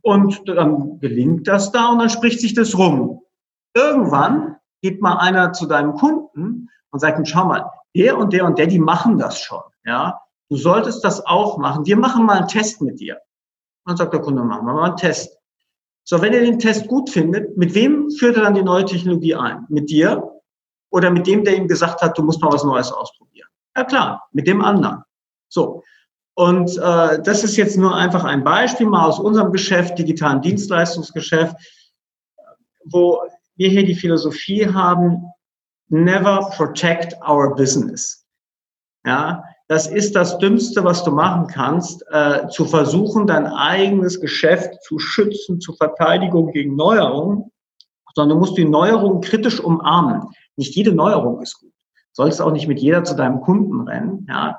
Und 0.00 0.48
dann 0.48 0.98
gelingt 0.98 1.46
das 1.46 1.70
da 1.72 1.90
und 1.90 1.98
dann 1.98 2.10
spricht 2.10 2.40
sich 2.40 2.54
das 2.54 2.76
rum. 2.76 3.20
Irgendwann 3.74 4.56
geht 4.82 5.00
mal 5.00 5.16
einer 5.18 5.52
zu 5.52 5.66
deinem 5.66 5.94
Kunden 5.94 6.68
und 6.90 7.00
sagt 7.00 7.18
ihm, 7.18 7.24
schau 7.24 7.46
mal, 7.46 7.70
der 7.96 8.18
und 8.18 8.32
der 8.32 8.44
und 8.44 8.58
der, 8.58 8.66
die 8.66 8.78
machen 8.78 9.18
das 9.18 9.40
schon, 9.40 9.62
ja. 9.84 10.20
Du 10.50 10.58
solltest 10.58 11.02
das 11.02 11.24
auch 11.24 11.56
machen. 11.56 11.86
Wir 11.86 11.96
machen 11.96 12.26
mal 12.26 12.36
einen 12.36 12.48
Test 12.48 12.82
mit 12.82 13.00
dir. 13.00 13.18
dann 13.86 13.96
sagt 13.96 14.12
der 14.12 14.20
Kunde, 14.20 14.42
machen 14.42 14.66
wir 14.66 14.74
mal 14.74 14.84
einen 14.84 14.96
Test. 14.98 15.38
So, 16.04 16.20
wenn 16.20 16.34
er 16.34 16.40
den 16.40 16.58
Test 16.58 16.88
gut 16.88 17.08
findet, 17.08 17.56
mit 17.56 17.74
wem 17.74 18.10
führt 18.10 18.36
er 18.36 18.42
dann 18.42 18.54
die 18.54 18.62
neue 18.62 18.84
Technologie 18.84 19.34
ein? 19.34 19.64
Mit 19.70 19.88
dir 19.88 20.30
oder 20.90 21.10
mit 21.10 21.26
dem, 21.26 21.42
der 21.44 21.56
ihm 21.56 21.68
gesagt 21.68 22.02
hat, 22.02 22.18
du 22.18 22.22
musst 22.22 22.42
mal 22.42 22.52
was 22.52 22.64
Neues 22.64 22.92
ausprobieren? 22.92 23.48
Ja 23.74 23.84
klar, 23.84 24.28
mit 24.32 24.46
dem 24.46 24.62
anderen. 24.62 25.04
So. 25.48 25.82
Und 26.34 26.76
äh, 26.76 27.22
das 27.22 27.44
ist 27.44 27.56
jetzt 27.56 27.78
nur 27.78 27.94
einfach 27.94 28.24
ein 28.24 28.44
Beispiel 28.44 28.86
mal 28.86 29.06
aus 29.06 29.18
unserem 29.18 29.52
Geschäft, 29.52 29.98
digitalen 29.98 30.42
Dienstleistungsgeschäft, 30.42 31.56
wo 32.84 33.22
wir 33.56 33.68
hier 33.68 33.84
die 33.84 33.94
Philosophie 33.94 34.66
haben, 34.66 35.24
never 35.88 36.50
protect 36.56 37.14
our 37.28 37.54
business. 37.54 38.24
Ja, 39.04 39.44
das 39.68 39.86
ist 39.86 40.14
das 40.14 40.38
Dümmste, 40.38 40.84
was 40.84 41.02
du 41.02 41.10
machen 41.10 41.46
kannst, 41.46 42.04
äh, 42.10 42.48
zu 42.48 42.64
versuchen, 42.64 43.26
dein 43.26 43.46
eigenes 43.46 44.20
Geschäft 44.20 44.82
zu 44.82 44.98
schützen, 44.98 45.60
zur 45.60 45.76
Verteidigung 45.76 46.52
gegen 46.52 46.76
Neuerungen, 46.76 47.50
sondern 48.14 48.36
du 48.36 48.40
musst 48.40 48.58
die 48.58 48.64
Neuerung 48.64 49.20
kritisch 49.20 49.60
umarmen. 49.60 50.28
Nicht 50.56 50.76
jede 50.76 50.92
Neuerung 50.92 51.40
ist 51.40 51.58
gut. 51.58 51.70
Du 51.70 52.22
solltest 52.22 52.42
auch 52.42 52.52
nicht 52.52 52.68
mit 52.68 52.80
jeder 52.80 53.04
zu 53.04 53.16
deinem 53.16 53.40
Kunden 53.40 53.88
rennen. 53.88 54.26
Ja. 54.28 54.58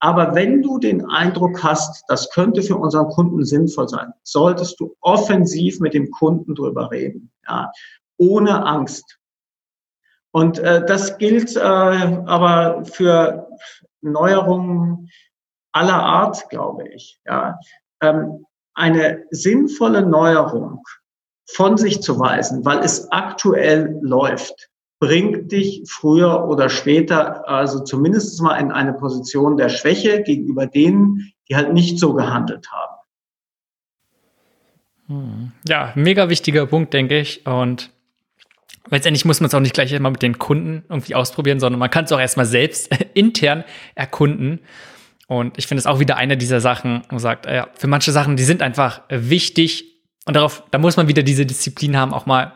Aber 0.00 0.34
wenn 0.34 0.62
du 0.62 0.78
den 0.78 1.04
Eindruck 1.06 1.62
hast, 1.62 2.04
das 2.08 2.30
könnte 2.30 2.62
für 2.62 2.76
unseren 2.76 3.08
Kunden 3.08 3.44
sinnvoll 3.44 3.88
sein, 3.88 4.12
solltest 4.22 4.78
du 4.80 4.96
offensiv 5.00 5.80
mit 5.80 5.94
dem 5.94 6.10
Kunden 6.10 6.54
drüber 6.54 6.90
reden, 6.90 7.30
ja, 7.48 7.70
ohne 8.18 8.66
Angst. 8.66 9.18
Und 10.30 10.58
äh, 10.58 10.84
das 10.84 11.18
gilt 11.18 11.56
äh, 11.56 11.60
aber 11.60 12.84
für 12.84 13.48
Neuerungen 14.02 15.10
aller 15.72 16.02
Art, 16.02 16.48
glaube 16.50 16.88
ich. 16.88 17.18
Ja. 17.24 17.58
Ähm, 18.02 18.44
eine 18.74 19.24
sinnvolle 19.30 20.02
Neuerung 20.06 20.82
von 21.46 21.78
sich 21.78 22.02
zu 22.02 22.18
weisen, 22.20 22.64
weil 22.64 22.80
es 22.80 23.10
aktuell 23.10 23.98
läuft, 24.02 24.68
bringt 25.00 25.50
dich 25.50 25.82
früher 25.88 26.46
oder 26.46 26.68
später, 26.68 27.48
also 27.48 27.82
zumindest 27.82 28.40
mal 28.42 28.56
in 28.56 28.70
eine 28.70 28.92
Position 28.92 29.56
der 29.56 29.68
Schwäche 29.68 30.22
gegenüber 30.22 30.66
denen, 30.66 31.32
die 31.48 31.56
halt 31.56 31.72
nicht 31.72 31.98
so 31.98 32.14
gehandelt 32.14 32.68
haben. 32.70 32.94
Hm. 35.06 35.52
Ja, 35.66 35.92
mega 35.94 36.28
wichtiger 36.28 36.66
Punkt, 36.66 36.92
denke 36.92 37.18
ich. 37.18 37.46
Und 37.46 37.90
letztendlich 38.90 39.24
muss 39.24 39.40
man 39.40 39.48
es 39.48 39.54
auch 39.54 39.60
nicht 39.60 39.74
gleich 39.74 39.92
immer 39.92 40.10
mit 40.10 40.22
den 40.22 40.38
Kunden 40.38 40.84
irgendwie 40.88 41.14
ausprobieren, 41.14 41.60
sondern 41.60 41.78
man 41.78 41.90
kann 41.90 42.04
es 42.04 42.12
auch 42.12 42.20
erstmal 42.20 42.46
selbst 42.46 42.90
intern 43.14 43.64
erkunden. 43.94 44.60
Und 45.26 45.58
ich 45.58 45.66
finde 45.66 45.80
es 45.80 45.86
auch 45.86 46.00
wieder 46.00 46.16
eine 46.16 46.36
dieser 46.36 46.60
Sachen, 46.60 47.02
wo 47.08 47.16
man 47.16 47.18
sagt, 47.18 47.46
ja, 47.46 47.68
für 47.74 47.86
manche 47.86 48.12
Sachen, 48.12 48.36
die 48.36 48.44
sind 48.44 48.62
einfach 48.62 49.02
wichtig. 49.08 50.00
Und 50.26 50.34
darauf, 50.36 50.64
da 50.70 50.78
muss 50.78 50.96
man 50.96 51.08
wieder 51.08 51.22
diese 51.22 51.44
Disziplin 51.44 51.96
haben, 51.96 52.14
auch 52.14 52.26
mal 52.26 52.52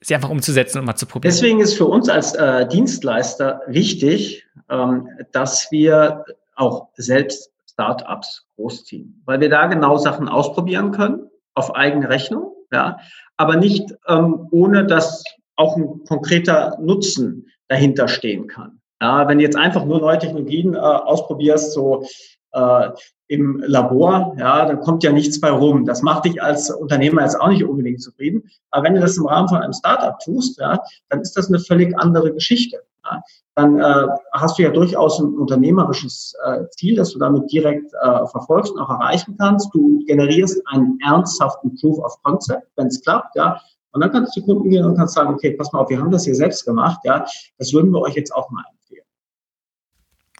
sie 0.00 0.14
einfach 0.14 0.30
umzusetzen 0.30 0.78
und 0.78 0.84
mal 0.84 0.96
zu 0.96 1.06
probieren. 1.06 1.32
Deswegen 1.32 1.60
ist 1.60 1.74
für 1.74 1.86
uns 1.86 2.08
als 2.08 2.34
äh, 2.34 2.66
Dienstleister 2.68 3.62
wichtig, 3.66 4.44
ähm, 4.68 5.08
dass 5.32 5.70
wir 5.70 6.24
auch 6.54 6.88
selbst 6.94 7.52
Startups 7.70 8.46
großziehen, 8.56 9.22
weil 9.26 9.40
wir 9.40 9.50
da 9.50 9.66
genau 9.66 9.96
Sachen 9.96 10.28
ausprobieren 10.28 10.92
können 10.92 11.28
auf 11.54 11.74
eigene 11.74 12.08
Rechnung, 12.08 12.52
ja, 12.72 12.98
aber 13.36 13.56
nicht 13.56 13.94
ähm, 14.08 14.48
ohne 14.50 14.86
dass 14.86 15.22
auch 15.56 15.76
ein 15.76 16.04
konkreter 16.04 16.76
Nutzen 16.80 17.46
dahinter 17.68 18.08
stehen 18.08 18.46
kann. 18.46 18.80
Ja, 19.00 19.28
wenn 19.28 19.38
du 19.38 19.44
jetzt 19.44 19.56
einfach 19.56 19.84
nur 19.84 20.00
neue 20.00 20.18
Technologien 20.18 20.74
äh, 20.74 20.78
ausprobierst, 20.78 21.72
so 21.72 22.06
äh, 22.52 22.90
im 23.28 23.62
Labor, 23.66 24.34
ja, 24.38 24.66
dann 24.66 24.80
kommt 24.80 25.02
ja 25.02 25.12
nichts 25.12 25.40
bei 25.40 25.50
rum. 25.50 25.84
Das 25.84 26.02
macht 26.02 26.24
dich 26.24 26.42
als 26.42 26.70
Unternehmer 26.70 27.22
jetzt 27.22 27.38
auch 27.40 27.48
nicht 27.48 27.64
unbedingt 27.64 28.00
zufrieden. 28.00 28.44
Aber 28.70 28.84
wenn 28.84 28.94
du 28.94 29.00
das 29.00 29.16
im 29.16 29.26
Rahmen 29.26 29.48
von 29.48 29.58
einem 29.58 29.72
Startup 29.72 30.18
tust, 30.20 30.58
ja, 30.58 30.80
dann 31.08 31.20
ist 31.20 31.36
das 31.36 31.48
eine 31.48 31.58
völlig 31.58 31.98
andere 31.98 32.32
Geschichte. 32.32 32.82
Dann 33.54 33.78
äh, 33.78 34.06
hast 34.32 34.58
du 34.58 34.62
ja 34.62 34.70
durchaus 34.70 35.18
ein 35.18 35.34
unternehmerisches 35.34 36.34
äh, 36.44 36.68
Ziel, 36.70 36.96
das 36.96 37.12
du 37.12 37.18
damit 37.18 37.50
direkt 37.50 37.92
äh, 37.94 38.26
verfolgst 38.26 38.72
und 38.72 38.80
auch 38.80 38.90
erreichen 38.90 39.36
kannst. 39.38 39.74
Du 39.74 40.04
generierst 40.06 40.60
einen 40.66 40.98
ernsthaften 41.06 41.74
Proof 41.80 41.98
of 41.98 42.22
Concept, 42.22 42.66
wenn 42.76 42.88
es 42.88 43.00
klappt, 43.02 43.34
ja. 43.36 43.60
Und 43.92 44.02
dann 44.02 44.12
kannst 44.12 44.36
du 44.36 44.42
Kunden 44.42 44.68
gehen 44.68 44.84
und 44.84 44.96
kannst 44.96 45.14
sagen, 45.14 45.32
okay, 45.32 45.52
pass 45.52 45.72
mal 45.72 45.80
auf, 45.80 45.88
wir 45.88 45.98
haben 45.98 46.10
das 46.10 46.24
hier 46.24 46.34
selbst 46.34 46.66
gemacht, 46.66 47.00
ja, 47.04 47.24
das 47.58 47.72
würden 47.72 47.90
wir 47.92 48.00
euch 48.00 48.14
jetzt 48.14 48.34
auch 48.34 48.50
mal 48.50 48.62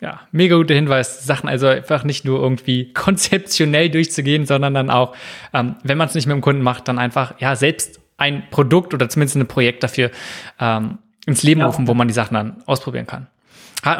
ja, 0.01 0.21
mega 0.31 0.57
guter 0.57 0.75
Hinweis, 0.75 1.25
Sachen 1.25 1.49
also 1.49 1.67
einfach 1.67 2.05
nicht 2.05 2.25
nur 2.25 2.41
irgendwie 2.41 2.93
konzeptionell 2.93 3.91
durchzugehen, 3.91 4.47
sondern 4.47 4.75
dann 4.75 4.91
auch, 4.91 5.17
ähm, 5.55 5.77
wenn 5.83 5.99
man 5.99 6.09
es 6.09 6.15
nicht 6.15 6.27
mit 6.27 6.35
dem 6.35 6.43
Kunden 6.43 6.63
macht, 6.63 6.89
dann 6.89 6.99
einfach 6.99 7.41
ja 7.41 7.57
selbst 7.57 8.01
ein 8.19 8.45
Produkt 8.51 8.95
oder 8.95 9.09
zumindest 9.09 9.37
ein 9.37 9.47
Projekt 9.47 9.83
dafür 9.83 10.11
ähm, 10.59 10.99
ins 11.27 11.43
Leben 11.43 11.61
ja. 11.61 11.67
rufen, 11.67 11.87
wo 11.87 11.95
man 11.95 12.09
die 12.09 12.15
Sachen 12.15 12.35
dann 12.35 12.63
ausprobieren 12.67 13.07
kann. 13.07 13.27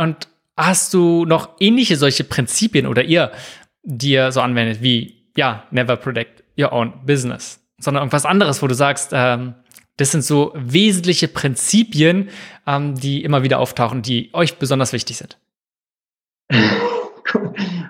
Und 0.01 0.29
hast 0.57 0.95
du 0.95 1.25
noch 1.27 1.51
ähnliche 1.61 1.97
solche 1.97 2.25
Prinzipien 2.25 2.87
oder 2.87 3.03
ihr, 3.05 3.31
die 3.83 4.13
ihr 4.13 4.33
so 4.33 4.41
anwendet, 4.41 4.83
wie 4.83 5.17
ja, 5.37 5.65
never 5.71 5.97
predict 5.97 6.43
your 6.59 6.73
own 6.73 6.93
business, 7.05 7.61
sondern 7.79 8.03
irgendwas 8.03 8.25
anderes, 8.25 8.63
wo 8.63 8.67
du 8.67 8.75
sagst, 8.75 9.11
ähm, 9.13 9.55
das 9.99 10.13
sind 10.13 10.23
so 10.23 10.53
wesentliche 10.55 11.29
Prinzipien, 11.29 12.31
ähm, 12.67 12.95
die 12.95 13.23
immer 13.23 13.43
wieder 13.43 13.59
auftauchen, 13.59 14.03
die 14.03 14.31
euch 14.33 14.59
besonders 14.59 14.93
wichtig 14.93 15.19
sind. 15.19 15.39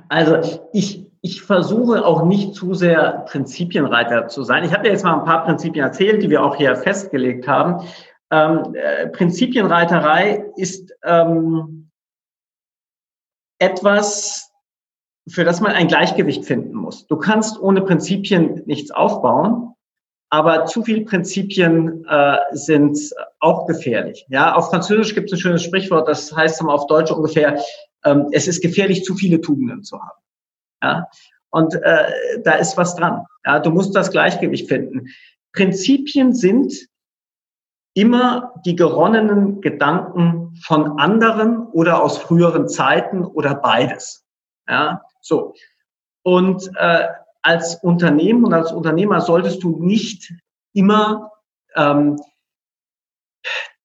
Also 0.08 0.60
ich, 0.72 1.04
ich 1.20 1.42
versuche 1.42 2.04
auch 2.04 2.24
nicht 2.24 2.54
zu 2.54 2.74
sehr 2.74 3.24
Prinzipienreiter 3.28 4.28
zu 4.28 4.44
sein. 4.44 4.64
Ich 4.64 4.72
habe 4.72 4.86
ja 4.86 4.92
jetzt 4.92 5.04
mal 5.04 5.18
ein 5.18 5.24
paar 5.24 5.44
Prinzipien 5.44 5.84
erzählt, 5.84 6.22
die 6.22 6.30
wir 6.30 6.44
auch 6.44 6.56
hier 6.56 6.76
festgelegt 6.76 7.48
haben. 7.48 7.84
Ähm, 8.30 8.74
äh, 8.74 9.06
Prinzipienreiterei 9.08 10.44
ist 10.56 10.92
ähm, 11.04 11.90
etwas, 13.58 14.50
für 15.28 15.44
das 15.44 15.60
man 15.60 15.72
ein 15.72 15.88
Gleichgewicht 15.88 16.44
finden 16.44 16.74
muss. 16.74 17.06
Du 17.06 17.16
kannst 17.16 17.60
ohne 17.60 17.82
Prinzipien 17.82 18.62
nichts 18.66 18.90
aufbauen, 18.90 19.74
aber 20.30 20.66
zu 20.66 20.82
viele 20.82 21.04
Prinzipien 21.04 22.04
äh, 22.08 22.36
sind 22.52 22.98
auch 23.38 23.66
gefährlich. 23.66 24.26
Ja, 24.28 24.54
auf 24.54 24.70
Französisch 24.70 25.14
gibt 25.14 25.28
es 25.28 25.38
ein 25.38 25.40
schönes 25.40 25.62
Sprichwort, 25.62 26.08
das 26.08 26.34
heißt 26.34 26.62
auf 26.62 26.86
Deutsch 26.88 27.12
ungefähr, 27.12 27.62
ähm, 28.04 28.28
es 28.32 28.48
ist 28.48 28.60
gefährlich, 28.60 29.04
zu 29.04 29.14
viele 29.14 29.40
Tugenden 29.40 29.84
zu 29.84 30.00
haben. 30.00 30.20
Ja? 30.82 31.08
Und 31.50 31.74
äh, 31.74 32.40
da 32.42 32.52
ist 32.54 32.76
was 32.76 32.96
dran. 32.96 33.24
Ja? 33.44 33.60
Du 33.60 33.70
musst 33.70 33.94
das 33.94 34.10
Gleichgewicht 34.10 34.68
finden. 34.68 35.08
Prinzipien 35.52 36.34
sind 36.34 36.72
immer 37.96 38.52
die 38.66 38.76
geronnenen 38.76 39.62
Gedanken 39.62 40.54
von 40.62 40.98
anderen 40.98 41.66
oder 41.68 42.02
aus 42.02 42.18
früheren 42.18 42.68
Zeiten 42.68 43.24
oder 43.24 43.54
beides. 43.54 44.26
Ja, 44.68 45.00
so. 45.22 45.54
Und 46.22 46.70
äh, 46.76 47.06
als 47.40 47.76
Unternehmen 47.76 48.44
und 48.44 48.52
als 48.52 48.70
Unternehmer 48.70 49.22
solltest 49.22 49.62
du 49.62 49.78
nicht 49.82 50.30
immer 50.74 51.30
ähm, 51.74 52.20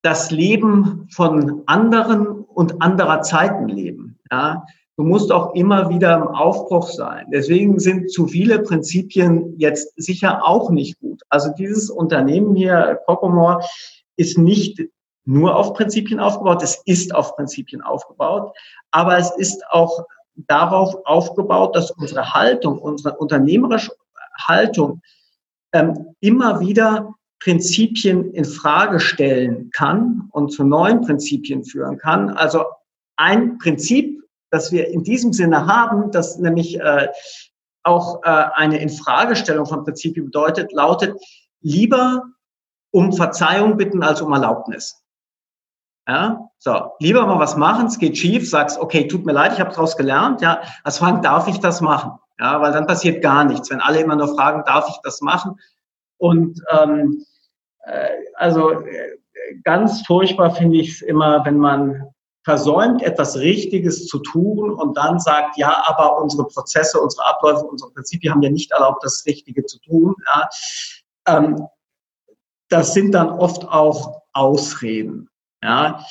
das 0.01 0.30
Leben 0.30 1.07
von 1.14 1.64
anderen 1.68 2.28
und 2.28 2.82
anderer 2.82 3.22
Zeiten 3.22 3.70
leben. 3.70 4.20
Ja, 4.30 4.66
du 4.97 5.05
musst 5.05 5.32
auch 5.32 5.55
immer 5.55 5.89
wieder 5.89 6.18
im 6.18 6.28
Aufbruch 6.28 6.89
sein. 6.89 7.28
Deswegen 7.32 7.80
sind 7.80 8.12
zu 8.12 8.28
viele 8.28 8.59
Prinzipien 8.59 9.53
jetzt 9.57 9.93
sicher 9.95 10.45
auch 10.45 10.70
nicht 10.70 10.99
gut. 10.99 11.22
Also 11.30 11.53
dieses 11.57 11.89
Unternehmen 11.89 12.55
hier, 12.55 12.99
Cocomore, 13.05 13.64
ist 14.22 14.38
nicht 14.38 14.82
nur 15.26 15.55
auf 15.55 15.74
Prinzipien 15.74 16.19
aufgebaut, 16.19 16.63
es 16.63 16.82
ist 16.86 17.13
auf 17.13 17.36
Prinzipien 17.36 17.82
aufgebaut, 17.82 18.55
aber 18.91 19.17
es 19.17 19.32
ist 19.38 19.63
auch 19.69 20.05
darauf 20.36 20.95
aufgebaut, 21.05 21.76
dass 21.76 21.91
unsere 21.91 22.34
Haltung, 22.34 22.80
unsere 22.80 23.17
unternehmerische 23.17 23.91
Haltung 24.47 25.01
ähm, 25.74 26.15
immer 26.19 26.59
wieder 26.59 27.13
Prinzipien 27.39 28.32
in 28.34 28.45
Frage 28.45 28.99
stellen 28.99 29.69
kann 29.72 30.30
und 30.32 30.51
zu 30.51 30.63
neuen 30.63 31.01
Prinzipien 31.01 31.63
führen 31.63 31.97
kann. 31.97 32.30
Also 32.30 32.65
ein 33.17 33.57
Prinzip, 33.57 34.22
das 34.51 34.72
wir 34.72 34.88
in 34.89 35.03
diesem 35.03 35.34
Sinne 35.34 35.65
haben, 35.65 36.11
das 36.11 36.38
nämlich 36.38 36.80
äh, 36.80 37.07
auch 37.84 38.22
äh, 38.24 38.28
eine 38.28 38.80
Infragestellung 38.80 39.65
von 39.65 39.84
Prinzipien 39.84 40.26
bedeutet, 40.26 40.72
lautet 40.72 41.19
lieber 41.61 42.24
um 42.92 43.14
Verzeihung 43.14 43.78
bitten 43.78 44.04
als 44.04 44.22
um 44.22 44.32
Erlaubnis. 44.34 45.04
Ja, 46.08 46.50
so, 46.58 46.92
lieber 47.00 47.26
mal 47.26 47.39
was 47.39 47.56
machen, 47.56 47.88
es 47.88 48.00
geht 48.00 48.18
schief, 48.18 48.50
sagst, 48.50 48.80
okay, 48.80 49.08
tut 49.08 49.26
mir 49.26 49.34
leid, 49.34 49.54
ich 49.54 49.60
habe 49.60 49.70
daraus 49.70 49.96
gelernt, 49.96 50.42
ja, 50.42 50.62
als 50.84 50.98
Frank 50.98 51.22
darf 51.22 51.48
ich 51.48 51.60
das 51.60 51.80
machen, 51.80 52.14
ja, 52.39 52.60
weil 52.60 52.72
dann 52.72 52.88
passiert 52.88 53.22
gar 53.22 53.46
nichts, 53.46 53.70
wenn 53.70 53.80
alle 53.82 54.00
immer 54.00 54.16
nur 54.16 54.36
fragen, 54.36 54.64
darf 54.66 54.89
ich 54.89 54.98
das 55.04 55.22
machen? 55.22 55.60
Und 56.18 56.60
ähm, 56.72 57.24
äh, 57.86 58.10
also 58.36 58.72
äh, 58.72 59.18
ganz 59.64 60.06
furchtbar 60.06 60.54
finde 60.56 60.78
ich 60.78 60.89
es 60.89 61.02
immer, 61.02 61.46
wenn 61.46 61.58
man 61.58 62.12
versäumt, 62.44 63.04
etwas 63.04 63.38
Richtiges 63.38 64.08
zu 64.08 64.20
tun 64.20 64.72
und 64.72 64.98
dann 64.98 65.20
sagt, 65.20 65.58
ja, 65.58 65.84
aber 65.86 66.20
unsere 66.20 66.48
Prozesse, 66.48 67.00
unsere 67.00 67.26
Abläufe, 67.28 67.66
unsere 67.66 67.92
Prinzipien 67.92 68.34
haben 68.34 68.42
ja 68.42 68.50
nicht 68.50 68.72
erlaubt, 68.72 69.04
das 69.04 69.24
Richtige 69.28 69.66
zu 69.66 69.80
tun. 69.80 70.16
Ja. 70.26 70.50
Ähm, 71.28 71.68
das 72.72 72.93
sind 72.93 73.13
dann 73.13 73.30
oft 73.30 73.67
auch 73.67 74.22
Ausreden. 74.34 75.30
Ja. 75.63 76.03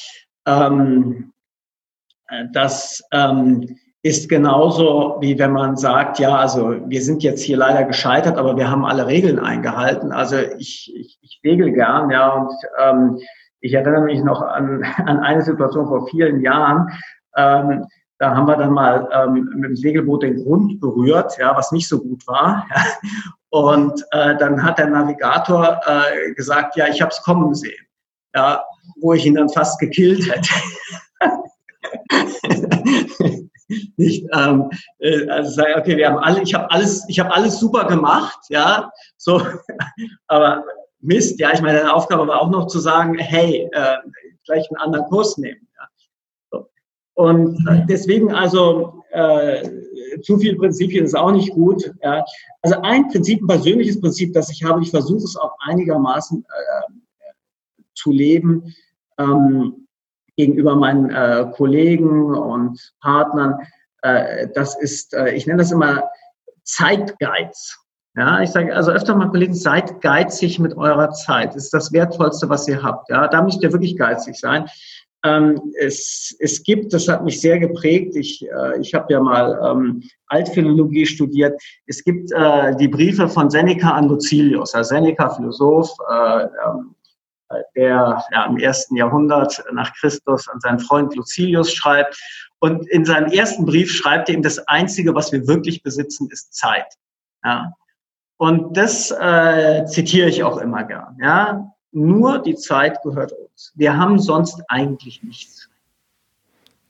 Ähm, 0.46 1.32
äh, 2.28 2.44
das 2.52 3.02
ähm, 3.12 3.76
ist 4.02 4.28
genauso 4.28 5.16
wie 5.20 5.38
wenn 5.38 5.52
man 5.52 5.76
sagt, 5.76 6.18
ja, 6.18 6.36
also 6.36 6.76
wir 6.88 7.02
sind 7.02 7.22
jetzt 7.22 7.42
hier 7.42 7.56
leider 7.56 7.84
gescheitert, 7.84 8.38
aber 8.38 8.56
wir 8.56 8.70
haben 8.70 8.84
alle 8.84 9.06
Regeln 9.06 9.38
eingehalten. 9.38 10.12
Also 10.12 10.36
ich, 10.36 10.92
ich, 10.94 11.18
ich 11.20 11.40
segel 11.42 11.72
gern, 11.72 12.10
ja, 12.10 12.28
und 12.30 12.52
ähm, 12.78 13.18
ich 13.60 13.74
erinnere 13.74 14.02
mich 14.02 14.22
noch 14.22 14.40
an, 14.40 14.84
an 15.06 15.18
eine 15.18 15.42
Situation 15.42 15.86
vor 15.88 16.06
vielen 16.08 16.40
Jahren. 16.40 16.90
Ähm, 17.36 17.86
da 18.20 18.36
haben 18.36 18.46
wir 18.46 18.56
dann 18.56 18.72
mal 18.72 19.08
ähm, 19.12 19.50
mit 19.54 19.70
dem 19.70 19.76
Segelboot 19.76 20.22
den 20.22 20.44
Grund 20.44 20.78
berührt, 20.78 21.38
ja, 21.38 21.56
was 21.56 21.72
nicht 21.72 21.88
so 21.88 21.98
gut 21.98 22.24
war. 22.26 22.66
Ja. 22.68 22.84
Und 23.48 24.04
äh, 24.12 24.36
dann 24.36 24.62
hat 24.62 24.78
der 24.78 24.86
Navigator 24.86 25.80
äh, 25.84 26.32
gesagt, 26.34 26.76
ja, 26.76 26.86
ich 26.86 27.02
habe 27.02 27.10
es 27.10 27.20
kommen 27.22 27.52
sehen. 27.54 27.84
Ja, 28.34 28.62
wo 29.00 29.14
ich 29.14 29.26
ihn 29.26 29.34
dann 29.34 29.48
fast 29.48 29.80
gekillt 29.80 30.30
hätte. 30.30 30.48
nicht 33.96 34.26
ähm, 34.34 34.70
äh, 34.98 35.28
also 35.28 35.50
sagen, 35.50 35.74
okay, 35.78 35.96
wir 35.96 36.08
haben 36.08 36.18
alle, 36.18 36.42
ich 36.42 36.54
habe 36.54 36.70
alles, 36.70 37.04
ich 37.08 37.18
habe 37.18 37.32
alles 37.32 37.58
super 37.58 37.86
gemacht, 37.86 38.38
ja, 38.48 38.90
so, 39.16 39.42
aber 40.28 40.64
Mist, 41.00 41.40
ja, 41.40 41.52
ich 41.52 41.62
meine, 41.62 41.78
deine 41.78 41.94
Aufgabe 41.94 42.28
war 42.28 42.40
auch 42.40 42.50
noch 42.50 42.66
zu 42.66 42.78
sagen, 42.78 43.18
hey, 43.18 43.68
äh, 43.72 43.96
gleich 44.44 44.68
einen 44.70 44.80
anderen 44.80 45.06
Kurs 45.06 45.38
nehmen. 45.38 45.66
Ja. 45.76 45.88
Und 47.20 47.62
deswegen 47.86 48.32
also 48.32 49.04
äh, 49.10 49.68
zu 50.22 50.38
viel 50.38 50.56
Prinzipien 50.56 51.04
ist 51.04 51.14
auch 51.14 51.32
nicht 51.32 51.52
gut. 51.52 51.92
Ja. 52.02 52.24
Also 52.62 52.80
ein 52.80 53.08
Prinzip, 53.08 53.42
ein 53.42 53.46
persönliches 53.46 54.00
Prinzip, 54.00 54.32
das 54.32 54.50
ich 54.50 54.64
habe, 54.64 54.80
ich 54.80 54.90
versuche 54.90 55.24
es 55.24 55.36
auch 55.36 55.54
einigermaßen 55.66 56.42
äh, 56.42 57.32
zu 57.94 58.10
leben 58.10 58.74
ähm, 59.18 59.86
gegenüber 60.36 60.74
meinen 60.76 61.10
äh, 61.10 61.52
Kollegen 61.54 62.34
und 62.34 62.94
Partnern. 63.02 63.58
Äh, 64.00 64.48
das 64.54 64.80
ist, 64.80 65.12
äh, 65.12 65.34
ich 65.34 65.46
nenne 65.46 65.58
das 65.58 65.72
immer 65.72 66.04
Zeitgeiz. 66.64 67.76
Ja, 68.16 68.40
ich 68.40 68.48
sage 68.48 68.74
also 68.74 68.92
öfter 68.92 69.14
mal 69.14 69.28
Kollegen, 69.28 69.52
seid 69.52 70.00
geizig 70.00 70.58
mit 70.58 70.74
eurer 70.74 71.10
Zeit. 71.10 71.50
Das 71.50 71.64
ist 71.64 71.74
das 71.74 71.92
Wertvollste, 71.92 72.48
was 72.48 72.66
ihr 72.66 72.82
habt. 72.82 73.10
Ja, 73.10 73.28
da 73.28 73.42
müsst 73.42 73.62
ihr 73.62 73.72
wirklich 73.72 73.98
geizig 73.98 74.40
sein. 74.40 74.64
Ähm, 75.22 75.60
es, 75.78 76.34
es 76.38 76.62
gibt, 76.62 76.94
das 76.94 77.06
hat 77.06 77.24
mich 77.24 77.40
sehr 77.40 77.58
geprägt, 77.58 78.16
ich, 78.16 78.42
äh, 78.42 78.80
ich 78.80 78.94
habe 78.94 79.12
ja 79.12 79.20
mal 79.20 79.58
ähm, 79.70 80.02
Altphilologie 80.28 81.04
studiert, 81.04 81.60
es 81.86 82.02
gibt 82.02 82.32
äh, 82.32 82.74
die 82.76 82.88
Briefe 82.88 83.28
von 83.28 83.50
Seneca 83.50 83.90
an 83.90 84.08
Lucilius, 84.08 84.74
also 84.74 84.94
Seneca, 84.94 85.28
Philosoph, 85.28 85.90
äh, 86.10 86.44
ähm, 86.44 86.94
der 87.76 88.22
ja, 88.32 88.44
im 88.46 88.58
ersten 88.58 88.96
Jahrhundert 88.96 89.62
nach 89.72 89.92
Christus 89.94 90.48
an 90.48 90.60
seinen 90.60 90.78
Freund 90.78 91.14
Lucilius 91.16 91.72
schreibt. 91.72 92.18
Und 92.60 92.88
in 92.90 93.04
seinem 93.04 93.32
ersten 93.32 93.64
Brief 93.64 93.90
schreibt 93.90 94.28
er 94.28 94.36
ihm, 94.36 94.42
das 94.42 94.58
Einzige, 94.68 95.14
was 95.14 95.32
wir 95.32 95.46
wirklich 95.48 95.82
besitzen, 95.82 96.28
ist 96.30 96.54
Zeit. 96.54 96.86
Ja. 97.44 97.72
Und 98.36 98.76
das 98.76 99.10
äh, 99.10 99.84
zitiere 99.86 100.28
ich 100.28 100.42
auch 100.42 100.58
immer 100.58 100.84
gern. 100.84 101.18
Ja. 101.20 101.72
Nur 101.92 102.38
die 102.38 102.54
Zeit 102.54 103.02
gehört 103.02 103.32
uns. 103.32 103.72
Wir 103.74 103.96
haben 103.96 104.18
sonst 104.18 104.62
eigentlich 104.68 105.22
nichts. 105.22 105.68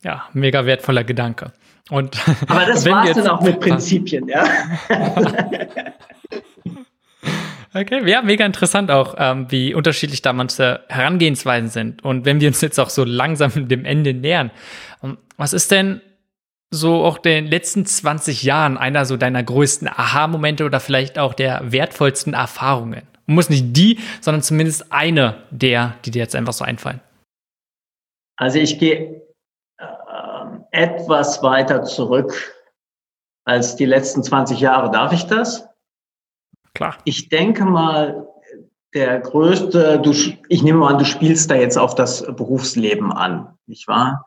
Ja, 0.02 0.28
mega 0.32 0.64
wertvoller 0.66 1.04
Gedanke. 1.04 1.52
Und 1.90 2.18
Aber 2.48 2.66
das 2.66 2.86
war 2.86 3.06
es 3.08 3.16
dann 3.16 3.28
auch 3.28 3.40
mit 3.40 3.60
Prinzipien, 3.60 4.28
ja. 4.28 4.44
Okay, 7.72 8.08
ja, 8.10 8.20
mega 8.20 8.44
interessant 8.44 8.90
auch, 8.90 9.14
ähm, 9.16 9.46
wie 9.50 9.74
unterschiedlich 9.74 10.22
da 10.22 10.32
manche 10.32 10.80
Herangehensweisen 10.88 11.70
sind. 11.70 12.04
Und 12.04 12.24
wenn 12.24 12.40
wir 12.40 12.48
uns 12.48 12.60
jetzt 12.60 12.80
auch 12.80 12.90
so 12.90 13.04
langsam 13.04 13.68
dem 13.68 13.84
Ende 13.84 14.12
nähern, 14.12 14.50
ähm, 15.04 15.18
was 15.36 15.52
ist 15.52 15.70
denn 15.70 16.00
so 16.72 17.04
auch 17.04 17.18
den 17.18 17.46
letzten 17.46 17.86
20 17.86 18.42
Jahren 18.42 18.76
einer 18.76 19.04
so 19.04 19.16
deiner 19.16 19.44
größten 19.44 19.86
Aha-Momente 19.86 20.64
oder 20.64 20.80
vielleicht 20.80 21.16
auch 21.18 21.32
der 21.32 21.70
wertvollsten 21.70 22.34
Erfahrungen? 22.34 23.02
Muss 23.34 23.48
nicht 23.48 23.76
die, 23.76 23.98
sondern 24.20 24.42
zumindest 24.42 24.92
eine 24.92 25.42
der, 25.50 25.96
die 26.04 26.10
dir 26.10 26.20
jetzt 26.20 26.36
einfach 26.36 26.52
so 26.52 26.64
einfallen. 26.64 27.00
Also 28.36 28.58
ich 28.58 28.78
gehe 28.78 29.22
äh, 29.78 29.86
etwas 30.72 31.42
weiter 31.42 31.82
zurück 31.84 32.54
als 33.44 33.76
die 33.76 33.84
letzten 33.84 34.22
20 34.22 34.60
Jahre. 34.60 34.90
Darf 34.90 35.12
ich 35.12 35.24
das? 35.24 35.68
Klar. 36.74 36.96
Ich 37.04 37.28
denke 37.28 37.64
mal, 37.64 38.26
der 38.94 39.20
größte, 39.20 40.00
du, 40.00 40.12
ich 40.12 40.62
nehme 40.62 40.78
mal 40.78 40.92
an, 40.94 40.98
du 40.98 41.04
spielst 41.04 41.50
da 41.50 41.54
jetzt 41.54 41.78
auf 41.78 41.94
das 41.94 42.22
Berufsleben 42.22 43.12
an, 43.12 43.58
nicht 43.66 43.86
wahr? 43.88 44.26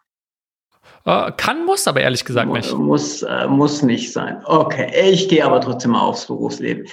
Äh, 1.05 1.31
kann, 1.35 1.65
muss, 1.65 1.87
aber 1.87 2.01
ehrlich 2.01 2.23
gesagt 2.23 2.51
nicht. 2.51 2.73
Muss, 2.73 3.23
äh, 3.23 3.47
muss 3.47 3.81
nicht 3.81 4.13
sein. 4.13 4.41
Okay, 4.45 5.09
ich 5.11 5.27
gehe 5.27 5.45
aber 5.45 5.59
trotzdem 5.59 5.91
mal 5.91 6.01
aufs 6.01 6.27
Berufsleben. 6.27 6.87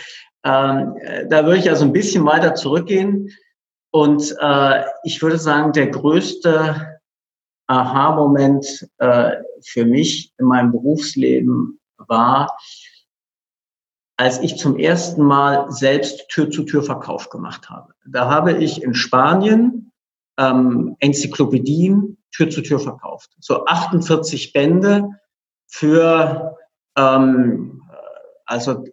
Ähm, 0.45 0.97
da 1.29 1.45
würde 1.45 1.59
ich 1.59 1.69
also 1.69 1.85
ein 1.85 1.93
bisschen 1.93 2.25
weiter 2.25 2.55
zurückgehen. 2.55 3.31
Und 3.91 4.35
äh, 4.41 4.85
ich 5.05 5.21
würde 5.23 5.39
sagen, 5.39 5.73
der 5.73 5.89
größte 5.89 7.01
Aha-Moment 7.67 8.89
äh, 8.99 9.37
für 9.63 9.85
mich 9.85 10.33
in 10.39 10.47
meinem 10.47 10.73
Berufsleben 10.73 11.81
war, 11.97 12.57
als 14.17 14.41
ich 14.41 14.57
zum 14.57 14.77
ersten 14.79 15.23
Mal 15.23 15.71
selbst 15.71 16.29
Tür-zu-Tür-Verkauf 16.29 17.31
gemacht 17.31 17.71
habe. 17.71 17.95
Da 18.07 18.29
habe 18.29 18.53
ich 18.53 18.83
in 18.83 18.95
Spanien 18.95 19.93
ähm, 20.39 20.97
Enzyklopädien 21.01 22.19
Tür-zu-Tür 22.33 22.81
verkauft. 22.81 23.31
So 23.41 23.65
48 23.65 24.53
Bände 24.53 25.09
für 25.67 26.57
ähm, 26.97 27.83
also 28.47 28.85
äh, 28.85 28.91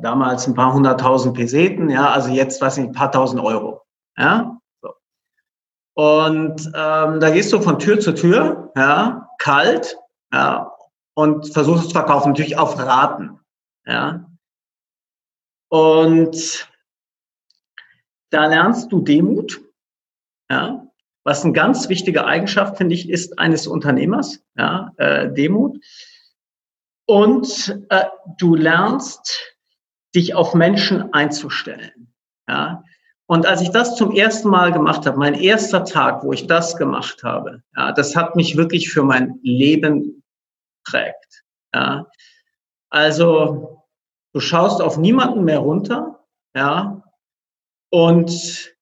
damals 0.00 0.46
ein 0.46 0.54
paar 0.54 0.72
hunderttausend 0.72 1.34
Peseten, 1.34 1.90
ja, 1.90 2.10
also 2.10 2.30
jetzt 2.30 2.60
weiß 2.60 2.78
ich 2.78 2.84
ein 2.84 2.92
paar 2.92 3.12
tausend 3.12 3.42
Euro. 3.42 3.82
Ja, 4.16 4.58
so. 4.82 4.92
Und 5.94 6.66
ähm, 6.74 7.20
da 7.20 7.30
gehst 7.30 7.52
du 7.52 7.60
von 7.60 7.78
Tür 7.78 8.00
zu 8.00 8.12
Tür, 8.12 8.72
ja, 8.76 9.28
kalt, 9.38 9.96
ja, 10.32 10.72
und 11.18 11.52
versuchst 11.52 11.82
es 11.82 11.88
zu 11.88 11.94
verkaufen, 11.94 12.28
natürlich 12.28 12.56
auf 12.56 12.78
Raten. 12.78 13.40
Ja? 13.84 14.30
Und 15.68 16.70
da 18.30 18.46
lernst 18.46 18.92
du 18.92 19.00
Demut, 19.00 19.60
ja? 20.48 20.86
was 21.24 21.42
eine 21.42 21.52
ganz 21.52 21.88
wichtige 21.88 22.24
Eigenschaft, 22.24 22.76
finde 22.76 22.94
ich, 22.94 23.10
ist 23.10 23.36
eines 23.36 23.66
Unternehmers, 23.66 24.44
ja? 24.56 24.92
Äh, 24.96 25.32
Demut. 25.32 25.78
Und 27.06 27.76
äh, 27.88 28.04
du 28.38 28.54
lernst, 28.54 29.57
dich 30.18 30.34
auf 30.34 30.54
Menschen 30.54 31.12
einzustellen. 31.14 32.12
Ja? 32.48 32.82
Und 33.26 33.46
als 33.46 33.60
ich 33.60 33.70
das 33.70 33.96
zum 33.96 34.12
ersten 34.14 34.48
Mal 34.48 34.72
gemacht 34.72 35.06
habe, 35.06 35.18
mein 35.18 35.34
erster 35.34 35.84
Tag, 35.84 36.24
wo 36.24 36.32
ich 36.32 36.46
das 36.46 36.76
gemacht 36.76 37.22
habe, 37.22 37.62
ja, 37.76 37.92
das 37.92 38.16
hat 38.16 38.36
mich 38.36 38.56
wirklich 38.56 38.90
für 38.90 39.02
mein 39.02 39.38
Leben 39.42 40.22
prägt. 40.84 41.44
Ja. 41.74 42.06
Also 42.90 43.78
Du 44.38 44.40
schaust 44.40 44.82
auf 44.82 44.98
niemanden 44.98 45.44
mehr 45.44 45.58
runter, 45.58 46.24
ja, 46.54 47.02
und 47.90 48.76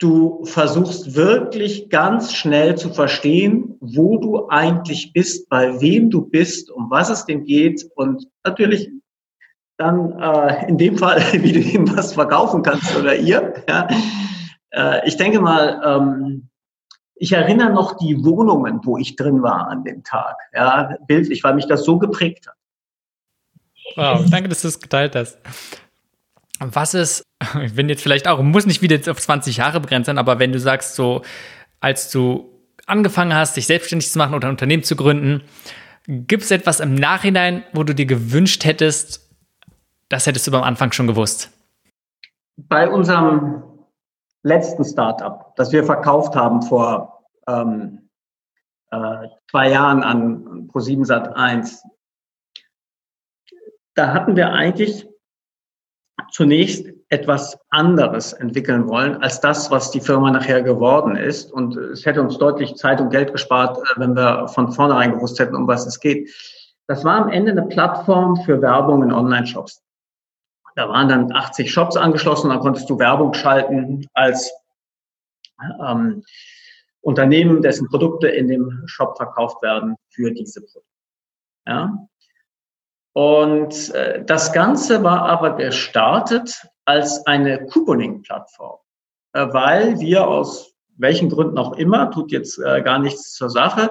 du 0.00 0.44
versuchst 0.44 1.14
wirklich 1.14 1.90
ganz 1.90 2.32
schnell 2.32 2.76
zu 2.76 2.92
verstehen, 2.92 3.76
wo 3.80 4.16
du 4.18 4.48
eigentlich 4.48 5.12
bist, 5.12 5.48
bei 5.48 5.80
wem 5.80 6.08
du 6.08 6.22
bist, 6.22 6.70
um 6.70 6.90
was 6.90 7.10
es 7.10 7.26
denn 7.26 7.44
geht 7.44 7.88
und 7.96 8.28
natürlich 8.44 8.90
dann 9.78 10.20
äh, 10.20 10.68
in 10.68 10.76
dem 10.76 10.98
Fall, 10.98 11.22
wie 11.32 11.52
du 11.52 11.60
ihm 11.60 11.96
was 11.96 12.12
verkaufen 12.12 12.62
kannst 12.62 12.94
oder 12.96 13.16
ihr. 13.16 13.54
Ja. 13.68 13.88
Äh, 14.70 15.08
ich 15.08 15.16
denke 15.16 15.40
mal, 15.40 15.80
ähm, 15.84 16.48
ich 17.14 17.32
erinnere 17.32 17.70
noch 17.72 17.96
die 17.96 18.22
Wohnungen, 18.24 18.80
wo 18.84 18.98
ich 18.98 19.16
drin 19.16 19.42
war 19.42 19.68
an 19.68 19.84
dem 19.84 20.04
Tag, 20.04 20.36
ja, 20.52 20.96
bildlich, 21.06 21.42
weil 21.42 21.54
mich 21.54 21.66
das 21.66 21.84
so 21.84 21.98
geprägt 21.98 22.46
hat. 22.46 22.54
Wow, 23.96 24.26
danke, 24.30 24.48
dass 24.48 24.62
du 24.62 24.68
es 24.68 24.80
geteilt 24.80 25.16
hast. 25.16 25.38
Was 26.60 26.94
ist, 26.94 27.22
ich 27.62 27.74
bin 27.74 27.88
jetzt 27.88 28.02
vielleicht 28.02 28.28
auch, 28.28 28.42
muss 28.42 28.66
nicht 28.66 28.82
wieder 28.82 28.98
auf 29.10 29.20
20 29.20 29.56
Jahre 29.56 29.80
begrenzt 29.80 30.06
sein, 30.06 30.18
aber 30.18 30.38
wenn 30.38 30.52
du 30.52 30.60
sagst, 30.60 30.94
so, 30.94 31.22
als 31.80 32.10
du 32.10 32.50
angefangen 32.86 33.34
hast, 33.34 33.56
dich 33.56 33.66
selbstständig 33.66 34.10
zu 34.10 34.18
machen 34.18 34.34
oder 34.34 34.48
ein 34.48 34.52
Unternehmen 34.52 34.82
zu 34.82 34.96
gründen, 34.96 35.42
gibt 36.06 36.42
es 36.42 36.50
etwas 36.50 36.80
im 36.80 36.94
Nachhinein, 36.94 37.64
wo 37.72 37.84
du 37.84 37.94
dir 37.94 38.06
gewünscht 38.06 38.64
hättest, 38.64 39.27
das 40.08 40.26
hättest 40.26 40.46
du 40.46 40.50
beim 40.50 40.62
Anfang 40.62 40.92
schon 40.92 41.06
gewusst? 41.06 41.50
Bei 42.56 42.88
unserem 42.88 43.62
letzten 44.42 44.84
Startup, 44.84 45.54
das 45.56 45.72
wir 45.72 45.84
verkauft 45.84 46.34
haben 46.34 46.62
vor 46.62 47.24
ähm, 47.46 48.08
äh, 48.90 49.28
zwei 49.50 49.70
Jahren 49.70 50.02
an 50.02 50.68
Pro7 50.68 51.04
Sat 51.04 51.36
1, 51.36 51.82
da 53.94 54.12
hatten 54.12 54.36
wir 54.36 54.52
eigentlich 54.52 55.08
zunächst 56.30 56.86
etwas 57.08 57.58
anderes 57.70 58.32
entwickeln 58.32 58.88
wollen 58.88 59.22
als 59.22 59.40
das, 59.40 59.70
was 59.70 59.90
die 59.90 60.00
Firma 60.00 60.30
nachher 60.30 60.62
geworden 60.62 61.16
ist. 61.16 61.52
Und 61.52 61.76
es 61.76 62.04
hätte 62.04 62.20
uns 62.20 62.38
deutlich 62.38 62.74
Zeit 62.76 63.00
und 63.00 63.10
Geld 63.10 63.32
gespart, 63.32 63.78
äh, 63.78 64.00
wenn 64.00 64.14
wir 64.14 64.48
von 64.48 64.72
vornherein 64.72 65.12
gewusst 65.12 65.38
hätten, 65.38 65.56
um 65.56 65.66
was 65.66 65.86
es 65.86 66.00
geht. 66.00 66.30
Das 66.86 67.04
war 67.04 67.22
am 67.22 67.28
Ende 67.28 67.52
eine 67.52 67.66
Plattform 67.66 68.36
für 68.44 68.60
Werbung 68.62 69.02
in 69.02 69.12
Online-Shops. 69.12 69.82
Da 70.78 70.88
waren 70.88 71.08
dann 71.08 71.32
80 71.32 71.72
Shops 71.72 71.96
angeschlossen, 71.96 72.50
da 72.50 72.58
konntest 72.58 72.88
du 72.88 73.00
Werbung 73.00 73.34
schalten 73.34 74.06
als 74.14 74.48
ähm, 75.84 76.22
Unternehmen, 77.00 77.62
dessen 77.62 77.88
Produkte 77.88 78.28
in 78.28 78.46
dem 78.46 78.84
Shop 78.86 79.16
verkauft 79.16 79.60
werden 79.60 79.96
für 80.10 80.30
diese 80.30 80.60
Produkte. 80.60 80.88
Ja? 81.66 82.08
Und 83.12 83.92
äh, 83.92 84.24
das 84.24 84.52
Ganze 84.52 85.02
war 85.02 85.22
aber 85.22 85.56
gestartet 85.56 86.64
als 86.84 87.26
eine 87.26 87.66
Couponing-Plattform, 87.66 88.78
äh, 89.32 89.48
weil 89.50 89.98
wir 89.98 90.28
aus 90.28 90.76
welchen 90.96 91.28
Gründen 91.28 91.58
auch 91.58 91.72
immer, 91.72 92.12
tut 92.12 92.30
jetzt 92.30 92.56
äh, 92.60 92.82
gar 92.82 93.00
nichts 93.00 93.32
zur 93.32 93.50
Sache, 93.50 93.90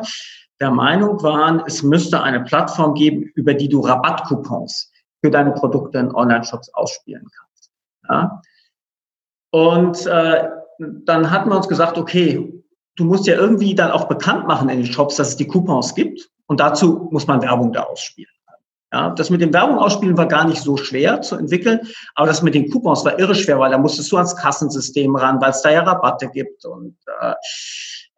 der 0.61 0.71
Meinung 0.71 1.21
waren, 1.21 1.61
es 1.67 1.83
müsste 1.83 2.23
eine 2.23 2.45
Plattform 2.45 2.93
geben, 2.93 3.23
über 3.35 3.53
die 3.55 3.67
du 3.67 3.81
Rabattcoupons 3.81 4.93
für 5.23 5.31
deine 5.31 5.51
Produkte 5.51 5.97
in 5.99 6.13
Online-Shops 6.13 6.73
ausspielen 6.73 7.27
kannst. 7.35 7.71
Ja? 8.09 8.41
Und 9.51 10.05
äh, 10.05 10.49
dann 10.79 11.31
hatten 11.31 11.49
wir 11.49 11.57
uns 11.57 11.67
gesagt, 11.67 11.97
okay, 11.97 12.63
du 12.95 13.05
musst 13.05 13.27
ja 13.27 13.35
irgendwie 13.35 13.75
dann 13.75 13.91
auch 13.91 14.07
bekannt 14.07 14.47
machen 14.47 14.69
in 14.69 14.83
den 14.83 14.91
Shops, 14.91 15.15
dass 15.15 15.29
es 15.29 15.37
die 15.37 15.47
Coupons 15.47 15.95
gibt. 15.95 16.29
Und 16.47 16.59
dazu 16.59 17.07
muss 17.11 17.27
man 17.27 17.41
Werbung 17.41 17.73
da 17.73 17.83
ausspielen. 17.83 18.31
Ja, 18.93 19.09
das 19.09 19.29
mit 19.29 19.41
dem 19.41 19.53
Werbung 19.53 19.79
ausspielen 19.79 20.17
war 20.17 20.27
gar 20.27 20.47
nicht 20.47 20.61
so 20.61 20.77
schwer 20.77 21.21
zu 21.21 21.35
entwickeln, 21.35 21.81
aber 22.15 22.27
das 22.27 22.41
mit 22.41 22.55
den 22.55 22.71
Coupons 22.71 23.03
war 23.03 23.19
irre 23.19 23.35
schwer, 23.35 23.59
weil 23.59 23.71
da 23.71 23.77
musstest 23.77 24.09
du 24.13 24.15
ans 24.15 24.33
Kassensystem 24.37 25.13
ran, 25.13 25.41
weil 25.41 25.49
es 25.49 25.61
da 25.61 25.71
ja 25.71 25.83
Rabatte 25.83 26.29
gibt 26.29 26.63
und 26.63 26.95
äh, 27.19 27.33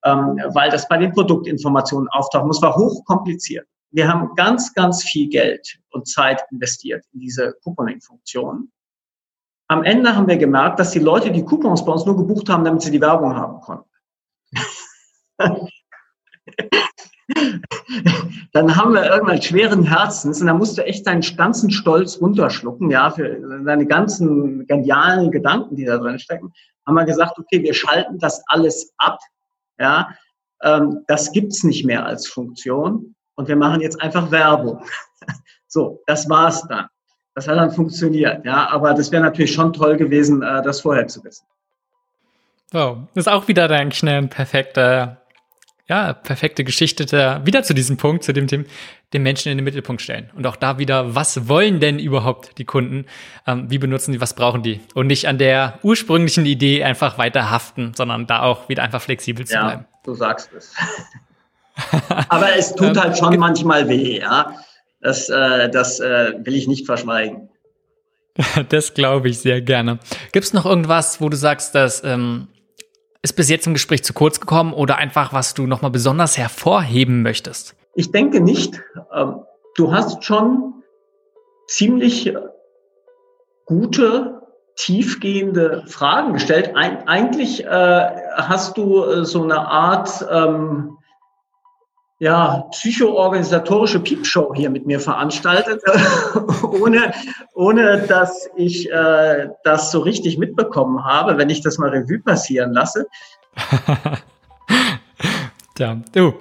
ähm, 0.06 0.40
weil 0.54 0.70
das 0.70 0.88
bei 0.88 0.98
den 0.98 1.12
Produktinformationen 1.12 2.08
auftauchen 2.10 2.48
muss, 2.48 2.62
war 2.62 2.76
hochkompliziert. 2.76 3.68
Wir 3.92 4.08
haben 4.08 4.36
ganz, 4.36 4.74
ganz 4.74 5.04
viel 5.04 5.30
Geld 5.30 5.80
und 5.92 6.08
Zeit 6.08 6.44
investiert 6.52 7.04
in 7.14 7.20
diese 7.22 7.56
Couponing-Funktion. 7.64 8.72
Am 9.68 9.84
Ende 9.84 10.16
haben 10.16 10.28
wir 10.28 10.38
gemerkt, 10.38 10.80
dass 10.80 10.92
die 10.92 11.00
Leute 11.00 11.32
die 11.32 11.44
Coupons 11.44 11.84
bei 11.86 11.92
uns 11.92 12.06
nur 12.06 12.16
gebucht 12.18 12.50
haben, 12.50 12.64
damit 12.64 12.82
sie 12.82 12.92
die 12.92 13.02
Werbung 13.02 13.36
haben 13.36 13.62
konnten. 13.62 13.90
dann 18.54 18.76
haben 18.76 18.94
wir 18.94 19.06
irgendwann 19.06 19.42
schweren 19.42 19.84
Herzens 19.84 20.42
und 20.42 20.48
da 20.48 20.54
musst 20.54 20.78
du 20.78 20.86
echt 20.86 21.08
deinen 21.08 21.22
ganzen 21.22 21.72
Stolz 21.72 22.20
runterschlucken, 22.20 22.90
ja, 22.90 23.10
für 23.12 23.64
deine 23.64 23.86
ganzen 23.86 24.66
genialen 24.68 25.32
Gedanken, 25.32 25.76
die 25.76 25.86
da 25.86 25.98
drin 25.98 26.20
stecken, 26.20 26.52
haben 26.86 26.96
wir 26.96 27.06
gesagt, 27.06 27.38
okay, 27.38 27.62
wir 27.62 27.74
schalten 27.74 28.18
das 28.20 28.44
alles 28.48 28.94
ab, 28.98 29.20
ja, 29.80 30.10
ähm, 30.64 31.04
das 31.08 31.32
gibt's 31.32 31.64
nicht 31.64 31.86
mehr 31.86 32.06
als 32.06 32.28
Funktion 32.28 33.16
und 33.40 33.48
wir 33.48 33.56
machen 33.56 33.80
jetzt 33.80 34.02
einfach 34.02 34.30
Werbung. 34.32 34.84
so, 35.68 36.02
das 36.06 36.30
war's 36.30 36.68
dann. 36.68 36.88
Das 37.36 37.48
hat 37.48 37.56
dann 37.56 37.72
funktioniert, 37.72 38.44
ja, 38.44 38.68
aber 38.70 38.94
das 38.94 39.14
wäre 39.14 39.24
natürlich 39.24 39.54
schon 39.54 39.72
toll 39.72 39.96
gewesen, 39.96 40.44
äh, 40.44 40.62
das 40.62 40.82
vorher 40.82 41.08
zu 41.08 41.24
wissen. 41.24 41.46
Das 42.72 42.98
ist 43.16 43.30
auch 43.30 43.48
wieder 43.48 43.70
dann 43.70 43.94
schnell 43.94 44.18
ein 44.18 44.30
perfekter 44.30 45.22
ja, 45.88 46.14
perfekte 46.14 46.64
Geschichte 46.64 47.08
da 47.08 47.44
wieder 47.48 47.64
zu 47.64 47.74
diesem 47.74 47.98
Punkt, 47.98 48.24
zu 48.24 48.32
dem 48.32 48.46
Thema, 48.46 48.66
den 49.14 49.24
Menschen 49.24 49.52
in 49.52 49.58
den 49.58 49.64
Mittelpunkt 49.64 50.04
stellen. 50.04 50.30
Und 50.36 50.46
auch 50.46 50.56
da 50.56 50.78
wieder, 50.78 51.16
was 51.16 51.48
wollen 51.48 51.80
denn 51.80 51.98
überhaupt 51.98 52.60
die 52.60 52.66
Kunden? 52.66 53.06
Ähm, 53.48 53.72
wie 53.72 53.80
benutzen 53.80 54.12
die, 54.12 54.22
was 54.22 54.36
brauchen 54.36 54.62
die? 54.62 54.82
Und 54.94 55.08
nicht 55.08 55.28
an 55.28 55.40
der 55.40 55.80
ursprünglichen 55.82 56.46
Idee 56.46 56.84
einfach 56.84 57.18
weiter 57.18 57.50
haften, 57.50 57.94
sondern 57.96 58.28
da 58.28 58.42
auch 58.42 58.70
wieder 58.70 58.84
einfach 58.84 59.02
flexibel 59.02 59.48
zu 59.48 59.56
ja, 59.56 59.64
bleiben. 59.64 59.86
Du 60.04 60.14
sagst 60.14 60.52
es. 60.54 60.76
Aber 62.30 62.56
es 62.58 62.76
tut 62.76 62.98
halt 62.98 63.18
schon 63.18 63.34
ähm, 63.34 63.40
manchmal 63.40 63.88
weh, 63.88 64.20
ja. 64.20 64.56
Das, 65.02 65.30
äh, 65.30 65.70
das 65.70 66.00
äh, 66.00 66.34
will 66.40 66.56
ich 66.56 66.68
nicht 66.68 66.86
verschweigen. 66.86 67.50
Das 68.70 68.94
glaube 68.94 69.28
ich 69.28 69.40
sehr 69.40 69.62
gerne. 69.62 70.00
Gibt 70.32 70.46
es 70.46 70.54
noch 70.54 70.66
irgendwas, 70.66 71.20
wo 71.20 71.28
du 71.28 71.36
sagst, 71.36 71.76
dass 71.76 72.04
ähm, 72.06 72.48
ist 73.22 73.34
bis 73.34 73.50
jetzt 73.50 73.68
im 73.68 73.74
Gespräch 73.74 74.04
zu 74.04 74.14
kurz 74.14 74.40
gekommen 74.40 74.74
oder 74.74 74.98
einfach, 74.98 75.34
was 75.34 75.54
du 75.54 75.68
nochmal 75.68 75.92
besonders 75.92 76.38
hervorheben 76.38 77.22
möchtest? 77.22 77.76
Ich 77.96 78.12
denke 78.12 78.40
nicht. 78.40 78.82
Ähm, 79.14 79.42
du 79.76 79.92
hast 79.92 80.24
schon 80.24 80.84
ziemlich 81.68 82.34
gute, 83.66 84.42
tiefgehende 84.76 85.84
Fragen 85.88 86.34
gestellt. 86.34 86.72
eigentlich 86.76 87.66
äh, 87.66 88.10
hast 88.36 88.78
du 88.78 89.04
äh, 89.04 89.26
so 89.26 89.44
eine 89.44 89.60
Art 89.68 90.26
ähm, 90.32 90.98
ja, 92.20 92.68
psychoorganisatorische 92.72 94.00
Piepshow 94.02 94.54
hier 94.54 94.70
mit 94.70 94.86
mir 94.86 95.00
veranstaltet, 95.00 95.82
ohne, 96.64 97.14
ohne 97.54 98.02
dass 98.02 98.50
ich 98.58 98.92
äh, 98.92 99.48
das 99.64 99.92
so 99.92 100.00
richtig 100.00 100.38
mitbekommen 100.38 101.06
habe, 101.06 101.38
wenn 101.38 101.50
ich 101.50 101.62
das 101.62 101.78
mal 101.78 101.90
Revue 101.90 102.20
passieren 102.20 102.74
lasse. 102.74 103.08
ja, 105.78 106.02
du, 106.12 106.34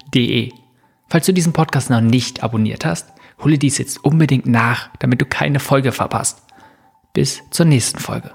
Falls 1.08 1.26
du 1.26 1.32
diesen 1.32 1.52
Podcast 1.52 1.90
noch 1.90 2.00
nicht 2.00 2.42
abonniert 2.42 2.84
hast, 2.84 3.12
hole 3.42 3.58
dies 3.58 3.78
jetzt 3.78 4.04
unbedingt 4.04 4.46
nach, 4.46 4.90
damit 4.98 5.20
du 5.20 5.26
keine 5.26 5.60
Folge 5.60 5.92
verpasst. 5.92 6.42
Bis 7.12 7.42
zur 7.50 7.66
nächsten 7.66 7.98
Folge. 7.98 8.32